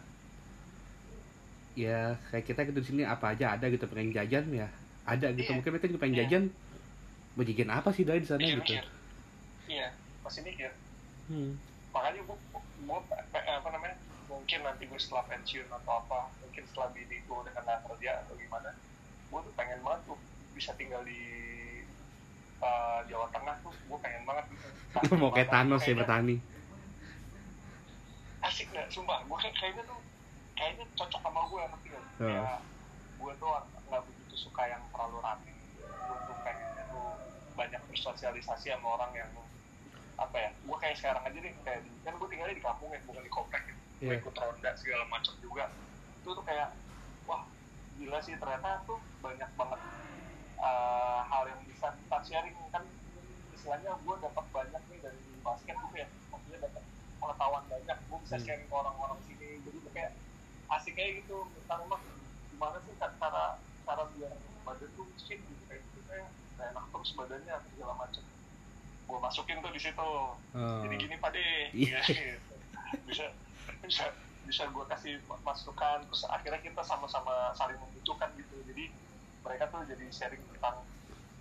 ya 1.74 2.14
kayak 2.30 2.46
kita 2.46 2.62
gitu 2.70 2.80
di 2.80 2.88
sini 2.88 3.02
apa 3.04 3.34
aja 3.34 3.58
ada 3.58 3.66
gitu 3.66 3.90
pengen 3.90 4.14
jajan 4.14 4.46
ya 4.54 4.70
ada 5.04 5.28
gitu 5.34 5.50
Iya. 5.50 5.56
mungkin 5.58 5.72
mereka 5.74 5.90
juga 5.90 6.02
pengen 6.02 6.16
Iya. 6.16 6.22
jajan 6.24 6.44
mau 7.34 7.44
jajan 7.44 7.70
apa 7.74 7.90
sih 7.90 8.04
dari 8.06 8.22
di 8.22 8.30
sana 8.30 8.40
gitu 8.40 8.62
mikir-mikir 8.62 8.86
iya 9.66 9.88
masih 10.22 10.42
mikir 10.46 10.70
hmm. 11.28 11.52
makanya 11.90 12.22
gue 12.22 12.38
gue 12.84 13.00
apa 13.34 13.70
namanya 13.74 13.96
mungkin 14.44 14.60
nanti 14.60 14.84
gue 14.92 15.00
setelah 15.00 15.24
pensiun 15.32 15.72
atau 15.72 16.04
apa 16.04 16.28
mungkin 16.44 16.68
setelah 16.68 16.92
bini 16.92 17.24
gue 17.24 17.32
udah 17.32 17.54
kena 17.56 17.80
kerja 17.88 18.28
atau 18.28 18.36
gimana 18.36 18.76
gue 19.32 19.40
tuh 19.40 19.54
pengen 19.56 19.80
banget 19.80 20.04
tuh 20.04 20.20
bisa 20.52 20.76
tinggal 20.76 21.00
di 21.08 21.24
uh, 22.60 23.00
Jawa 23.08 23.32
Tengah 23.32 23.56
tuh 23.64 23.72
gue 23.72 24.00
pengen 24.04 24.28
banget. 24.28 24.46
Lu 25.08 25.16
mau 25.24 25.32
kayak 25.32 25.48
Thanos 25.48 25.88
ya 25.88 25.96
bertani. 25.96 26.44
Asik 28.44 28.68
nggak? 28.76 28.92
Sumpah 28.92 29.24
gue 29.24 29.38
kayak 29.48 29.56
kayaknya 29.56 29.84
tuh 29.88 30.00
kayaknya 30.60 30.86
cocok 31.00 31.22
sama 31.24 31.42
gue 31.48 31.60
ngerti 31.64 31.90
Hmm. 32.14 32.30
ya 32.30 32.62
gue 33.18 33.32
tuh 33.42 33.50
nggak 33.90 34.02
begitu 34.06 34.36
suka 34.36 34.68
yang 34.68 34.84
terlalu 34.92 35.24
rame. 35.24 35.56
Gue 35.88 36.18
tuh 36.28 36.36
pengennya 36.44 36.84
tuh 36.92 37.16
banyak 37.56 37.82
bersosialisasi 37.88 38.76
sama 38.76 39.00
orang 39.00 39.12
yang 39.16 39.32
apa 40.20 40.36
ya 40.36 40.50
gue 40.52 40.78
kayak 40.84 41.00
sekarang 41.00 41.24
aja 41.26 41.38
deh 41.40 41.54
kayak 41.64 41.82
kan 42.04 42.14
gue 42.20 42.28
tinggalnya 42.28 42.54
di 42.54 42.62
kampung 42.62 42.92
ya 42.92 43.02
bukan 43.08 43.24
di 43.24 43.32
komplek 43.34 43.64
gitu 43.66 43.83
gue 44.04 44.10
Iya. 44.10 44.20
ikut 44.20 44.36
ronda 44.36 44.70
segala 44.76 45.04
macam 45.08 45.34
juga 45.40 45.72
itu 46.14 46.30
tuh 46.30 46.44
kayak 46.44 46.76
wah 47.24 47.48
gila 47.96 48.20
sih 48.20 48.36
ternyata 48.36 48.84
tuh 48.84 49.00
banyak 49.18 49.48
banget 49.50 49.80
uh, 50.58 51.22
hal 51.24 51.44
yang 51.46 51.62
bisa 51.64 51.88
kita 51.94 52.18
sharing 52.22 52.56
kan 52.70 52.84
istilahnya 53.50 53.96
gue 53.98 54.16
dapat 54.20 54.46
banyak 54.50 54.82
nih 54.86 55.00
dari 55.00 55.20
basket 55.40 55.76
gue 55.78 55.98
ya 55.98 56.08
maksudnya 56.28 56.60
dapat 56.62 56.84
pengetahuan 57.18 57.64
banyak 57.66 57.98
gue 58.02 58.18
bisa 58.22 58.36
Hmm. 58.36 58.46
sharing 58.46 58.68
ke 58.68 58.76
orang-orang 58.76 59.20
sini 59.24 59.48
jadi 59.62 59.78
tuh 59.80 59.92
kayak 59.94 60.12
asik 60.70 60.94
kayak 60.94 61.12
gitu 61.18 61.38
misalnya 61.50 61.86
mah 61.88 62.02
gimana 62.50 62.78
sih 62.82 62.94
cara 63.00 63.56
cara 63.82 64.04
biar 64.12 64.34
badan 64.64 64.90
tuh 64.94 65.06
fit 65.22 65.40
gitu 65.40 65.64
kayak 65.66 65.80
gitu 65.86 66.00
kayak 66.04 66.28
nggak 66.54 66.68
enak 66.70 66.86
terus 66.90 67.12
badannya 67.14 67.56
segala 67.70 67.94
macam 67.98 68.24
gue 69.04 69.18
masukin 69.22 69.58
tuh 69.60 69.72
di 69.72 69.82
situ 69.82 70.12
Oh. 70.54 70.82
jadi 70.82 70.96
gini 70.98 71.16
pak 71.18 71.32
deh 71.32 71.72
Iya. 71.72 72.00
gitu. 72.04 72.54
bisa 73.06 73.26
bisa 73.84 74.10
bisa 74.44 74.64
gue 74.68 74.86
kasih 74.92 75.14
masukan 75.44 76.04
terus 76.08 76.28
akhirnya 76.28 76.60
kita 76.60 76.82
sama-sama 76.84 77.52
saling 77.56 77.80
membutuhkan 77.80 78.32
gitu 78.36 78.60
jadi 78.68 78.92
mereka 79.44 79.68
tuh 79.72 79.84
jadi 79.88 80.06
sharing 80.12 80.44
tentang 80.56 80.84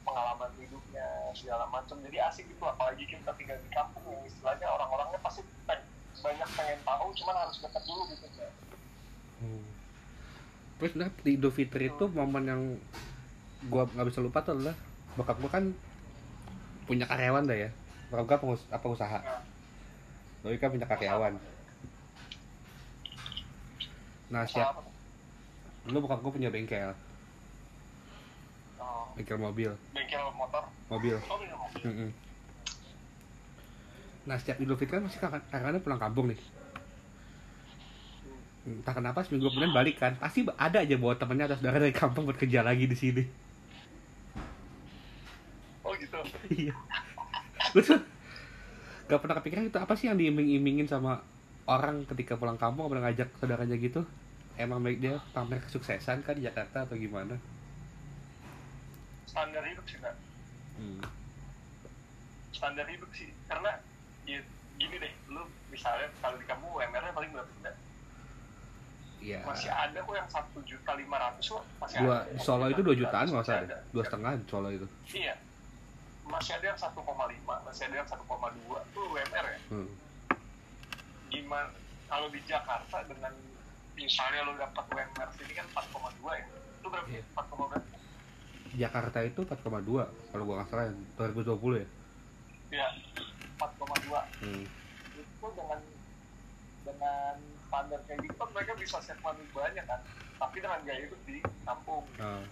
pengalaman 0.03 0.51
hidupnya 0.59 1.31
segala 1.35 1.67
macam 1.71 1.99
jadi 2.03 2.31
asik 2.31 2.51
gitu 2.51 2.63
apalagi 2.67 3.07
kita 3.07 3.31
tinggal 3.39 3.59
di 3.59 3.71
kampung 3.71 4.07
yang 4.11 4.23
istilahnya 4.27 4.67
orang-orangnya 4.67 5.19
pasti 5.23 5.47
peng- 5.67 5.87
banyak 6.23 6.49
pengen 6.55 6.81
tahu 6.87 7.07
cuman 7.23 7.35
harus 7.47 7.57
dekat 7.59 7.83
dulu 7.87 8.03
gitu 8.11 8.27
ya. 8.39 8.51
Hmm. 9.43 9.67
Terus 10.79 10.91
sebenarnya 10.95 11.15
di 11.23 11.31
Idul 11.35 11.53
Fitri 11.55 11.85
itu 11.91 12.05
momen 12.11 12.45
yang 12.47 12.63
gua 13.71 13.87
nggak 13.91 14.07
bisa 14.11 14.19
lupa 14.23 14.43
tuh 14.43 14.59
adalah 14.59 14.75
bokap 15.19 15.39
gua 15.43 15.51
kan 15.51 15.65
punya 16.87 17.07
karyawan 17.07 17.47
dah 17.47 17.59
ya. 17.59 17.71
Bokap 18.11 18.27
gua 18.27 18.39
pengus 18.39 18.63
apa 18.71 18.87
usaha. 18.87 19.19
Nah, 19.23 19.43
Doi 20.43 20.59
kan 20.59 20.75
punya 20.75 20.87
karyawan. 20.87 21.39
Nah, 24.33 24.49
siap. 24.49 24.73
tuh? 24.73 24.89
Dulu 25.87 26.09
bokap 26.09 26.25
gua 26.25 26.33
punya 26.33 26.49
bengkel, 26.49 26.95
Oh, 28.81 29.07
bengkel 29.15 29.39
mobil, 29.39 29.71
bengkel 29.93 30.25
motor 30.35 30.65
mobil. 30.89 31.15
oh 31.29 31.37
mobil. 31.39 32.11
Nah, 34.23 34.37
setiap 34.39 34.57
Idul 34.59 34.79
Fitri 34.79 34.97
kan 34.97 35.05
masih 35.05 35.19
kadang-kadang 35.19 35.83
pulang 35.83 36.01
kampung 36.01 36.27
nih. 36.31 36.39
Entah 38.63 38.95
kenapa 38.95 39.27
seminggu 39.27 39.51
kemudian 39.51 39.75
balik 39.75 39.99
kan, 39.99 40.15
pasti 40.17 40.47
ada 40.55 40.79
aja 40.81 40.95
bawa 40.95 41.19
temennya 41.19 41.51
atau 41.51 41.59
saudara 41.59 41.83
dari 41.83 41.91
kampung 41.91 42.25
buat 42.25 42.39
kerja 42.39 42.63
lagi 42.63 42.87
di 42.87 42.95
sini. 42.95 43.23
oh 45.83 45.91
gitu 45.99 46.15
Iya. 46.47 46.75
Gue 47.75 47.83
tuh 47.83 47.99
gak 49.11 49.19
pernah 49.19 49.35
kepikiran 49.43 49.67
itu 49.67 49.79
apa 49.83 49.99
sih 49.99 50.07
yang 50.07 50.15
diiming-imingin 50.15 50.87
sama 50.87 51.27
orang 51.67 52.07
ketika 52.07 52.39
pulang 52.39 52.55
kampung 52.55 52.87
pernah 52.87 53.11
ngajak 53.11 53.35
saudaranya 53.43 53.75
gitu. 53.75 54.07
Emang 54.55 54.79
baik 54.79 54.99
dia 54.99 55.17
pamer 55.33 55.59
kesuksesan 55.61 56.21
kan 56.21 56.35
di 56.35 56.43
Jakarta 56.43 56.83
atau 56.83 56.95
gimana? 56.95 57.37
standar 59.25 59.65
hidup 59.65 59.81
sih 59.85 59.97
nggak 59.97 60.13
Hmm. 60.73 61.01
standar 62.53 62.85
hidup 62.85 63.09
sih 63.13 63.33
karena 63.43 63.81
ya 64.23 64.45
gini 64.77 64.97
deh 64.99 65.09
lu 65.27 65.41
misalnya 65.69 66.05
kalau 66.21 66.37
di 66.37 66.45
kamu 66.45 66.69
UMR-nya 66.69 67.13
paling 67.13 67.33
berapa 67.33 67.49
Iya. 69.23 69.41
masih 69.47 69.71
ada 69.71 69.95
kok 69.97 70.13
yang 70.13 70.29
satu 70.29 70.59
juta 70.63 70.93
lima 70.93 71.17
ratus 71.17 71.49
kok 71.49 71.65
masih 71.79 71.97
Dua 72.03 72.17
ada 72.21 72.37
Solo 72.37 72.67
itu 72.69 72.83
dua 72.83 72.93
jutaan 72.93 73.25
nggak 73.25 73.41
usah 73.41 73.63
ada. 73.63 73.77
Dua 73.89 74.03
setengah 74.03 74.33
Solo 74.45 74.69
itu. 74.69 74.87
iya 75.09 75.33
masih 76.23 76.53
ada 76.55 76.67
yang 76.67 76.77
1,5 76.77 76.93
masih 77.63 77.83
ada 77.87 77.95
yang 77.95 78.09
1,2 78.09 78.21
tuh 78.93 79.05
UMR 79.09 79.45
ya 79.47 79.59
Hmm. 79.71 79.89
gimana 81.31 81.71
kalau 82.05 82.29
di 82.29 82.41
Jakarta 82.43 83.01
dengan 83.07 83.33
misalnya 83.95 84.41
lo 84.43 84.53
dapat 84.55 84.85
UMR 84.89 85.29
sini 85.33 85.53
kan 85.53 85.67
4,2 85.69 86.33
ya 86.33 86.47
itu 86.75 86.87
berapa 86.87 87.09
Iya. 87.09 87.23
4,2 87.33 87.79
Jakarta 88.73 89.19
itu 89.21 89.41
4,2 89.43 90.09
kalau 90.33 90.43
gua 90.43 90.55
nggak 90.59 90.69
salah 90.69 90.85
ya, 90.89 90.93
2020 91.15 91.77
ya. 91.77 91.87
ya 92.73 92.87
4,2 93.59 94.17
Hmm. 94.41 94.65
itu 95.13 95.47
dengan 95.53 95.81
dengan 96.83 97.35
standar 97.63 98.01
kayak 98.03 98.19
gitu 98.23 98.35
kan 98.35 98.49
mereka 98.51 98.73
bisa 98.75 98.97
save 98.99 99.21
money 99.21 99.45
banyak 99.51 99.85
kan 99.85 100.01
tapi 100.37 100.57
dengan 100.59 100.81
gaya 100.83 101.01
hidup 101.01 101.21
di 101.23 101.37
kampung 101.63 102.03
Ah. 102.19 102.43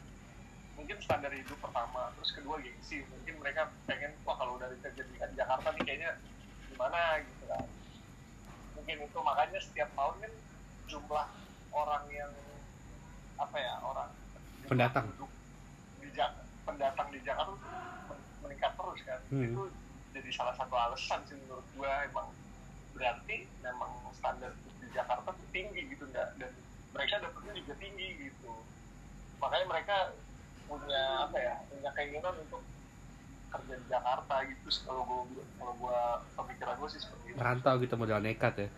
mungkin 0.76 0.96
standar 1.00 1.32
hidup 1.32 1.58
pertama 1.58 2.12
terus 2.14 2.30
kedua 2.30 2.56
gengsi 2.58 3.02
mungkin 3.06 3.34
mereka 3.36 3.68
pengen 3.84 4.12
wah 4.22 4.36
kalau 4.36 4.54
dari 4.54 4.76
kerja 4.78 5.02
di 5.02 5.14
Jakarta 5.34 5.72
nih 5.72 5.82
kayaknya 5.82 6.10
gimana 6.68 7.00
gitu 7.18 7.44
kan 7.44 7.64
mungkin 8.72 8.96
itu 9.02 9.18
makanya 9.18 9.58
setiap 9.58 9.90
tahun 9.90 10.14
kan 10.20 10.32
jumlah 10.90 11.26
orang 11.70 12.04
yang 12.10 12.32
apa 13.38 13.56
ya 13.56 13.74
orang 13.80 14.10
Pendatang. 14.66 15.06
di 16.00 16.10
pendatang 16.60 17.08
di 17.10 17.18
Jakarta 17.24 17.54
meningkat 18.42 18.72
terus 18.76 19.00
kan 19.02 19.20
Hmm. 19.30 19.46
itu 19.46 19.62
jadi 20.10 20.30
salah 20.34 20.54
satu 20.54 20.74
alasan 20.74 21.22
sih 21.26 21.38
menurut 21.38 21.66
gua 21.74 22.02
emang 22.06 22.28
berarti 22.94 23.46
memang 23.62 23.90
standar 24.10 24.50
di 24.78 24.86
Jakarta 24.90 25.30
tuh 25.30 25.48
tinggi 25.50 25.86
gitu 25.90 26.06
enggak 26.06 26.34
dan 26.38 26.50
mereka 26.90 27.22
dapetnya 27.22 27.52
juga 27.62 27.74
tinggi 27.78 28.08
gitu 28.18 28.52
makanya 29.38 29.66
mereka 29.66 29.96
punya 30.66 31.02
apa 31.26 31.38
ya 31.38 31.54
punya 31.66 31.90
keinginan 31.94 32.34
untuk 32.38 32.62
kerja 33.50 33.74
di 33.74 33.86
Jakarta 33.90 34.34
gitu 34.46 34.68
kalau 34.86 35.02
gua 35.06 35.22
kalau 35.58 35.72
gua 35.78 35.98
pemikiran 36.38 36.74
gua 36.78 36.88
sih 36.90 37.00
seperti 37.02 37.24
itu 37.30 37.38
Merantau 37.38 37.74
gitu 37.78 37.94
modal 37.98 38.20
nekat 38.22 38.54
ya. 38.58 38.68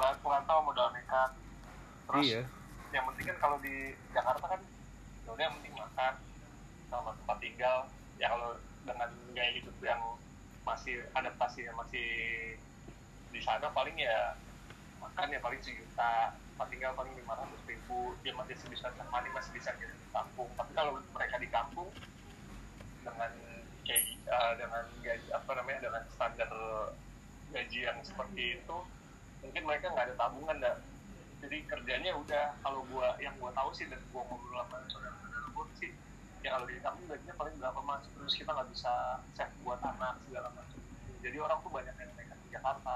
Perantau 0.00 0.64
modal 0.64 0.88
nekat 0.96 1.30
terus 2.08 2.26
Iya. 2.26 2.42
yang 2.90 3.04
penting 3.12 3.26
kan 3.30 3.36
kalau 3.38 3.56
di 3.62 3.94
Jakarta 4.10 4.44
kan 4.56 4.60
ya 5.22 5.28
udah 5.30 5.44
yang 5.46 5.54
penting 5.60 5.74
makan 5.76 6.14
sama 6.90 7.10
tempat 7.22 7.38
tinggal. 7.38 7.76
Ya 8.18 8.26
kalau 8.32 8.58
dengan 8.82 9.10
gaya 9.36 9.52
hidup 9.54 9.76
yang 9.84 10.00
masih 10.66 11.04
adaptasinya 11.14 11.76
masih 11.78 12.08
di 13.30 13.40
sana 13.44 13.70
paling 13.70 13.94
ya 13.94 14.34
makan 14.98 15.30
ya 15.30 15.38
paling 15.38 15.60
sejuta. 15.62 16.34
Tempat 16.34 16.66
tinggal 16.72 16.92
paling 16.98 17.14
lima 17.14 17.36
ratus 17.36 17.60
ribu. 17.68 18.16
Dia 18.24 18.34
masih 18.34 18.56
bisa 18.72 18.90
money 19.12 19.30
masih 19.30 19.52
bisa 19.54 19.70
ke 19.76 19.86
kampung. 20.10 20.50
Tapi 20.58 20.72
kalau 20.74 20.98
mereka 21.14 21.36
di 21.38 21.48
kampung 21.52 21.88
dengan 23.04 23.32
kayak 23.86 24.02
eh, 24.18 24.52
dengan 24.58 24.84
gaji 25.04 25.28
apa 25.30 25.50
namanya 25.56 25.80
dengan 25.86 26.02
standar 26.10 26.50
gaji 27.54 27.78
yang 27.86 27.98
seperti 28.02 28.60
itu 28.60 28.78
mungkin 29.40 29.62
mereka 29.64 29.86
nggak 29.92 30.06
ada 30.12 30.14
tabungan 30.16 30.56
dah 30.60 30.76
jadi 31.40 31.56
kerjanya 31.64 32.12
udah 32.20 32.44
kalau 32.60 32.84
gua 32.92 33.16
yang 33.16 33.32
gua 33.40 33.48
tahu 33.56 33.72
sih 33.72 33.88
dan 33.88 34.00
gua 34.12 34.22
ngobrol 34.28 34.60
sama 34.60 34.76
saudara-saudara 34.92 35.48
gua 35.56 35.64
sih 35.80 35.90
ya 36.40 36.56
kalau 36.56 36.64
di 36.68 36.80
kampung 36.80 37.04
gajinya 37.08 37.34
paling 37.36 37.54
berapa 37.60 37.80
mas? 37.84 38.04
Terus 38.16 38.34
kita 38.36 38.50
nggak 38.52 38.68
bisa 38.72 38.92
save 39.36 39.54
buat 39.64 39.80
anak 39.84 40.16
segala 40.24 40.48
macam. 40.56 40.78
Jadi 41.20 41.36
orang 41.36 41.58
tuh 41.60 41.72
banyak 41.72 41.94
yang 42.00 42.10
nekat 42.16 42.38
di 42.40 42.48
Jakarta. 42.52 42.94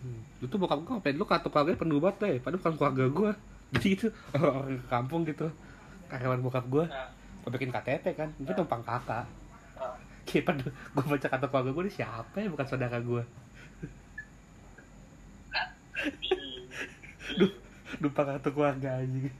Hmm. 0.00 0.22
Itu 0.40 0.54
bokap 0.56 0.78
gua 0.84 0.92
ngapain? 0.96 1.16
Lu 1.16 1.24
kartu 1.28 1.48
keluarga 1.52 1.76
penuh 1.76 1.98
banget 2.00 2.16
deh, 2.24 2.36
padahal 2.40 2.60
bukan 2.60 2.74
keluarga 2.76 3.04
gua. 3.12 3.30
Jadi 3.76 3.88
itu 3.92 4.06
orang 4.36 4.78
ke 4.80 4.88
kampung 4.88 5.20
gitu. 5.28 5.48
Karyawan 6.06 6.40
bokap 6.40 6.64
gua, 6.70 6.84
nah, 6.86 7.10
gua 7.44 7.50
bikin 7.50 7.74
KTP 7.74 8.04
kan, 8.14 8.30
itu 8.38 8.52
numpang 8.54 8.84
kakak. 8.84 9.26
nah, 9.76 9.96
Kayak 10.26 10.64
gua 10.94 11.02
baca 11.04 11.26
kartu 11.28 11.46
keluarga 11.50 11.70
gua 11.72 11.82
ini 11.84 11.92
siapa 11.92 12.36
ya? 12.40 12.48
Bukan 12.48 12.66
saudara 12.68 12.98
gua. 13.02 13.22
Dulu 17.28 17.46
Numpang 17.96 18.26
kartu 18.26 18.50
keluarga 18.50 18.98
aja. 18.98 19.30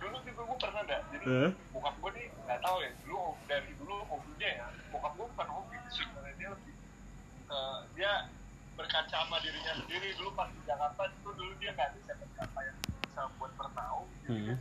dulu 0.00 0.16
juga 0.22 0.42
gua 0.42 0.56
pernah 0.56 0.80
ada 0.80 0.96
jadi 1.10 1.24
Hah? 1.26 1.50
bokap 1.70 1.94
gua 2.00 2.10
nih 2.14 2.26
nggak 2.46 2.60
tahu 2.60 2.76
ya 2.80 2.90
dulu 3.02 3.18
dari 3.44 3.70
dulu 3.76 3.94
hobinya 4.06 4.48
ya 4.48 4.66
bokap 4.88 5.12
gua 5.14 5.26
bukan 5.28 5.48
hobi 5.50 5.76
sebenarnya 5.88 6.34
dia 6.36 6.48
lebih 6.50 6.74
eh, 7.46 7.78
dia 7.94 8.12
berkaca 8.74 9.12
sama 9.12 9.36
dirinya 9.38 9.72
sendiri 9.76 10.08
dulu 10.16 10.30
pas 10.32 10.48
di 10.48 10.60
Jakarta 10.64 11.02
itu 11.04 11.28
dulu 11.30 11.52
dia 11.58 11.70
nggak 11.74 11.90
siapa-siapa 12.00 12.58
yang 12.64 12.76
bisa 13.04 13.20
buat 13.36 13.52
bertahu 13.54 14.02
jadi 14.24 14.54
Hmm. 14.54 14.56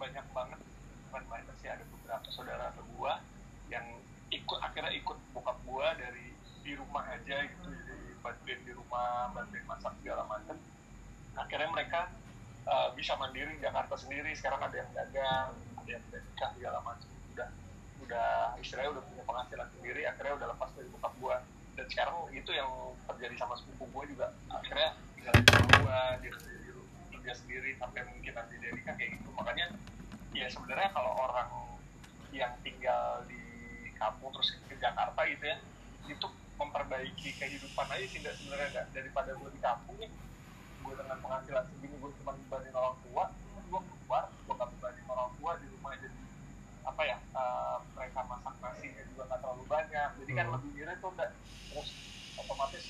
banyak 0.00 0.26
banget 0.32 0.60
bukan 1.06 1.22
banyak 1.28 1.54
sih 1.60 1.68
ada 1.68 1.84
beberapa 1.86 2.26
saudara 2.32 2.72
atau 2.72 2.82
gua 2.96 3.20
yang 3.68 3.84
ikut 4.28 4.58
akhirnya 4.58 4.90
ikut 4.96 5.18
bokap 5.30 5.56
gua 5.62 5.92
dari 5.94 6.32
di 6.64 6.72
rumah 6.74 7.04
aja 7.06 7.36
gitu 7.46 7.68
jadi 7.68 7.87
bantuin 8.28 8.60
di 8.60 8.72
rumah 8.76 9.32
bantuin 9.32 9.64
masak 9.64 9.96
segala 10.04 10.28
macam 10.28 10.60
akhirnya 11.38 11.68
mereka 11.72 12.00
uh, 12.68 12.88
bisa 12.92 13.14
mandiri 13.16 13.56
di 13.56 13.62
Jakarta 13.64 13.94
sendiri. 13.96 14.34
Sekarang 14.36 14.60
ada 14.60 14.76
yang 14.76 14.90
dagang 14.92 15.48
ada 15.56 15.90
yang 15.90 16.04
nikah 16.12 16.50
segala 16.52 16.78
macam 16.84 17.08
udah 17.32 17.48
udah 18.04 18.30
istilahnya 18.60 18.90
udah 18.98 19.04
punya 19.08 19.22
penghasilan 19.24 19.68
sendiri. 19.78 20.02
Akhirnya 20.04 20.34
udah 20.36 20.48
lepas 20.52 20.70
dari 20.76 20.88
bokap 20.92 21.14
gua. 21.22 21.36
Dan 21.78 21.86
sekarang 21.86 22.16
itu 22.34 22.50
yang 22.50 22.70
terjadi 23.06 23.34
sama 23.38 23.54
sepupu 23.56 23.84
gua 23.94 24.04
juga. 24.04 24.26
Akhirnya 24.52 24.98
tinggal 25.16 25.34
di 25.38 25.74
gua 25.80 25.98
dia 26.20 26.32
kerja 27.14 27.32
sendiri. 27.38 27.70
Sampai 27.80 28.04
mungkin 28.04 28.32
nanti 28.34 28.54
dia 28.60 28.70
nikah 28.74 28.94
kayak 28.98 29.10
gitu. 29.16 29.28
Makanya 29.32 29.66
ya 30.36 30.46
sebenarnya 30.50 30.90
kalau 30.92 31.12
orang 31.16 31.48
yang 32.34 32.52
tinggal 32.60 33.24
di 33.24 33.40
kampung 33.96 34.30
terus 34.36 34.54
ke 34.68 34.76
Jakarta 34.78 35.26
gitu 35.26 35.42
ya 35.42 35.56
itu 36.08 36.28
memperbaiki 36.58 37.30
kehidupan 37.32 37.86
aja 37.88 38.06
sih 38.06 38.20
sebenarnya 38.20 38.68
nggak 38.72 38.86
daripada 38.92 39.30
gue 39.32 39.50
di 39.50 39.60
kampung 39.60 39.96
nih 39.96 40.10
gue 40.78 40.94
dengan 40.94 41.18
penghasilan 41.18 41.64
segini 41.68 41.96
gue 41.96 42.10
cuma 42.18 42.32
bebanin 42.34 42.74
orang 42.74 42.96
tua 43.00 43.24
gue 43.62 43.80
keluar 43.80 44.24
gue 44.34 44.54
nggak 44.54 44.70
bebanin 44.74 45.04
orang 45.06 45.30
tua 45.34 45.50
di 45.56 45.66
rumah 45.68 45.92
jadi 45.94 46.18
apa 46.82 47.02
ya 47.04 47.16
eh, 47.20 47.76
mereka 47.92 48.20
masak 48.24 48.54
nasinya 48.58 49.02
juga 49.06 49.22
nggak 49.26 49.40
terlalu 49.40 49.64
banyak 49.66 50.10
jadi 50.18 50.32
kan 50.34 50.46
Hmm. 50.48 50.54
lebih 50.56 50.70
irit 50.76 50.98
tuh 50.98 51.10
udah 51.12 51.28
terus 51.68 51.90
otomatis 52.34 52.84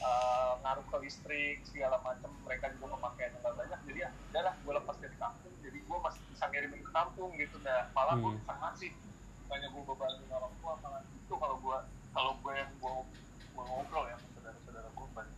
eh, 0.00 0.52
ngaruh 0.62 0.86
ke 0.86 0.96
listrik 0.98 1.58
segala 1.62 2.00
macam 2.00 2.30
mereka 2.40 2.72
juga 2.72 2.96
pemakaian 2.96 3.32
yang 3.34 3.44
banyak 3.44 3.80
jadi 3.84 3.98
ya 4.00 4.10
udahlah 4.30 4.54
gue 4.56 4.72
lepas 4.74 4.96
dari 4.96 5.16
kampung 5.16 5.52
jadi 5.60 5.78
gue 5.78 5.98
masih 6.00 6.22
bisa 6.26 6.44
ngirimin 6.46 6.80
ke 6.80 6.90
kampung 6.90 7.30
gitu 7.36 7.56
dah 7.60 7.92
malah 7.92 8.16
gue 8.16 8.30
Hmm. 8.30 8.38
bisa 8.38 8.52
ngasih 8.54 8.90
banyak 9.44 9.68
gue 9.68 9.82
bebanin 9.84 10.30
orang 10.30 10.52
tua 10.56 10.72
malah 10.78 11.02
itu 11.10 11.34
kalau 11.34 11.56
gue 11.58 11.78
kalau 12.10 12.32
gue 12.36 12.52
yang 12.52 12.70
gue 12.76 12.92
gue 13.50 13.64
ngobrol 13.64 14.04
ya 14.06 14.16
saudara-saudara 14.30 14.88
gue 14.88 15.06
banyak 15.12 15.36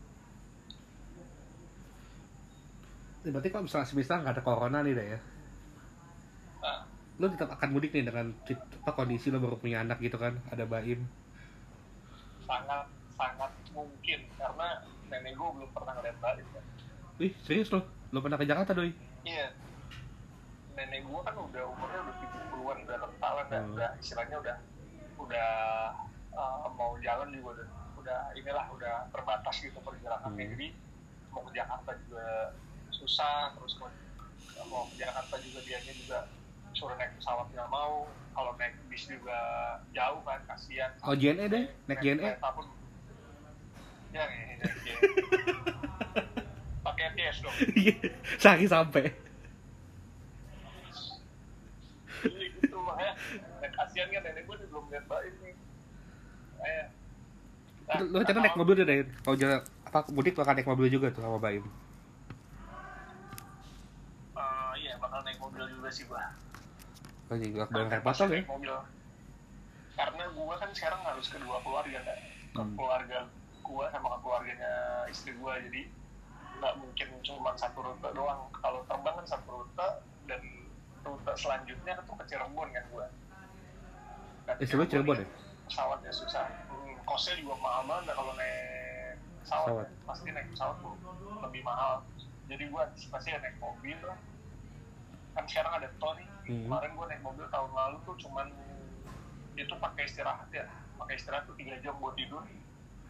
Ya, 3.22 3.30
berarti 3.30 3.48
kalau 3.48 3.64
misalnya 3.64 3.86
semisal 3.86 4.18
nggak 4.18 4.34
ada 4.34 4.42
corona 4.42 4.82
nih 4.82 4.92
deh 4.92 5.06
ya? 5.14 5.18
Nah, 6.58 6.82
lo 7.16 7.30
tetap 7.30 7.54
akan 7.54 7.68
mudik 7.70 7.94
nih 7.94 8.02
dengan 8.02 8.34
apa 8.82 8.90
kondisi 8.92 9.30
lo 9.30 9.38
baru 9.38 9.54
punya 9.54 9.78
anak 9.78 10.02
gitu 10.02 10.18
kan 10.18 10.42
ada 10.50 10.66
baim. 10.66 11.06
Sangat 12.42 12.90
sangat 13.14 13.50
mungkin 13.70 14.26
karena 14.34 14.82
nenek 15.06 15.38
gue 15.38 15.48
belum 15.54 15.70
pernah 15.70 15.92
ngeliat 15.94 16.18
balik 16.18 16.46
kan 16.50 16.64
Ih, 17.22 17.30
serius 17.46 17.70
lo? 17.70 17.86
Lo 18.10 18.18
pernah 18.18 18.34
ke 18.34 18.42
Jakarta, 18.42 18.74
Doi? 18.74 18.90
iya. 19.22 19.54
Nenek 20.74 21.06
gue 21.06 21.20
kan 21.22 21.36
udah 21.38 21.62
umurnya 21.70 22.00
udah 22.02 22.16
70-an 22.18 22.76
udah 22.82 22.96
rentalan 22.98 23.46
dan 23.46 23.62
Hmm. 23.62 23.74
udah 23.78 23.90
istilahnya 24.02 24.36
udah 24.42 24.56
udah 25.22 25.48
uh, 26.32 26.68
mau 26.70 26.96
jalan 26.98 27.28
juga 27.30 27.48
udah 27.54 27.68
udah 27.96 28.20
inilah 28.34 28.66
udah 28.68 28.94
terbatas 29.08 29.56
gitu 29.58 29.78
perjalanannya 29.78 30.42
Hmm. 30.42 30.52
jadi 30.52 30.66
mau 31.30 31.42
ke 31.42 31.52
Jakarta 31.52 31.90
juga 31.98 32.26
susah 32.90 33.52
terus 33.52 33.72
mau, 33.76 33.88
mau 34.66 34.84
ke 34.86 34.98
Jakarta 34.98 35.34
juga 35.38 35.58
dianya 35.62 35.92
juga 35.94 36.18
suruh 36.72 36.94
naik 36.94 37.14
pesawat 37.16 37.46
nggak 37.48 37.68
mau 37.68 38.04
kalau 38.32 38.52
naik 38.54 38.72
bis 38.86 39.04
juga 39.04 39.38
jauh 39.90 40.20
kan 40.22 40.40
kasihan 40.46 40.90
Oh, 41.00 41.12
JNE 41.12 41.46
deh? 41.46 41.64
Naik 41.86 42.00
JNE? 42.00 42.36
pun 42.38 42.66
ya 44.10 44.24
naik 44.24 44.60
JNE 44.82 45.00
pakai 46.84 47.06
TS 47.14 47.36
dong 47.40 47.54
Iya, 47.72 47.94
sehari 48.36 48.66
sampai. 48.66 49.04
Iya 52.22 52.46
gitu 52.54 52.76
makanya 52.78 53.14
kasihan 53.74 54.08
kan 54.10 54.22
nenek 54.22 54.42
gue 54.44 54.56
belum 54.64 54.84
lihat 54.88 55.04
baik 55.06 55.32
Lo 57.92 58.04
lo 58.08 58.16
rencana 58.24 58.40
naik 58.40 58.56
mobil 58.56 58.74
deh, 58.78 58.86
deh. 58.88 58.98
Kalau 59.24 59.36
jalan 59.36 59.60
apa 59.84 59.98
mudik 60.14 60.34
lo 60.38 60.42
akan 60.46 60.54
naik 60.56 60.68
mobil 60.70 60.86
juga 60.88 61.06
tuh 61.12 61.20
sama 61.24 61.38
baim. 61.42 61.64
Eh, 64.32 64.72
iya 64.80 64.92
bakal 64.96 65.20
naik 65.26 65.38
mobil 65.42 65.64
juga 65.68 65.88
sih 65.92 66.04
gua 66.08 66.22
Oh, 67.28 67.36
jadi 67.36 67.52
gak 67.52 67.68
bareng 67.72 67.90
repot 67.92 68.16
ya? 68.16 68.26
naik 68.28 68.48
mobil 68.48 68.72
karena 69.92 70.24
gua 70.32 70.54
kan 70.56 70.70
sekarang 70.72 71.00
harus 71.04 71.26
kedua 71.28 71.56
keluarga 71.60 72.00
kan 72.00 72.18
ke 72.52 72.60
Hmm. 72.60 72.76
keluarga 72.76 73.18
gua 73.64 73.84
sama 73.92 74.08
ke 74.12 74.18
keluarganya 74.24 74.72
istri 75.12 75.32
gua 75.36 75.56
jadi 75.60 75.88
nggak 76.60 76.74
mungkin 76.80 77.08
cuma 77.24 77.52
satu 77.56 77.80
rute 77.80 78.08
doang 78.12 78.48
kalau 78.56 78.84
terbang 78.88 79.14
kan 79.20 79.26
satu 79.28 79.48
rute 79.52 79.88
dan 80.28 80.42
rute 81.04 81.32
selanjutnya 81.36 81.92
itu 81.96 82.12
ke 82.12 82.24
Cirebon 82.28 82.68
kan 82.72 82.84
gua 82.92 83.06
Dan 84.48 84.56
Eh, 84.60 84.66
sebelum 84.68 84.88
Cirebon 84.88 85.16
ya? 85.20 85.26
Pesawatnya 85.72 86.12
susah. 86.12 86.44
Hmm, 86.68 86.92
kosnya 87.08 87.40
juga 87.40 87.56
mahal 87.56 87.88
banget 87.88 88.12
kalau 88.12 88.36
naik 88.36 89.16
pesawat, 89.40 89.68
Pesawat. 89.72 89.88
pasti 90.04 90.28
naik 90.28 90.48
pesawat 90.52 90.76
tuh 90.84 90.94
lebih 91.40 91.62
mahal. 91.64 92.04
Jadi 92.44 92.68
gua 92.68 92.84
antisipasi 92.92 93.32
ya 93.32 93.40
naik 93.40 93.56
mobil 93.56 93.96
lah. 94.04 94.20
Kan 95.32 95.48
sekarang 95.48 95.80
ada 95.80 95.88
tol 95.96 96.12
nih. 96.20 96.28
Hmm. 96.44 96.68
kemarin 96.68 96.92
gua 96.92 97.06
naik 97.08 97.22
mobil 97.24 97.46
tahun 97.48 97.70
lalu 97.72 97.96
tuh 98.04 98.16
cuman 98.20 98.52
itu 99.56 99.72
pakai 99.80 100.04
istirahat 100.04 100.48
ya. 100.52 100.68
Pakai 101.00 101.16
istirahat 101.16 101.48
tuh 101.48 101.56
tiga 101.56 101.80
jam 101.80 101.96
buat 101.96 102.12
tidur. 102.20 102.44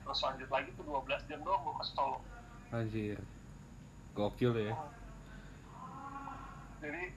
Terus 0.07 0.19
lanjut 0.23 0.47
lagi 0.47 0.71
tuh 0.79 0.85
12 0.87 1.27
jam 1.27 1.41
doang 1.43 1.61
gua 1.67 1.75
ke 1.83 1.85
Solo 1.91 2.19
Anjir. 2.71 3.19
Gokil 4.15 4.55
ya. 4.55 4.75
jadi 6.79 7.15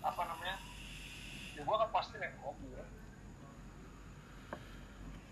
apa 0.00 0.22
namanya? 0.24 0.56
Ya 1.52 1.60
gua 1.68 1.76
kan 1.84 1.90
pasti 1.92 2.16
naik 2.16 2.32
mobil 2.40 2.80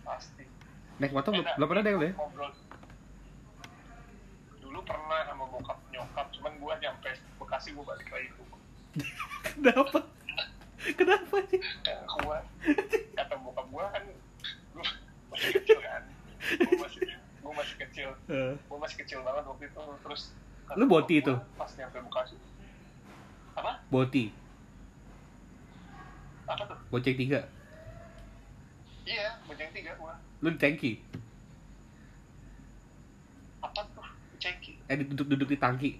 pasti 0.02 0.44
Naik 0.94 1.10
motor 1.10 1.32
Beda. 1.32 1.56
belum 1.56 1.68
pernah 1.68 1.82
deh 1.82 1.92
ya? 1.94 2.12
ngobrol 2.12 2.50
dulu 4.60 4.80
pernah 4.82 5.20
sama 5.24 5.44
bokap 5.46 5.78
nyokap 5.88 6.26
cuman 6.30 6.52
gua 6.56 6.74
nyampe 6.78 7.10
Bekasi 7.36 7.68
gua 7.72 7.84
balik 7.86 8.08
lagi 8.08 8.28
ke 8.28 8.42
Kenapa? 9.54 9.98
Kenapa 10.92 11.36
sih? 11.46 11.60
kayak 11.82 12.02
gua 12.18 12.38
kata 13.12 13.34
bokap 13.38 13.66
gua 13.68 13.84
kan 13.88 14.02
gua 14.72 14.86
masih 15.30 15.50
kecil 15.56 15.78
kan 15.78 16.02
gua 16.58 16.76
masih 16.80 17.00
gua 17.38 17.52
masih 17.54 17.76
kecil 17.78 18.08
Eh, 18.26 18.52
gua 18.64 18.78
masih 18.78 18.96
kecil 18.98 19.18
banget 19.20 19.44
waktu 19.44 19.64
itu 19.66 19.80
terus 20.00 20.22
Lu 20.72 20.84
boti 20.86 21.14
itu? 21.18 21.34
pas 21.52 21.68
nyampe 21.70 21.98
Bekasi 22.00 22.36
apa 23.52 23.84
Boti, 23.86 24.32
apa 26.42 26.64
tuh 26.64 26.78
bonceng 26.88 27.12
tiga. 27.14 27.44
Iya 29.04 29.38
bojeng 29.44 29.70
tiga 29.70 29.92
gua. 29.96 30.14
Lu 30.38 30.48
di 30.48 30.58
tanki, 30.58 30.92
apa 33.60 33.80
tuh? 33.88 34.06
Ceki 34.38 34.72
eh 34.86 34.96
duduk-duduk 34.98 35.48
di 35.48 35.58
tangki. 35.58 35.90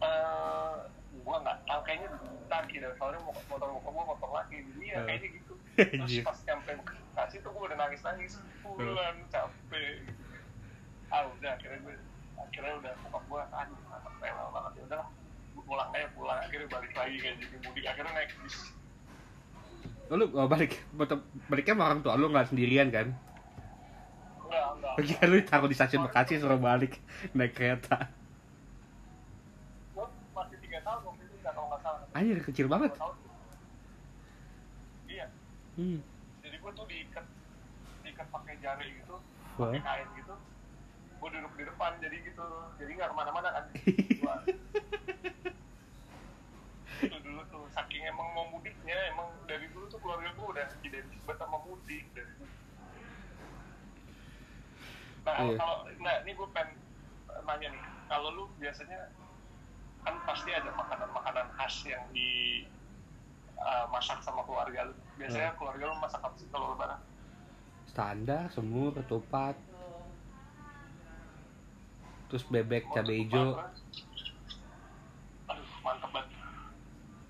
eh 0.00 0.74
gua 1.20 1.36
nggak 1.40 1.58
tahu. 1.64 1.80
Kayaknya 1.84 2.08
tangki 2.48 2.76
deh. 2.78 2.90
Soalnya 2.96 3.20
motor 3.20 3.68
bokap 3.68 3.92
gua 3.92 4.04
motor 4.06 4.30
lagi. 4.32 4.56
Jadi 4.62 4.84
ya 4.86 4.96
Eh. 4.96 5.04
kayaknya 5.04 5.28
gitu. 5.36 5.52
Terus 5.78 6.00
Anjir. 6.00 6.22
pas 6.24 6.38
nyampe 6.42 6.72
Bekasi 6.80 7.36
tuh 7.42 7.50
gua 7.50 7.62
udah 7.68 7.78
nangis 7.78 8.00
nangis 8.00 8.32
pulang 8.62 9.18
capek. 9.28 10.00
Ah 11.08 11.24
udah 11.26 11.50
akhirnya 11.56 11.78
gue 11.82 11.96
akhirnya 12.38 12.72
udah 12.78 12.92
bokap 13.04 13.22
gua 13.26 13.42
ah 13.50 13.64
anak 13.64 14.14
rela 14.18 14.44
banget. 14.48 14.72
Ya 14.74 14.82
udahlah 14.86 15.08
gua 15.52 15.62
pulang 15.64 15.88
aja 15.92 16.08
pulang. 16.14 16.38
Akhirnya 16.38 16.68
balik 16.68 16.92
lagi 16.94 17.16
kayak 17.18 17.36
jadi 17.38 17.56
mudik. 17.62 17.84
Akhirnya 17.84 18.12
naik 18.14 18.32
bis 18.40 18.56
Lalu 20.08 20.24
oh, 20.40 20.48
balik, 20.48 20.72
baliknya 21.50 21.74
sama 21.76 21.84
orang 21.88 22.00
tua 22.04 22.16
lu 22.16 22.26
nggak 22.32 22.48
sendirian 22.48 22.88
kan? 22.88 23.06
enggak 24.44 24.64
enggak 24.76 24.92
Bagi 24.96 25.14
lu 25.30 25.36
taruh 25.44 25.68
di 25.70 25.76
stasiun 25.76 26.02
Bekasi 26.08 26.40
suruh 26.40 26.60
balik 26.60 26.92
naik 27.36 27.52
kereta. 27.56 28.08
gua 29.94 30.06
masih 30.36 30.56
tiga 30.64 30.78
tahun 30.84 31.00
waktu 31.04 31.22
itu 31.26 31.34
nggak 31.42 31.52
kalau 31.54 31.66
nggak 31.72 31.80
salah 31.84 32.00
Anjir 32.16 32.38
kecil 32.42 32.66
banget. 32.72 32.92
Iya 35.08 35.26
Hmm. 35.78 36.02
jadi 36.42 36.56
gue 36.58 36.70
tuh 36.74 36.86
diikat 36.90 37.24
diikat 38.02 38.26
pakai 38.34 38.54
jari 38.58 38.86
gitu 38.98 39.14
pakai 39.54 39.78
kain 39.78 40.08
gitu 40.18 40.34
gue 41.18 41.28
duduk 41.34 41.52
di 41.54 41.64
depan 41.66 41.92
jadi 42.02 42.16
gitu 42.18 42.46
jadi 42.78 42.90
nggak 42.98 43.08
ke 43.10 43.16
mana-mana 43.16 43.48
kan 43.54 43.64
Gua- 44.22 44.42
itu 46.98 47.16
dulu 47.22 47.40
tuh 47.46 47.62
saking 47.70 48.02
emang 48.10 48.28
mau 48.88 48.96
mudiknya 48.96 49.12
emang 49.12 49.28
dari 49.44 49.66
dulu 49.68 49.84
tuh 49.92 50.00
keluarga 50.00 50.28
gue 50.32 50.46
udah 50.48 50.66
identik 50.80 51.20
banget 51.28 51.38
sama 51.44 51.58
mudik 51.60 52.04
dari 52.16 52.32
dulu. 52.40 52.48
nah 55.28 55.34
Iya. 55.44 55.56
kalau 55.60 55.76
nah 56.00 56.14
ini 56.24 56.32
gue 56.32 56.48
pengen 56.56 56.72
nanya 57.44 57.68
nih 57.68 57.82
kalau 58.08 58.28
lu 58.32 58.44
biasanya 58.56 59.12
kan 60.08 60.14
pasti 60.24 60.56
ada 60.56 60.72
makanan-makanan 60.72 61.46
khas 61.52 61.84
yang 61.84 62.00
di 62.16 62.64
uh, 63.60 63.84
masak 63.92 64.24
sama 64.24 64.40
keluarga 64.48 64.88
lu 64.88 64.94
biasanya 65.20 65.52
keluarga 65.60 65.84
lu 65.84 65.96
masak 66.00 66.24
apa 66.24 66.36
sih 66.40 66.48
kalau 66.48 66.72
lebaran 66.72 67.00
Standar, 67.88 68.52
semur, 68.52 68.92
ketupat. 68.94 69.56
Terus 72.28 72.44
bebek, 72.46 72.84
cabai 72.92 73.24
hijau. 73.24 73.56
mantep 75.80 76.08
banget 76.12 76.27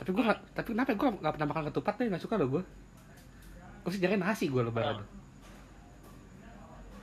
Tapi 0.08 0.24
nggak- 0.24 0.42
tapi 0.56 0.68
kenapa 0.72 0.96
gua 0.96 1.12
nggak 1.12 1.34
pernah 1.36 1.48
makan 1.52 1.64
ketupat 1.68 1.94
deh, 1.94 2.06
nggak 2.08 2.22
suka 2.24 2.40
loh 2.40 2.48
gua. 2.48 2.62
Gua 3.84 3.90
sih 3.92 4.00
nyariin 4.00 4.24
nasi 4.24 4.48
gua 4.48 4.64
lebaran. 4.64 5.04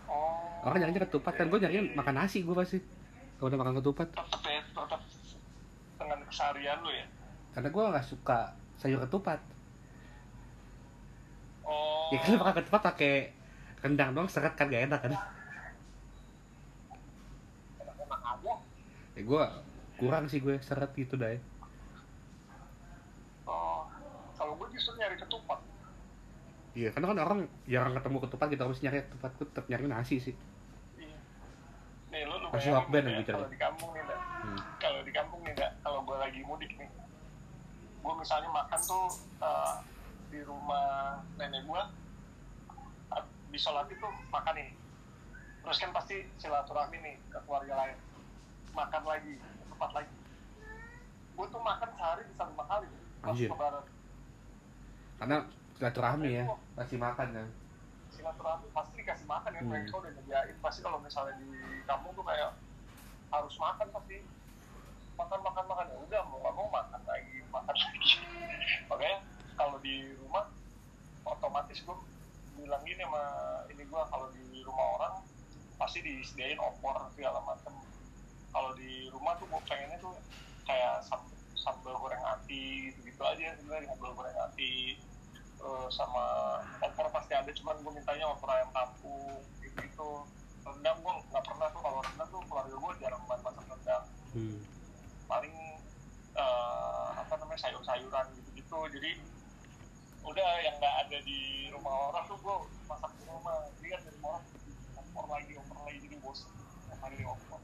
oh 0.09 0.65
Orang 0.65 0.81
nyarinya 0.81 1.05
ketupat 1.05 1.37
kan, 1.37 1.45
gua 1.45 1.61
nyariin 1.61 1.93
makan 1.93 2.15
nasi 2.17 2.41
gua 2.41 2.57
pasti. 2.59 2.81
Kalau 3.37 3.47
udah 3.47 3.59
makan 3.61 3.77
ketupat. 3.77 4.07
tetep 4.09 4.41
ya 4.43 4.61
tetep 4.63 5.01
dengan 5.95 6.19
keseharian 6.25 6.77
lu 6.81 6.89
ya 6.89 7.05
Karena 7.53 7.69
gua 7.69 7.83
nggak 7.93 8.03
suka 8.03 8.39
sayur 8.75 8.99
ketupat. 8.99 9.39
oh 11.61 12.09
Ya 12.09 12.17
kan 12.19 12.41
makan 12.41 12.53
ketupat 12.57 12.81
pakai 12.83 13.13
rendang 13.79 14.17
doang 14.17 14.25
seret 14.25 14.57
kan 14.57 14.65
gak 14.65 14.89
enak 14.89 14.97
kan. 14.97 15.13
enak-enak 17.77 18.21
aja 18.25 18.53
Ya 19.13 19.21
gua 19.21 19.45
kurang 19.95 20.25
sih 20.25 20.39
gue 20.39 20.57
seret 20.59 20.91
gitu 20.91 21.15
deh. 21.15 21.39
Oh 23.47 23.87
kalau 24.35 24.53
gue 24.59 24.67
justru 24.75 24.97
nyari 24.99 25.17
ketupat 25.17 25.59
Iya, 26.75 26.91
karena 26.91 27.07
kan 27.07 27.17
orang 27.23 27.39
jarang 27.71 27.95
ketemu 27.95 28.17
ketupat 28.27 28.47
kita 28.51 28.63
harus 28.67 28.79
nyari 28.83 29.07
ketupat 29.07 29.31
tuh 29.39 29.47
tetap 29.47 29.65
nyari 29.71 29.87
nasi 29.87 30.19
sih. 30.19 30.35
Iya. 30.99 31.17
Nih 32.11 32.27
lu 32.27 32.35
lu 32.35 32.51
wakben 32.51 33.03
ya, 33.07 33.15
yang 33.15 33.23
kalau 33.23 33.47
di 33.47 33.55
kampung 33.55 33.95
nih. 33.95 34.03
Hmm. 34.03 34.59
Kalau 34.83 34.99
di 35.07 35.11
kampung 35.15 35.39
nih 35.47 35.55
Nda, 35.55 35.67
kalau 35.79 36.03
gue 36.03 36.17
lagi 36.19 36.43
mudik 36.43 36.75
nih. 36.75 36.91
Gue 38.03 38.13
misalnya 38.19 38.51
makan 38.51 38.79
tuh 38.83 39.07
eh, 39.39 39.75
di 40.35 40.39
rumah 40.43 41.23
nenek 41.39 41.63
gue 41.63 41.81
di 43.55 43.59
sholat 43.63 43.87
itu 43.87 44.07
makan 44.27 44.53
nih. 44.59 44.75
Terus 45.63 45.79
kan 45.79 45.95
pasti 45.95 46.27
silaturahmi 46.43 46.99
nih 46.99 47.15
ke 47.31 47.39
keluarga 47.47 47.87
lain. 47.87 47.97
Makan 48.75 49.03
lagi, 49.07 49.39
ke 49.39 49.65
tempat 49.71 49.91
lagi. 49.95 50.15
gue 51.35 51.47
tuh 51.51 51.59
makan 51.59 51.89
sehari 51.99 52.23
bisa 52.31 52.47
lima 52.47 52.63
kali 52.63 52.87
Anjir. 53.25 53.49
karena 55.15 55.37
silaturahmi 55.73 56.27
ya 56.29 56.43
kasih 56.75 56.97
makan 56.99 57.27
kan. 57.31 57.47
Silaturahmi 58.11 58.67
pasti 58.69 58.93
dikasih 58.95 59.25
makan 59.25 59.51
ya 59.51 59.61
Hmm. 59.61 59.69
mereka 59.71 59.95
udah 59.97 60.11
nyediain. 60.11 60.55
Pasti 60.59 60.79
kalau 60.79 60.99
misalnya 60.99 61.39
di 61.39 61.47
kampung 61.83 62.11
tuh 62.13 62.23
kayak 62.23 62.51
harus 63.31 63.55
makan 63.55 63.87
pasti. 63.89 64.17
Makan 65.15 65.39
makan 65.41 65.63
makan. 65.65 65.85
Ya 65.87 65.97
udah 65.97 66.21
mau 66.27 66.37
nggak 66.39 66.53
mau 66.53 66.67
makan 66.69 67.01
lagi 67.03 67.37
makan 67.47 67.75
lagi. 67.75 67.99
Makanya 68.91 69.17
kalau 69.55 69.77
di 69.79 69.95
rumah 70.19 70.51
otomatis 71.23 71.79
gue 71.79 71.95
bilang 72.55 72.83
gini 72.83 73.01
sama 73.01 73.23
ini 73.67 73.83
gue 73.83 74.01
kalau 74.07 74.27
di 74.31 74.63
rumah 74.63 74.87
orang 74.95 75.13
pasti 75.75 75.99
disediain 75.99 76.55
opor 76.55 76.95
segala 77.11 77.39
macam 77.41 77.73
kalau 78.51 78.71
di 78.73 79.11
rumah 79.11 79.35
tuh 79.35 79.47
gue 79.47 79.61
pengennya 79.63 79.99
tuh 79.99 80.15
kayak 80.63 81.03
sam- 81.03 81.34
sambal 81.65 81.97
goreng 81.97 82.21
ati 82.21 82.93
gitu 82.93 82.99
gitu 83.09 83.21
aja 83.25 83.57
sebenarnya 83.57 83.89
sambal 83.89 84.13
goreng 84.13 84.37
ati 84.37 85.01
Eh, 85.65 85.87
sama 85.89 86.23
opor 86.77 87.09
pasti 87.09 87.33
ada 87.33 87.49
cuman 87.49 87.79
gue 87.81 87.91
mintanya 87.97 88.29
opor 88.29 88.53
ayam 88.53 88.69
kampung 88.69 89.41
gitu 89.65 89.81
gitu 89.81 90.09
rendang 90.61 90.97
gue 91.01 91.13
nggak 91.33 91.45
pernah 91.45 91.67
tuh 91.73 91.81
kalau 91.81 91.99
rendang 92.05 92.29
tuh 92.29 92.41
keluarga 92.45 92.75
gue 92.75 92.91
jarang 93.01 93.23
banget 93.25 93.41
masak 93.49 93.65
rendang. 93.65 94.05
Hmm. 94.35 94.59
paling 95.25 95.55
eh, 96.37 97.07
apa 97.17 97.33
namanya 97.41 97.59
sayur-sayuran 97.65 98.25
gitu-gitu. 98.37 98.79
Jadi 98.93 99.11
udah 100.21 100.49
yang 100.61 100.75
nggak 100.77 100.95
ada 101.07 101.17
di 101.25 101.71
rumah 101.73 102.13
orang 102.13 102.23
tuh 102.29 102.37
gue 102.37 102.55
masak 102.85 103.11
di 103.17 103.23
rumah. 103.25 103.57
Jadi 103.81 103.87
kan 103.89 104.01
dari 104.05 104.17
rumah 104.21 104.41
opor 105.01 105.25
lagi 105.33 105.51
opor 105.57 105.77
lagi 105.87 105.97
jadi 106.03 106.17
bosan 106.21 106.51
hari 107.01 107.25
opor 107.25 107.57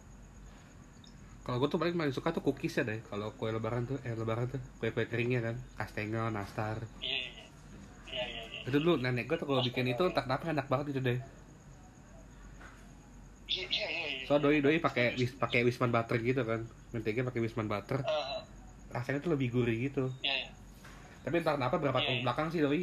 kalau 1.45 1.57
gue 1.61 1.69
tuh 1.73 1.79
paling 1.81 1.95
paling 1.99 2.13
suka 2.17 2.29
tuh 2.35 2.43
cookies 2.45 2.77
ya 2.79 2.83
deh 2.89 2.99
kalau 3.09 3.27
kue 3.39 3.49
lebaran 3.55 3.83
tuh 3.89 3.97
eh 4.07 4.13
lebaran 4.21 4.45
tuh 4.53 4.61
kue 4.79 4.89
kue 4.95 5.05
keringnya 5.11 5.39
kan. 5.47 5.55
Kastengel 5.79 6.25
nastar. 6.37 6.77
Iya 7.01 7.17
iya 7.17 7.29
iya. 7.33 7.45
Iya 8.13 8.23
iya 8.33 8.41
itu 8.61 8.77
dulu 8.83 8.93
nenek 9.03 9.25
gue 9.29 9.37
tuh 9.41 9.47
kalau 9.49 9.61
bikin 9.67 9.85
itu 9.93 10.03
entah 10.09 10.23
kenapa 10.25 10.43
enak 10.53 10.67
banget 10.71 10.87
itu 10.93 11.01
deh 11.07 11.19
iya 13.51 13.65
iya 13.75 13.87
iya 13.95 14.07
iya. 14.15 14.23
so 14.27 14.33
doi 14.43 14.57
doi 14.65 14.77
pakai 14.85 15.05
wis 15.19 15.31
pakai 15.41 15.59
wisman 15.67 15.91
butter 15.95 16.17
gitu 16.29 16.41
kan. 16.49 16.61
Mentega 16.93 17.21
pakai 17.27 17.41
wisman 17.45 17.67
butter. 17.71 17.99
Rasanya 18.95 19.19
tuh 19.23 19.31
lebih 19.35 19.47
gurih 19.55 19.77
gitu. 19.91 20.05
Iya 20.25 20.35
iya. 20.41 20.49
Tapi 21.23 21.35
entah 21.41 21.55
kenapa 21.57 21.75
berapa 21.81 21.99
Iya, 22.01 22.05
tahun 22.07 22.17
iya. 22.19 22.25
belakang 22.25 22.47
sih 22.53 22.61
doi 22.65 22.81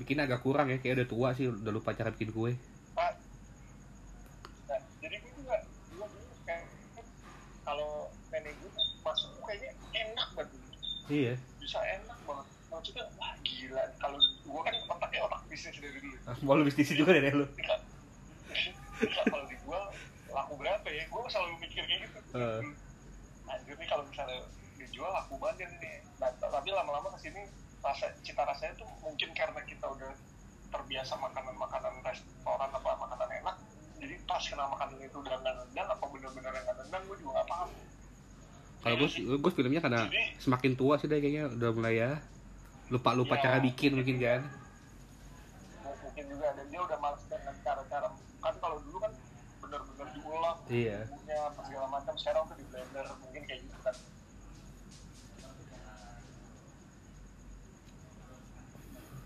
bikin 0.00 0.18
agak 0.24 0.40
kurang 0.44 0.66
ya. 0.72 0.78
Kayak 0.82 0.94
udah 1.04 1.08
tua 1.12 1.28
sih 1.38 1.46
udah 1.50 1.72
lupa 1.76 1.90
cara 1.98 2.10
bikin 2.14 2.30
kue. 2.36 2.52
Pak, 2.94 3.12
nah, 4.68 4.80
jadi 5.02 5.16
gue 5.22 5.32
juga 5.38 5.54
dulu 5.90 6.04
dulu 6.12 6.34
kayak 6.46 6.64
kalau 7.66 7.92
nenek 8.32 8.54
gue 8.60 8.70
tuh 8.76 8.86
masuk 9.04 9.28
tuh 9.36 9.42
kayaknya 9.48 9.70
enak 9.94 10.28
banget 10.36 10.48
dulu. 10.52 10.68
Iya. 11.10 11.34
Bisa 11.60 11.78
enak 11.80 12.18
banget. 12.24 12.46
Maksudnya 12.70 13.04
wah 13.18 13.32
gila. 13.44 13.84
Kalau 14.00 14.18
gue 14.20 14.60
kan 14.64 14.74
otaknya 14.88 15.20
otak 15.24 15.40
bisnis 15.48 15.76
dari 15.80 15.98
dulu. 16.00 16.16
Mau 16.44 16.54
lu 16.56 16.64
bisnis 16.66 16.90
juga 16.92 17.10
deh 17.16 17.34
lu. 17.34 17.46
Kalau 18.94 19.44
dijual 19.50 19.84
laku 20.32 20.54
berapa 20.58 20.88
ya? 20.88 21.04
Gue 21.08 21.20
selalu 21.28 21.56
mikir 21.60 21.82
kayak 21.84 22.00
gitu. 22.08 22.18
Eh. 22.34 22.62
anjir 23.44 23.76
nih 23.76 23.88
kalau 23.92 24.04
misalnya 24.08 24.40
dijual 24.80 25.12
laku 25.12 25.36
banget 25.36 25.68
nih. 25.78 26.00
Nah, 26.16 26.32
tapi 26.40 26.68
lama-lama 26.72 27.12
ke 27.12 27.28
sini 27.28 27.44
rasa 27.84 28.08
cita 28.24 28.40
rasanya 28.48 28.80
tuh 28.80 28.88
mungkin 29.04 29.28
karena 29.36 29.60
kita 29.68 29.84
udah 29.84 30.12
terbiasa 30.72 31.20
makanan-makanan 31.20 32.00
restoran 32.00 32.70
apa 32.72 32.90
makanan 32.96 33.30
enak 33.44 33.56
jadi 34.00 34.14
pas 34.24 34.42
kena 34.42 34.64
makanan 34.66 34.98
itu 35.04 35.16
udah 35.20 35.36
nggak 35.38 35.54
nendang 35.54 35.88
apa 35.92 36.04
bener-bener 36.08 36.50
nggak 36.50 36.76
nendang 36.80 37.02
gue 37.06 37.16
juga 37.20 37.43
kalau 38.84 38.96
gue 39.00 39.08
gue 39.40 39.52
filmnya 39.56 39.80
karena 39.80 40.02
semakin 40.36 40.72
tua 40.76 41.00
sih 41.00 41.08
deh 41.08 41.16
kayaknya 41.16 41.48
udah 41.48 41.70
mulai 41.72 41.94
ya. 41.96 42.10
Lupa 42.92 43.16
lupa 43.16 43.34
Iya. 43.40 43.42
cara 43.48 43.58
bikin 43.64 43.96
mungkin 43.96 44.16
kan. 44.20 44.40
Mungkin 46.04 46.24
juga 46.28 46.52
dan 46.52 46.66
dia 46.68 46.80
udah 46.84 46.98
males 47.00 47.22
dengan 47.24 47.54
cara-cara. 47.64 48.08
Kan 48.44 48.54
kalau 48.60 48.76
dulu 48.84 48.98
kan 49.00 49.12
bener-bener 49.64 50.08
diulang 50.12 50.58
iya. 50.68 50.98
apa 51.48 51.60
segala 51.64 51.86
macam. 51.88 52.14
Sekarang 52.20 52.44
tuh 52.44 52.56
di 52.60 52.64
blender 52.68 53.06
mungkin 53.18 53.42
kayak 53.48 53.60
gitu 53.64 53.78
kan. 53.80 53.96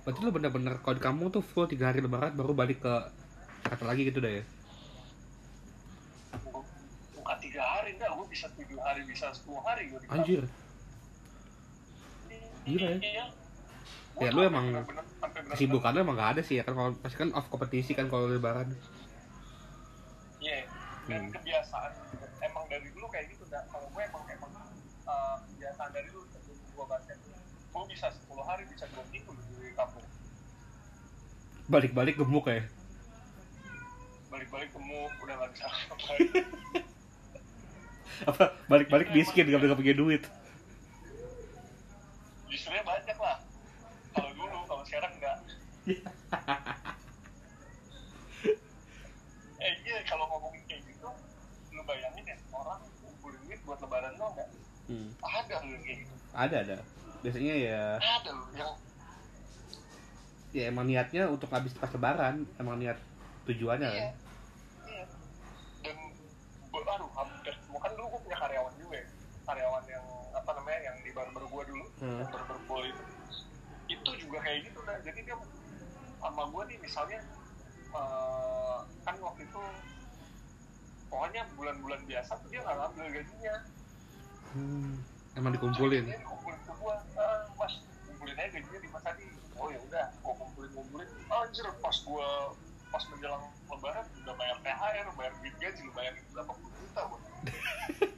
Berarti 0.04 0.20
lu 0.24 0.30
bener-bener 0.32 0.74
kalau 0.80 0.96
kampung 0.96 1.28
tuh 1.28 1.44
full 1.44 1.68
tiga 1.68 1.92
hari 1.92 2.00
lebaran 2.00 2.32
baru 2.32 2.56
balik 2.56 2.80
ke 2.80 2.94
Jakarta 3.60 3.84
lagi 3.84 4.08
gitu 4.08 4.24
deh 4.24 4.40
ya 4.40 4.44
Bu- 6.44 6.64
bukan 7.12 7.36
tiga 7.58 7.74
hari 7.74 7.90
enggak 7.98 8.14
gue 8.14 8.26
bisa 8.30 8.46
tujuh 8.54 8.78
hari 8.78 9.02
bisa 9.02 9.26
sepuluh 9.34 9.58
hari 9.66 9.90
gue 9.90 9.98
di 9.98 10.06
anjir. 10.14 10.46
gila 12.62 12.86
ya. 12.86 12.98
iya. 13.02 13.24
Ya, 14.22 14.30
lu 14.30 14.46
emang 14.46 14.86
kesibukan 15.50 15.90
lu 15.90 16.06
emang 16.06 16.14
gak 16.14 16.38
ada 16.38 16.42
sih 16.46 16.54
ya 16.54 16.62
kan 16.62 16.78
kalau 16.78 16.94
pasti 17.02 17.18
kan 17.18 17.34
off 17.34 17.50
kompetisi 17.50 17.98
kan 17.98 18.06
kalau 18.06 18.30
lebaran. 18.30 18.78
Iya 20.38 20.70
dan 21.10 21.18
Hmm. 21.26 21.34
kebiasaan 21.34 21.90
emang 22.46 22.64
dari 22.70 22.86
dulu 22.94 23.10
kayak 23.10 23.26
gitu 23.34 23.42
enggak 23.50 23.66
kalau 23.74 23.90
gue 23.90 24.02
emang 24.06 24.22
emang 24.30 24.52
eh, 25.10 25.36
kebiasaan 25.50 25.90
dari 25.90 26.08
dulu 26.14 26.30
sebelum 26.30 26.62
gue 26.62 26.86
basket. 26.86 27.18
Gue 27.74 27.82
bisa 27.90 28.06
sepuluh 28.14 28.46
hari 28.46 28.70
bisa 28.70 28.86
dua 28.94 29.02
minggu 29.10 29.34
di 29.34 29.74
kampung. 29.74 30.06
Balik-balik 31.66 32.22
gemuk 32.22 32.46
ya? 32.46 32.62
Balik-balik 34.30 34.70
gemuk 34.70 35.10
udah 35.26 35.34
nggak 35.42 35.50
bisa 35.58 35.66
apa 38.26 38.56
balik-balik 38.66 39.12
miskin 39.14 39.46
gak 39.46 39.62
gak 39.62 39.78
punya 39.78 39.94
duit. 39.94 40.22
Justru 42.48 42.74
banyak 42.82 43.18
lah. 43.20 43.38
Kalau 44.16 44.30
dulu 44.34 44.58
kalau 44.66 44.82
sekarang 44.88 45.12
enggak 45.20 45.36
eh 49.58 49.72
iya 49.88 50.04
kalau 50.04 50.28
ngomongin 50.28 50.60
kayak 50.68 50.84
gitu 50.84 51.08
lu 51.72 51.80
bayangin 51.88 52.28
ya 52.28 52.36
orang 52.52 52.76
kumpulin 53.00 53.40
duit 53.48 53.56
buat 53.64 53.80
lebaran 53.80 54.12
lo 54.20 54.28
enggak 54.36 54.52
hmm. 54.92 55.16
ada 55.24 55.54
lu 55.64 55.80
kayak 55.80 56.04
gitu. 56.04 56.12
Ada 56.36 56.56
ada. 56.60 56.76
Biasanya 57.24 57.54
ya 57.56 57.96
ada 57.96 58.30
lu 58.36 58.44
yang 58.52 58.76
ya 60.52 60.62
emang 60.68 60.84
niatnya 60.88 61.28
untuk 61.28 61.48
habis 61.52 61.72
pas 61.72 61.88
lebaran 61.88 62.44
emang 62.60 62.76
niat 62.76 63.00
tujuannya 63.48 63.88
kan? 63.88 63.96
Iya. 63.96 64.12
Iya 64.88 65.04
dan 65.84 65.96
aduh 66.88 67.10
hampir 67.16 67.54
semua 67.64 67.80
kan 67.80 67.90
dulu 67.96 68.06
gue 68.16 68.20
punya 68.27 68.27
karyawan 68.38 68.74
juga 68.78 68.96
ya. 68.96 69.08
Karyawan 69.44 69.84
yang 69.86 70.04
apa 70.30 70.50
namanya 70.54 70.80
yang 70.84 70.96
di 71.00 71.10
barber 71.10 71.44
gua 71.46 71.62
dulu 71.64 71.84
Hmm. 71.98 72.20
yang 72.20 72.30
barber 72.30 72.58
boy 72.64 72.84
itu. 72.84 73.04
Itu 73.88 74.10
juga 74.20 74.38
kayak 74.40 74.68
gitu 74.68 74.80
kan 74.82 75.00
jadi 75.00 75.20
dia 75.24 75.36
sama 76.18 76.42
gua 76.48 76.62
nih 76.64 76.78
misalnya 76.78 77.18
eh, 77.88 78.78
kan 79.02 79.14
waktu 79.18 79.42
itu 79.42 79.62
pokoknya 81.08 81.42
bulan-bulan 81.56 82.00
biasa 82.04 82.36
tuh 82.36 82.48
dia 82.48 82.60
nggak 82.60 82.76
ngambil 82.76 83.06
gajinya. 83.12 83.54
Hmm. 84.48 84.92
emang 85.34 85.52
dikumpulin? 85.54 86.04
Gajinya 86.04 86.20
dikumpulin 86.20 86.60
ke 86.62 86.72
gua. 86.76 86.96
"Ah, 87.14 87.48
mas 87.54 87.72
kumpulin 88.04 88.36
aja 88.36 88.48
gajinya 88.50 88.78
di 88.78 88.88
mas 88.88 89.04
Adi 89.04 89.24
oh 89.56 89.68
ya 89.68 89.78
udah 89.80 90.06
gua 90.20 90.34
kumpulin 90.36 90.70
kumpulin. 90.72 91.08
Anjir 91.28 91.66
pas 91.80 91.96
gua 92.04 92.28
pas 92.88 93.04
menjelang 93.12 93.44
lebaran 93.68 94.04
udah 94.24 94.34
bayar 94.34 94.56
THR 94.60 95.06
bayar 95.12 95.32
duit 95.40 95.54
gaji 95.56 95.82
bayar 95.92 96.12
berapa 96.32 96.52
puluh 96.52 96.72
juta 96.74 97.02
Terus 97.04 98.12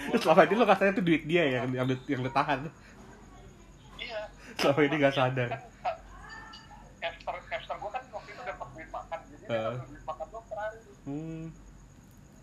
selama 0.20 0.40
ini 0.48 0.54
lo 0.56 0.64
katanya 0.66 0.92
tuh 0.96 1.04
duit 1.04 1.22
dia 1.28 1.42
yang 1.46 1.68
yang, 1.72 1.88
yang 2.08 2.22
ditahan 2.24 2.58
iya. 4.00 4.20
Selama 4.56 4.80
ini 4.84 4.94
gak 5.00 5.14
sadar. 5.16 5.48
kan 5.48 5.62
capster 7.00 7.34
capster 7.48 7.76
gua 7.80 7.90
kan 7.96 8.04
waktu 8.12 8.30
itu 8.32 8.42
dapat 8.44 8.66
duit 8.76 8.90
makan 8.92 9.18
jadi 9.32 9.36
dia 9.40 9.48
ngambil 9.48 9.88
duit 9.88 10.04
makan 10.04 10.26
per 10.28 10.58
hari 10.60 10.78
hmm. 11.08 11.44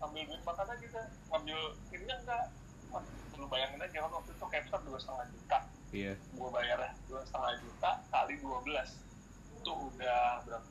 ambil 0.02 0.22
duit 0.26 0.42
makan 0.42 0.66
aja 0.66 0.86
kan 0.90 1.06
ngambil 1.30 1.60
ininya 1.94 2.16
enggak? 2.22 2.44
Wah, 2.88 3.04
lu 3.36 3.46
bayangin 3.46 3.78
aja 3.84 3.96
kan 4.02 4.10
waktu 4.10 4.30
itu 4.32 4.46
capster 4.48 4.80
dua 4.82 4.98
setengah 4.98 5.26
juta. 5.28 5.58
Iya. 5.92 6.12
Gua 6.34 6.48
bayar 6.50 6.78
dua 7.06 7.20
setengah 7.22 7.52
juta 7.60 7.90
kali 8.10 8.34
dua 8.40 8.58
belas. 8.64 8.88
Itu 9.60 9.72
udah 9.92 10.22
berapa? 10.42 10.68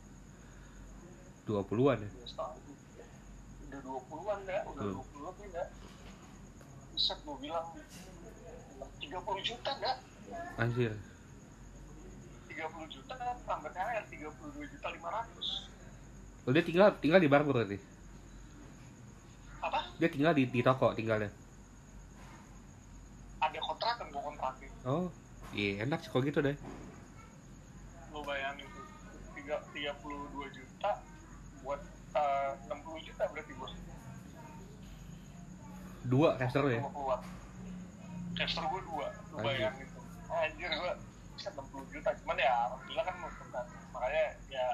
Dua 1.47 1.61
puluhan 1.63 1.97
ya? 2.01 2.09
Dua 2.11 2.27
setengah 2.27 2.57
juta. 2.65 3.03
Udah 3.67 3.79
dua 3.85 3.99
puluhan 4.09 4.37
enggak? 4.43 4.61
Udah 4.67 4.83
Hmm. 4.83 4.93
dua 4.97 5.05
puluh 5.13 5.27
lebih 5.31 5.45
enggak 5.53 5.67
bisa 6.97 7.13
gua 7.21 7.37
bilang 7.37 7.77
tiga 8.97 9.21
puluh 9.21 9.37
juta 9.45 9.69
enggak 9.77 10.01
anjir. 10.57 10.97
tiga 12.49 12.65
puluh 12.73 12.89
juta 12.89 13.13
tambah 13.45 13.69
THR 13.69 14.05
tiga 14.09 14.33
puluh 14.33 14.49
dua 14.57 14.65
juta 14.65 14.87
lima 14.89 15.09
ratus. 15.13 15.69
Oh, 16.49 16.49
dia 16.49 16.65
tinggal 16.65 16.89
tinggal 16.97 17.21
di 17.21 17.29
barber 17.29 17.53
berarti? 17.53 17.77
Apa? 19.61 19.93
Dia 20.01 20.09
tinggal 20.09 20.33
di, 20.33 20.49
di 20.49 20.65
toko 20.65 20.89
tinggalnya? 20.97 21.29
Ada 23.45 23.61
kontrakan 23.61 24.09
gua 24.09 24.21
kontrakin. 24.33 24.71
Oh 24.81 25.13
iya 25.53 25.85
enak 25.85 26.01
sih 26.01 26.09
kalau 26.09 26.25
gitu 26.25 26.41
deh. 26.41 26.57
Lu 28.09 28.25
bayangin 28.25 28.65
tuh 28.73 28.85
tiga 29.37 29.61
tiga 29.69 29.93
puluh 30.01 30.25
dua 30.33 30.49
juta 30.49 30.91
buat 31.61 31.81
eh, 32.17 32.51
enam 32.65 32.81
puluh 32.81 33.05
juta 33.05 33.29
berarti 33.29 33.53
dua 36.07 36.39
caster 36.39 36.63
ya 36.71 36.81
Hamster 38.37 38.63
gue 38.69 38.81
dua, 38.85 39.07
lu 39.33 39.37
bayangin 39.41 39.89
tuh. 39.97 40.03
Anjir 40.29 40.69
gue 40.69 40.91
bisa 41.33 41.49
60 41.57 41.89
juta, 41.89 42.09
cuman 42.21 42.37
ya 42.37 42.53
alhamdulillah 42.69 43.05
kan 43.09 43.15
untung 43.25 43.49
kan. 43.49 43.65
Makanya 43.89 44.25
ya 44.45 44.65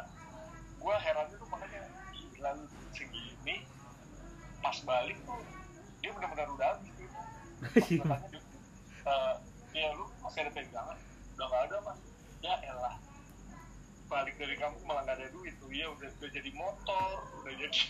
gue 0.75 0.93
herannya 0.99 1.35
tuh 1.39 1.47
makanya 1.47 1.81
gila 2.11 2.51
segini 2.91 3.63
pas 4.59 4.77
balik 4.83 5.15
tuh 5.23 5.39
dia 6.03 6.11
benar-benar 6.11 6.47
udah 6.51 6.67
habis 6.75 6.91
tuh. 6.99 7.07
Iya. 7.87 8.03
Makanya 8.03 8.27
dia, 8.35 8.41
eh, 9.07 9.33
ya 9.79 9.87
lu 9.95 10.11
masih 10.19 10.39
ada 10.43 10.51
pegangan, 10.51 10.97
udah 11.39 11.45
gak 11.47 11.63
ada 11.71 11.75
mas. 11.87 11.99
Ya 12.43 12.53
elah 12.67 12.95
balik 14.11 14.35
dari 14.35 14.55
kampung 14.59 14.83
malah 14.83 15.07
gak 15.07 15.23
ada 15.23 15.31
duit 15.31 15.55
tuh 15.63 15.71
ya 15.71 15.87
udah, 15.87 16.11
udah 16.19 16.29
jadi 16.35 16.51
motor 16.51 17.15
udah 17.39 17.53
jadi 17.55 17.81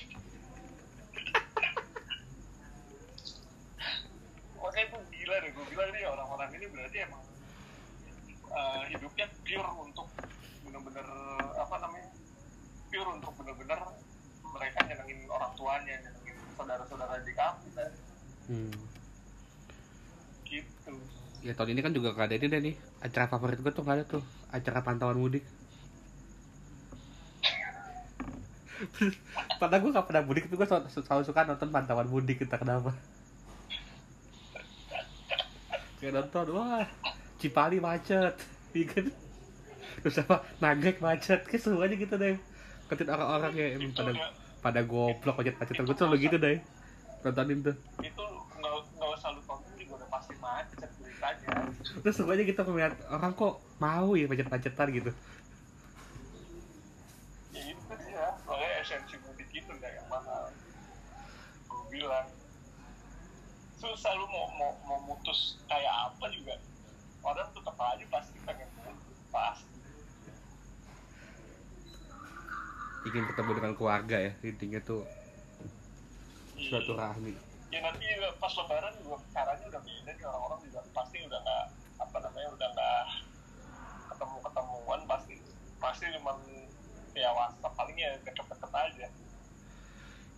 makanya 4.63 4.85
itu 4.87 4.99
gila 5.11 5.35
deh 5.43 5.51
gue 5.51 5.65
bilang 5.75 5.89
nih 5.91 6.03
orang-orang 6.07 6.49
ini 6.55 6.65
berarti 6.71 6.97
emang 7.03 7.23
eh, 8.47 8.81
hidupnya 8.95 9.27
pure 9.43 9.71
untuk 9.83 10.07
bener-bener 10.63 11.07
apa 11.59 11.75
namanya 11.83 12.07
pure 12.87 13.09
untuk 13.11 13.33
bener-bener 13.35 13.79
mereka 14.55 14.77
nyenengin 14.87 15.19
orang 15.27 15.51
tuanya 15.59 15.93
nyenengin 15.99 16.37
saudara-saudara 16.55 17.19
di 17.27 17.33
kampung 17.35 17.73
kan 17.75 17.91
Hmm. 18.43 18.75
gitu. 20.43 20.95
Ya 21.47 21.55
tahun 21.55 21.79
ini 21.79 21.79
kan 21.79 21.95
juga 21.95 22.11
gak 22.11 22.27
ada 22.27 22.35
ini 22.35 22.51
deh 22.51 22.59
nih. 22.59 22.75
Acara 22.99 23.31
favorit 23.31 23.55
gue 23.55 23.71
tuh 23.71 23.87
gak 23.87 23.95
ada 23.95 24.03
tuh. 24.03 24.23
Acara 24.51 24.83
pantauan 24.83 25.15
mudik. 25.15 25.47
Padahal 29.63 29.79
gue 29.79 29.95
gak 29.95 30.07
pernah 30.11 30.23
mudik 30.27 30.43
Tapi 30.51 30.59
gue 30.59 30.67
selalu, 30.67 31.23
suka 31.23 31.47
nonton 31.47 31.71
pantauan 31.71 32.11
mudik 32.11 32.43
Entah 32.43 32.59
kenapa 32.59 32.91
Kayak 36.03 36.19
nonton 36.19 36.47
Wah 36.59 36.83
Cipali 37.39 37.79
macet. 37.79 38.35
Iya 38.73 38.89
kan? 38.89 39.05
Terus 40.01 40.17
apa? 40.25 40.41
Nagrek 40.57 40.97
macet. 40.99 41.45
Kayak 41.47 41.61
semuanya 41.63 41.95
gitu 41.95 42.17
deh. 42.19 42.35
Ketin 42.91 43.07
orang-orang 43.07 43.53
ya 43.55 43.67
itu 43.77 43.87
pada 43.95 44.11
udah 44.11 44.29
pada 44.59 44.81
goblok 44.83 45.35
macet-macetan 45.39 45.87
gue 45.87 45.95
selalu 45.95 46.15
gitu 46.27 46.37
deh. 46.41 46.57
Nontonin 47.23 47.63
tuh. 47.63 47.75
Itu 48.03 48.25
nggak 48.59 48.73
nggak 48.99 49.09
usah 49.15 49.29
lu 49.31 49.41
tonton 49.47 49.71
juga 49.79 49.93
udah 50.01 50.09
pasti 50.11 50.33
macet 50.41 50.89
beritanya 50.99 51.71
terus 52.03 52.15
semuanya 52.19 52.43
kita 52.43 52.61
ngeliat 52.67 52.93
orang 53.07 53.31
kok 53.31 53.53
mau 53.79 54.11
ya 54.17 54.25
macet-macetan 54.27 54.87
gitu. 54.91 55.11
Ya 57.55 57.61
itu 57.63 57.93
dia. 58.03 58.25
Soalnya 58.43 58.69
esensi 58.81 59.15
mudik 59.23 59.49
itu 59.53 59.71
nggak 59.71 59.91
yang 59.95 60.07
mahal. 60.11 60.51
Gue 61.69 61.83
bilang 61.93 62.27
susah 63.83 64.15
lu 64.15 64.23
mau 64.31 64.47
mau 64.55 64.71
mau 64.87 64.99
mutus 65.11 65.59
kayak 65.67 65.91
apa 65.91 66.25
juga. 66.31 66.55
Orang 67.23 67.51
tetap 67.51 67.75
aja 67.75 68.05
pasti 68.07 68.37
pengen 68.47 68.69
pasti. 69.27 69.67
Ingin 73.03 73.27
ketemu 73.27 73.51
dengan 73.59 73.73
keluarga 73.75 74.15
ya 74.15 74.31
intinya 74.47 74.79
tuh 74.79 75.03
suatu 76.63 76.95
rahmi 76.95 77.35
ya 77.73 77.81
nanti 77.81 78.05
juga 78.05 78.29
pas 78.37 78.53
lebaran 78.53 78.93
juga 79.01 79.17
caranya 79.33 79.65
udah 79.67 79.81
beda 79.81 80.11
nih 80.13 80.25
orang-orang 80.29 80.59
juga 80.69 80.79
pasti 80.93 81.17
udah 81.25 81.39
nggak 81.41 81.65
apa 81.99 82.17
namanya 82.21 82.49
udah 82.53 82.67
nggak 82.69 83.05
ketemu 84.13 84.35
ketemuan 84.45 85.01
pasti 85.09 85.35
pasti 85.81 86.03
cuma 86.15 86.31
ya 87.17 87.29
WhatsApp 87.33 87.73
paling 87.75 87.97
ya 87.97 88.09
deket-deket 88.23 88.71
aja. 88.71 89.07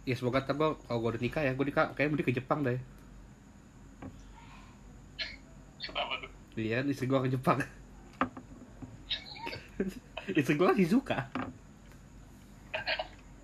Ya 0.06 0.16
semoga 0.16 0.42
gua 0.54 0.80
kalau 0.86 1.00
gue 1.02 1.10
udah 1.18 1.22
nikah 1.22 1.44
ya 1.44 1.52
gue 1.54 1.66
nikah 1.66 1.92
kayak 1.94 2.10
mudik 2.14 2.30
ke 2.30 2.34
Jepang 2.34 2.64
deh 2.64 2.80
kenapa 5.86 6.14
tuh 6.22 6.32
iya 6.56 6.80
istri 6.88 7.06
gue 7.08 7.20
ke 7.20 7.30
Jepang. 7.36 7.60
Istri 10.26 10.56
gue 10.56 10.70
sih 10.80 10.88
suka. 10.90 11.28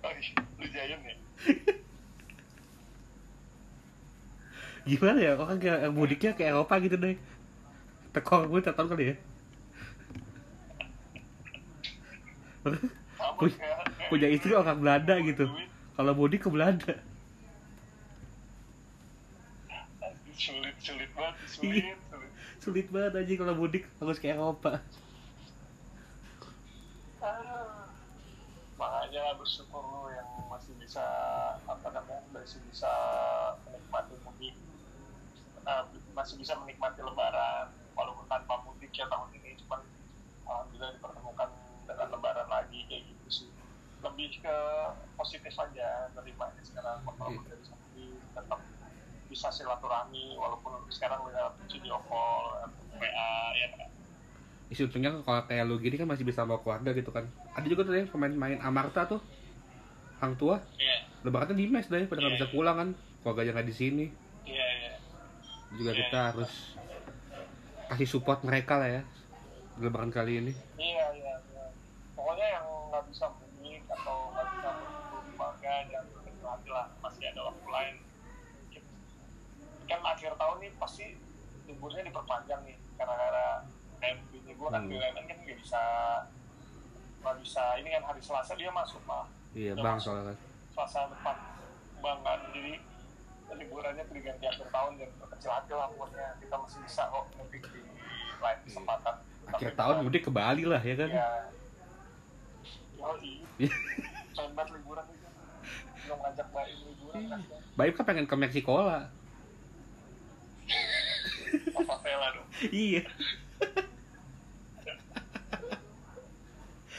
Oh, 0.02 0.10
iya, 0.10 0.34
lu 0.58 0.66
jayan 0.66 0.98
ya? 1.04 1.14
Gimana 4.82 5.18
ya? 5.22 5.32
Orang 5.38 5.62
kayak 5.62 5.78
yang 5.86 5.94
mudiknya 5.94 6.32
ke 6.34 6.42
Eropa 6.42 6.74
gitu 6.82 6.98
deh. 6.98 7.14
Tekor 8.10 8.50
gue 8.50 8.60
tahun 8.64 8.88
kali 8.90 9.04
ya. 9.14 9.16
Punya- 14.10 14.30
istri 14.30 14.52
orang 14.54 14.82
Belanda 14.82 15.14
gitu. 15.22 15.46
kalau 15.92 16.12
mudik 16.16 16.42
ke 16.42 16.48
Belanda. 16.50 16.98
Sulit 20.34 20.74
sulit 20.82 21.10
banget 21.14 21.36
sulit 21.46 21.94
sulit 22.62 22.86
banget 22.94 23.18
aja 23.18 23.32
kalau 23.42 23.54
mudik 23.58 23.90
harus 23.98 24.22
ke 24.22 24.30
Eropa 24.30 24.78
Ah. 27.22 27.86
makanya 28.74 29.38
bersyukur 29.38 29.78
lu 29.78 30.10
yang 30.10 30.26
masih 30.50 30.74
bisa 30.74 31.06
apa 31.70 31.86
namanya 31.94 32.18
masih 32.34 32.58
bisa 32.66 32.90
menikmati 33.62 34.18
mudik. 34.26 34.58
Nah, 35.62 35.86
masih 36.18 36.34
bisa 36.34 36.58
menikmati 36.58 36.98
lebaran 36.98 37.70
walaupun 37.94 38.26
tanpa 38.26 38.58
mudik 38.66 38.90
ya 38.90 39.06
tahun 39.06 39.30
ini 39.38 39.54
cuman 39.62 39.86
alhamdulillah 40.50 40.98
dipertemukan 40.98 41.48
dengan 41.86 42.08
lebaran 42.10 42.48
lagi 42.50 42.82
kayak 42.90 43.06
gitu 43.06 43.28
sih. 43.30 43.48
Lebih 44.02 44.42
ke 44.42 44.56
positif 45.14 45.54
aja 45.54 46.10
nerimanya 46.18 46.62
sekarang 46.66 47.06
walaupun 47.06 47.46
dari 47.46 47.62
sini 47.62 48.18
tetap 48.34 48.58
bisa 49.32 49.48
silaturahmi 49.48 50.36
walaupun 50.36 50.76
sekarang 50.86 51.24
lewat 51.24 51.56
video 51.64 51.96
call 52.04 52.68
WA 52.94 53.32
ya 53.56 53.68
kan 53.72 53.88
Isi 54.68 54.84
untungnya 54.84 55.12
kalau 55.18 55.44
kayak 55.44 55.64
lu 55.64 55.76
gini 55.76 55.96
kan 55.96 56.04
masih 56.04 56.22
bisa 56.22 56.44
bawa 56.44 56.60
keluarga 56.60 56.92
gitu 56.92 57.08
kan 57.08 57.24
ada 57.52 57.64
juga 57.64 57.82
tuh 57.82 57.92
yang 57.94 58.08
pemain-main 58.08 58.60
Amarta 58.60 59.04
tuh 59.06 59.20
Hang 60.18 60.36
tua 60.36 60.60
iya 60.76 61.00
lebarannya 61.22 61.54
di 61.54 61.66
mes 61.66 61.86
deh 61.86 62.04
pada 62.04 62.18
nggak 62.18 62.30
Iya. 62.30 62.38
bisa 62.38 62.48
pulang 62.48 62.76
kan 62.76 62.88
keluarganya 63.20 63.52
nggak 63.54 63.68
di 63.68 63.74
sini 63.74 64.06
iya 64.44 64.66
iya 64.76 64.92
juga 65.72 65.90
Iya. 65.90 65.98
kita 66.02 66.18
harus 66.28 66.52
kasih 67.88 68.08
support 68.08 68.40
mereka 68.42 68.76
lah 68.76 68.88
ya 68.90 69.02
lebaran 69.78 70.08
kali 70.08 70.38
ini 70.38 70.52
Iya, 70.76 71.04
iya, 71.12 71.32
iya. 71.42 71.64
Pokoknya 72.12 72.46
yang 72.52 72.66
nggak 72.88 73.04
bisa 73.08 73.24
mudik 73.30 73.82
atau 73.88 74.30
nggak 74.30 74.46
bisa 74.50 74.68
berkumpul 74.70 75.20
keluarga 75.32 75.72
dan 75.86 76.04
menikmati 76.12 76.68
lah 76.68 76.86
masih 76.98 77.24
ada 77.26 77.40
waktu 77.44 77.66
lain. 77.66 77.94
Kan 79.84 80.00
akhir 80.00 80.32
tahun 80.34 80.56
nih 80.58 80.70
pasti 80.76 81.04
liburnya 81.64 82.02
diperpanjang 82.04 82.60
nih 82.62 82.76
karena 82.94 83.14
karena 83.14 83.46
bini 84.28 84.52
gue 84.52 84.68
kan 84.68 84.82
Hmm. 84.82 84.90
BUMN 84.90 85.24
kan 85.24 85.36
nggak 85.38 85.58
bisa 85.58 85.82
nggak 87.22 87.36
bisa 87.38 87.64
ini 87.78 87.88
kan 87.90 88.02
hari 88.02 88.18
Selasa 88.18 88.52
dia 88.52 88.66
masuk 88.68 88.98
malah 89.02 89.30
iya 89.52 89.72
bang 89.72 89.94
masuk. 89.94 90.10
soalnya 90.10 90.24
kan 90.26 90.36
Selasa 90.68 90.98
depan 91.06 91.36
banggaan 91.98 92.40
jadi 92.50 92.74
liburannya 93.52 94.04
diganti 94.10 94.44
akhir 94.44 94.66
tahun 94.66 94.92
dan 94.96 95.10
kecil 95.30 95.50
hati 95.52 95.70
lah 95.70 95.86
pokoknya 95.88 96.26
kita 96.40 96.54
masih 96.56 96.78
bisa 96.82 97.02
kok 97.06 97.24
mudik 97.32 97.62
di 97.68 97.80
lain 98.38 98.58
kesempatan 98.64 99.14
akhir 99.46 99.70
Tapi 99.70 99.78
tahun 99.78 99.94
mudik 100.02 100.22
ke 100.24 100.30
Bali 100.32 100.64
lah 100.64 100.80
ya 100.80 100.94
kan 100.96 101.08
Iya. 101.08 101.28
Yoi. 102.96 103.32
Sobat 104.32 104.66
liburan 104.68 105.04
itu. 105.08 105.26
Belum 106.00 106.18
ngajak 106.18 106.46
bayi 106.50 106.72
liburan 106.84 107.22
kan. 107.28 107.40
Bayu 107.74 107.90
kan 107.92 108.04
pengen 108.04 108.26
ke 108.26 108.34
Meksiko 108.34 108.76
lah 108.80 109.10
Apa 111.52 111.94
Vela 112.00 112.28
dong. 112.32 112.48
iya 112.70 113.02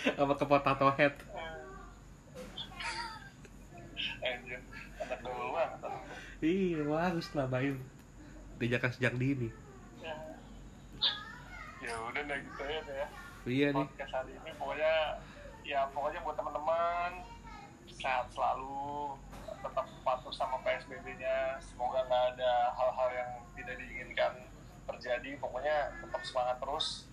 apa 0.04 0.34
ke 0.36 0.46
Potato 0.46 0.88
Head 0.94 1.16
Anjir. 4.20 4.60
Anak 5.00 5.20
gaul 5.24 5.48
banget. 5.52 5.80
iya 6.44 6.80
harus 7.08 7.28
Bayu 7.48 7.76
dijaga 8.60 8.92
sejak 8.92 9.16
dini 9.16 9.48
Ya. 11.84 12.00
Udah 12.00 12.22
deh 12.24 12.38
gitu 12.40 12.64
ya 12.64 12.80
ya. 12.84 13.08
iya 13.44 13.68
nih 13.72 13.88
Podcast 13.88 14.14
hari 14.16 14.32
ini 14.36 14.52
pokoknya 14.56 14.94
ya 15.64 15.80
pokoknya 15.92 16.20
buat 16.24 16.36
teman-teman 16.36 17.12
sehat 17.92 18.28
selalu 18.32 19.16
tetap 19.64 19.86
patuh 20.04 20.30
sama 20.30 20.60
PSBB-nya 20.62 21.58
semoga 21.58 22.04
nggak 22.04 22.24
ada 22.36 22.52
hal-hal 22.74 23.10
yang 23.10 23.30
tidak 23.54 23.76
diinginkan 23.78 24.34
terjadi. 24.86 25.40
Pokoknya 25.40 25.76
tetap 25.98 26.22
semangat 26.22 26.60
terus. 26.60 27.08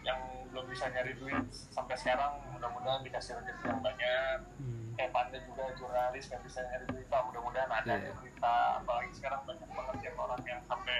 Yang 0.00 0.18
belum 0.48 0.66
bisa 0.70 0.86
nyari 0.86 1.12
duit 1.14 1.44
sampai 1.50 1.94
sekarang 1.94 2.38
mudah-mudahan 2.48 3.02
dikasih 3.02 3.36
rezeki 3.36 3.64
yang 3.66 3.80
banyak. 3.80 4.38
Hmm. 4.56 4.74
kayak 4.96 5.12
Panda 5.12 5.36
juga 5.44 5.68
jurnalis 5.76 6.24
nggak 6.24 6.40
bisa 6.40 6.64
nyari 6.64 6.84
berita 6.88 7.16
mudah-mudahan 7.22 7.68
ada 7.68 7.92
Iya. 7.92 8.16
berita. 8.16 8.56
Apalagi 8.80 9.12
sekarang 9.12 9.40
banyak 9.44 9.68
banget 9.68 9.98
yang 10.02 10.16
orang 10.16 10.40
yang 10.42 10.60
sampai 10.64 10.96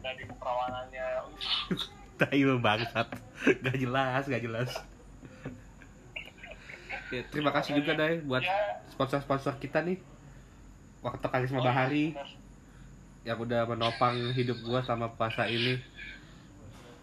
dari 0.00 0.22
keperawanannya 0.24 1.06
Tayo 2.18 2.58
bangsat 2.58 3.08
Gak 3.62 3.76
jelas, 3.78 4.22
gak 4.24 4.42
jelas 4.42 4.70
ya, 7.10 7.22
Terima 7.28 7.50
kasih 7.50 7.76
juga 7.76 7.92
deh 7.94 8.20
buat 8.22 8.40
ya. 8.40 8.82
sponsor-sponsor 8.88 9.56
kita 9.58 9.80
nih. 9.82 9.98
Waktu 10.98 11.22
Karisma 11.24 11.62
Bahari 11.62 12.10
bener. 12.10 12.28
yang 13.22 13.38
udah 13.38 13.62
menopang 13.64 14.14
hidup 14.32 14.58
gua 14.60 14.82
selama 14.82 15.12
puasa 15.12 15.46
ini. 15.46 15.78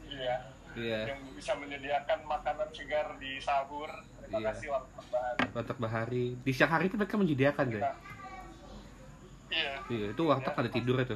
Iya. 0.06 0.36
Iya. 0.76 0.99
Yang 1.16 1.22
bisa 1.34 1.53
menyediakan 1.56 2.20
makanan 2.26 2.68
segar 2.70 3.16
di 3.16 3.39
sahur. 3.39 3.88
Terima 4.20 4.41
Iya. 4.41 4.47
kasih 4.51 4.68
warung 4.70 4.89
Bahari 5.06 5.43
warteg 5.53 5.78
bahari 5.78 6.26
di 6.36 6.51
siang 6.51 6.68
hari 6.68 6.89
itu 6.89 6.97
mereka 6.97 7.16
menyediakan 7.16 7.66
deh 7.70 7.84
iya. 9.47 9.72
Iya. 9.88 10.08
Itu 10.12 10.22
warteg 10.26 10.51
ada 10.51 10.68
tidur 10.68 10.97
itu. 10.97 11.16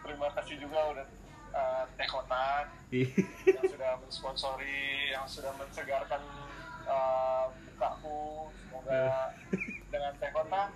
Terima 0.00 0.28
kasih 0.34 0.54
juga 0.58 0.78
udah 0.90 1.06
uh, 1.52 1.84
teh 1.94 2.08
kotak. 2.08 2.66
Ih, 2.90 3.06
yang 3.46 3.62
sudah 3.70 3.90
mensponsori 4.02 4.82
yang 5.14 5.22
sudah 5.22 5.52
mensegarkan 5.54 6.18
uh, 6.86 7.44
bukaku 7.74 8.48
semoga 8.64 9.34
dengan 9.90 10.12
teh 10.20 10.30
kotak 10.30 10.68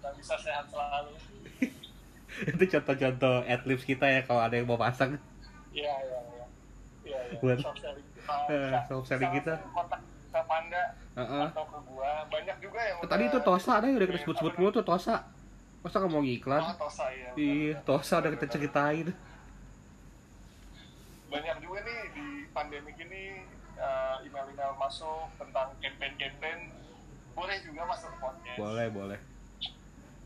kita 0.00 0.08
bisa 0.16 0.34
sehat 0.40 0.64
selalu. 0.72 1.12
Itu 2.56 2.64
contoh-contoh 2.64 3.44
adlibs 3.44 3.84
kita 3.84 4.06
ya 4.08 4.20
kalau 4.24 4.40
ada 4.40 4.56
yang 4.56 4.64
mau 4.64 4.80
pasang. 4.80 5.20
Iya 5.76 5.92
iya 5.92 6.18
iya. 6.24 6.44
Iya 7.04 7.18
iya. 7.28 7.38
Buat- 7.44 7.60
soft 7.60 7.80
selling 7.84 8.08
kita. 8.16 8.36
Eh, 8.48 9.04
selling 9.04 9.32
kita. 9.36 9.54
kontak 9.76 10.00
ke 10.30 10.40
panda 10.46 10.82
Heeh. 11.18 11.46
atau 11.52 11.64
ke 11.68 11.78
gua. 11.90 12.12
Banyak 12.32 12.56
juga 12.64 12.80
yang 12.80 12.96
tadi 13.04 13.24
itu 13.28 13.38
Tosa 13.44 13.70
ada 13.76 13.84
yang 13.90 13.98
udah 13.98 14.08
kita 14.08 14.20
sebut-sebut 14.24 14.54
mulu 14.56 14.70
tuh 14.72 14.84
Tosa. 14.86 15.16
Masa 15.84 15.96
nggak 16.00 16.12
mau 16.12 16.22
ngiklan. 16.24 16.62
Oh, 16.64 16.76
Tosa 16.88 17.04
ya 17.12 17.28
iya 17.36 17.72
Tosa 17.84 18.14
udah 18.24 18.30
kita 18.38 18.46
ceritain. 18.48 19.08
Banyak 21.30 21.56
juga 21.62 21.78
nih 21.84 21.98
di 22.16 22.26
pandemi 22.56 22.90
ini 22.96 23.22
uh, 23.80 24.16
email-email 24.22 24.76
masuk 24.76 25.26
tentang 25.40 25.72
campaign-campaign 25.80 26.58
boleh 27.34 27.56
juga 27.64 27.82
masuk 27.88 28.12
podcast. 28.20 28.58
Boleh 28.60 28.86
boleh. 28.92 29.18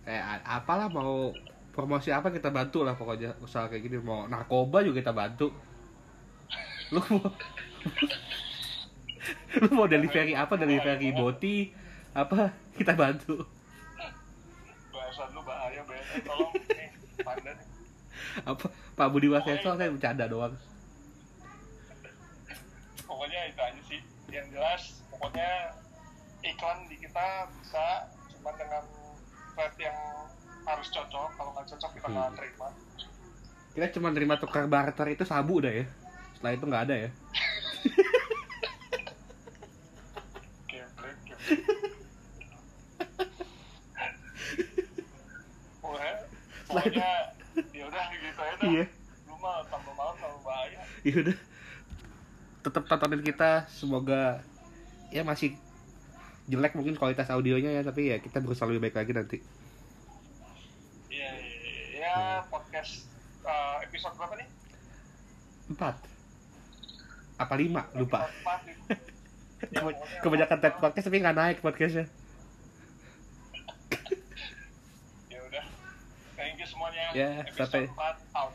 Kayak 0.04 0.24
a- 0.42 0.60
apalah 0.60 0.90
mau 0.90 1.30
promosi 1.70 2.10
apa 2.10 2.28
kita 2.34 2.50
bantu 2.50 2.82
lah 2.82 2.98
pokoknya. 2.98 3.38
Usaha 3.40 3.70
kayak 3.70 3.86
gini 3.86 3.96
mau 4.02 4.26
narkoba 4.26 4.82
juga 4.82 5.00
kita 5.00 5.14
bantu. 5.14 5.54
Lu 6.92 7.00
mau 7.00 7.24
lu 9.62 9.68
mau 9.72 9.86
delivery 9.86 10.34
apa? 10.34 10.58
Delivery 10.58 11.14
boti? 11.14 11.70
Apa? 12.12 12.50
Kita 12.74 12.92
bantu. 12.98 13.46
Bahasan 14.90 15.30
lu 15.32 15.40
bahaya 15.46 15.80
BNN 15.86 16.20
tolong 16.26 16.52
nih 16.74 16.90
apa? 18.42 18.66
Pak 18.98 19.08
Budi 19.14 19.30
Waseso 19.30 19.78
saya 19.78 19.90
bercanda 19.90 20.26
doang 20.26 20.54
pokoknya 23.14 23.40
itu 23.46 23.60
aja 23.60 23.82
sih 23.86 24.00
yang 24.28 24.46
jelas 24.50 24.82
pokoknya 25.06 25.70
iklan 26.42 26.82
di 26.90 26.98
kita 26.98 27.26
bisa 27.54 28.10
cuma 28.28 28.50
dengan 28.52 28.82
rate 29.54 29.78
yang 29.80 29.98
harus 30.64 30.90
cocok 30.90 31.30
kalau 31.32 31.50
nggak 31.54 31.66
cocok 31.70 31.90
kita 31.94 32.06
nggak 32.10 32.26
Hmm. 32.26 32.36
terima 32.36 32.68
kita 33.70 33.86
cuma 33.92 34.08
terima 34.10 34.34
tukar 34.34 34.66
barter 34.66 35.06
itu 35.08 35.22
sabu 35.22 35.62
dah 35.62 35.70
ya 35.72 35.86
setelah 36.34 36.52
itu 36.52 36.64
nggak 36.64 36.84
ada 36.84 36.96
ya. 36.98 37.10
Pokoknya, 46.66 47.10
ya 47.70 47.84
udah 47.86 48.02
gitu 48.10 48.40
aja 48.40 48.54
dah. 48.56 48.66
iya 48.66 48.84
Lu 49.28 49.34
mah 49.38 49.62
tambah 49.68 49.92
malam 49.94 50.14
tambah 50.16 50.40
bahaya. 50.42 50.80
ya 51.04 51.14
udah 51.20 51.36
tetap 52.64 52.82
tontonin 52.86 53.20
kita 53.20 53.64
semoga 53.68 54.40
ya 55.08 55.20
masih 55.20 55.52
jelek 56.44 56.72
mungkin 56.72 56.94
kualitas 56.94 57.28
audionya 57.28 57.70
ya 57.70 57.80
tapi 57.80 58.08
ya 58.08 58.16
kita 58.18 58.40
berusaha 58.40 58.66
lebih 58.66 58.80
baik 58.82 58.96
lagi 58.96 59.12
nanti 59.12 59.38
Iya, 61.06 61.30
iya, 61.30 61.54
iya. 61.62 62.00
ya 62.00 62.14
podcast 62.44 63.06
uh, 63.42 63.76
episode 63.80 64.12
berapa 64.16 64.34
nih? 64.34 64.46
empat 65.66 65.94
apa 67.34 67.54
lima 67.54 67.82
lupa 67.94 68.24
empat. 68.24 68.60
Ya, 69.64 69.80
kebanyakan 70.20 70.60
tag 70.60 70.76
podcast 70.76 71.08
tapi 71.08 71.18
nggak 71.18 71.34
naik 71.34 71.58
podcastnya 71.58 72.04
Ya 75.32 75.40
udah. 75.40 75.64
Thank 76.36 76.60
you 76.60 76.66
semuanya. 76.66 77.04
Ya, 77.12 77.28
Episode 77.40 77.88
sampai- 77.88 77.88
4 77.88 78.36
out. 78.36 78.52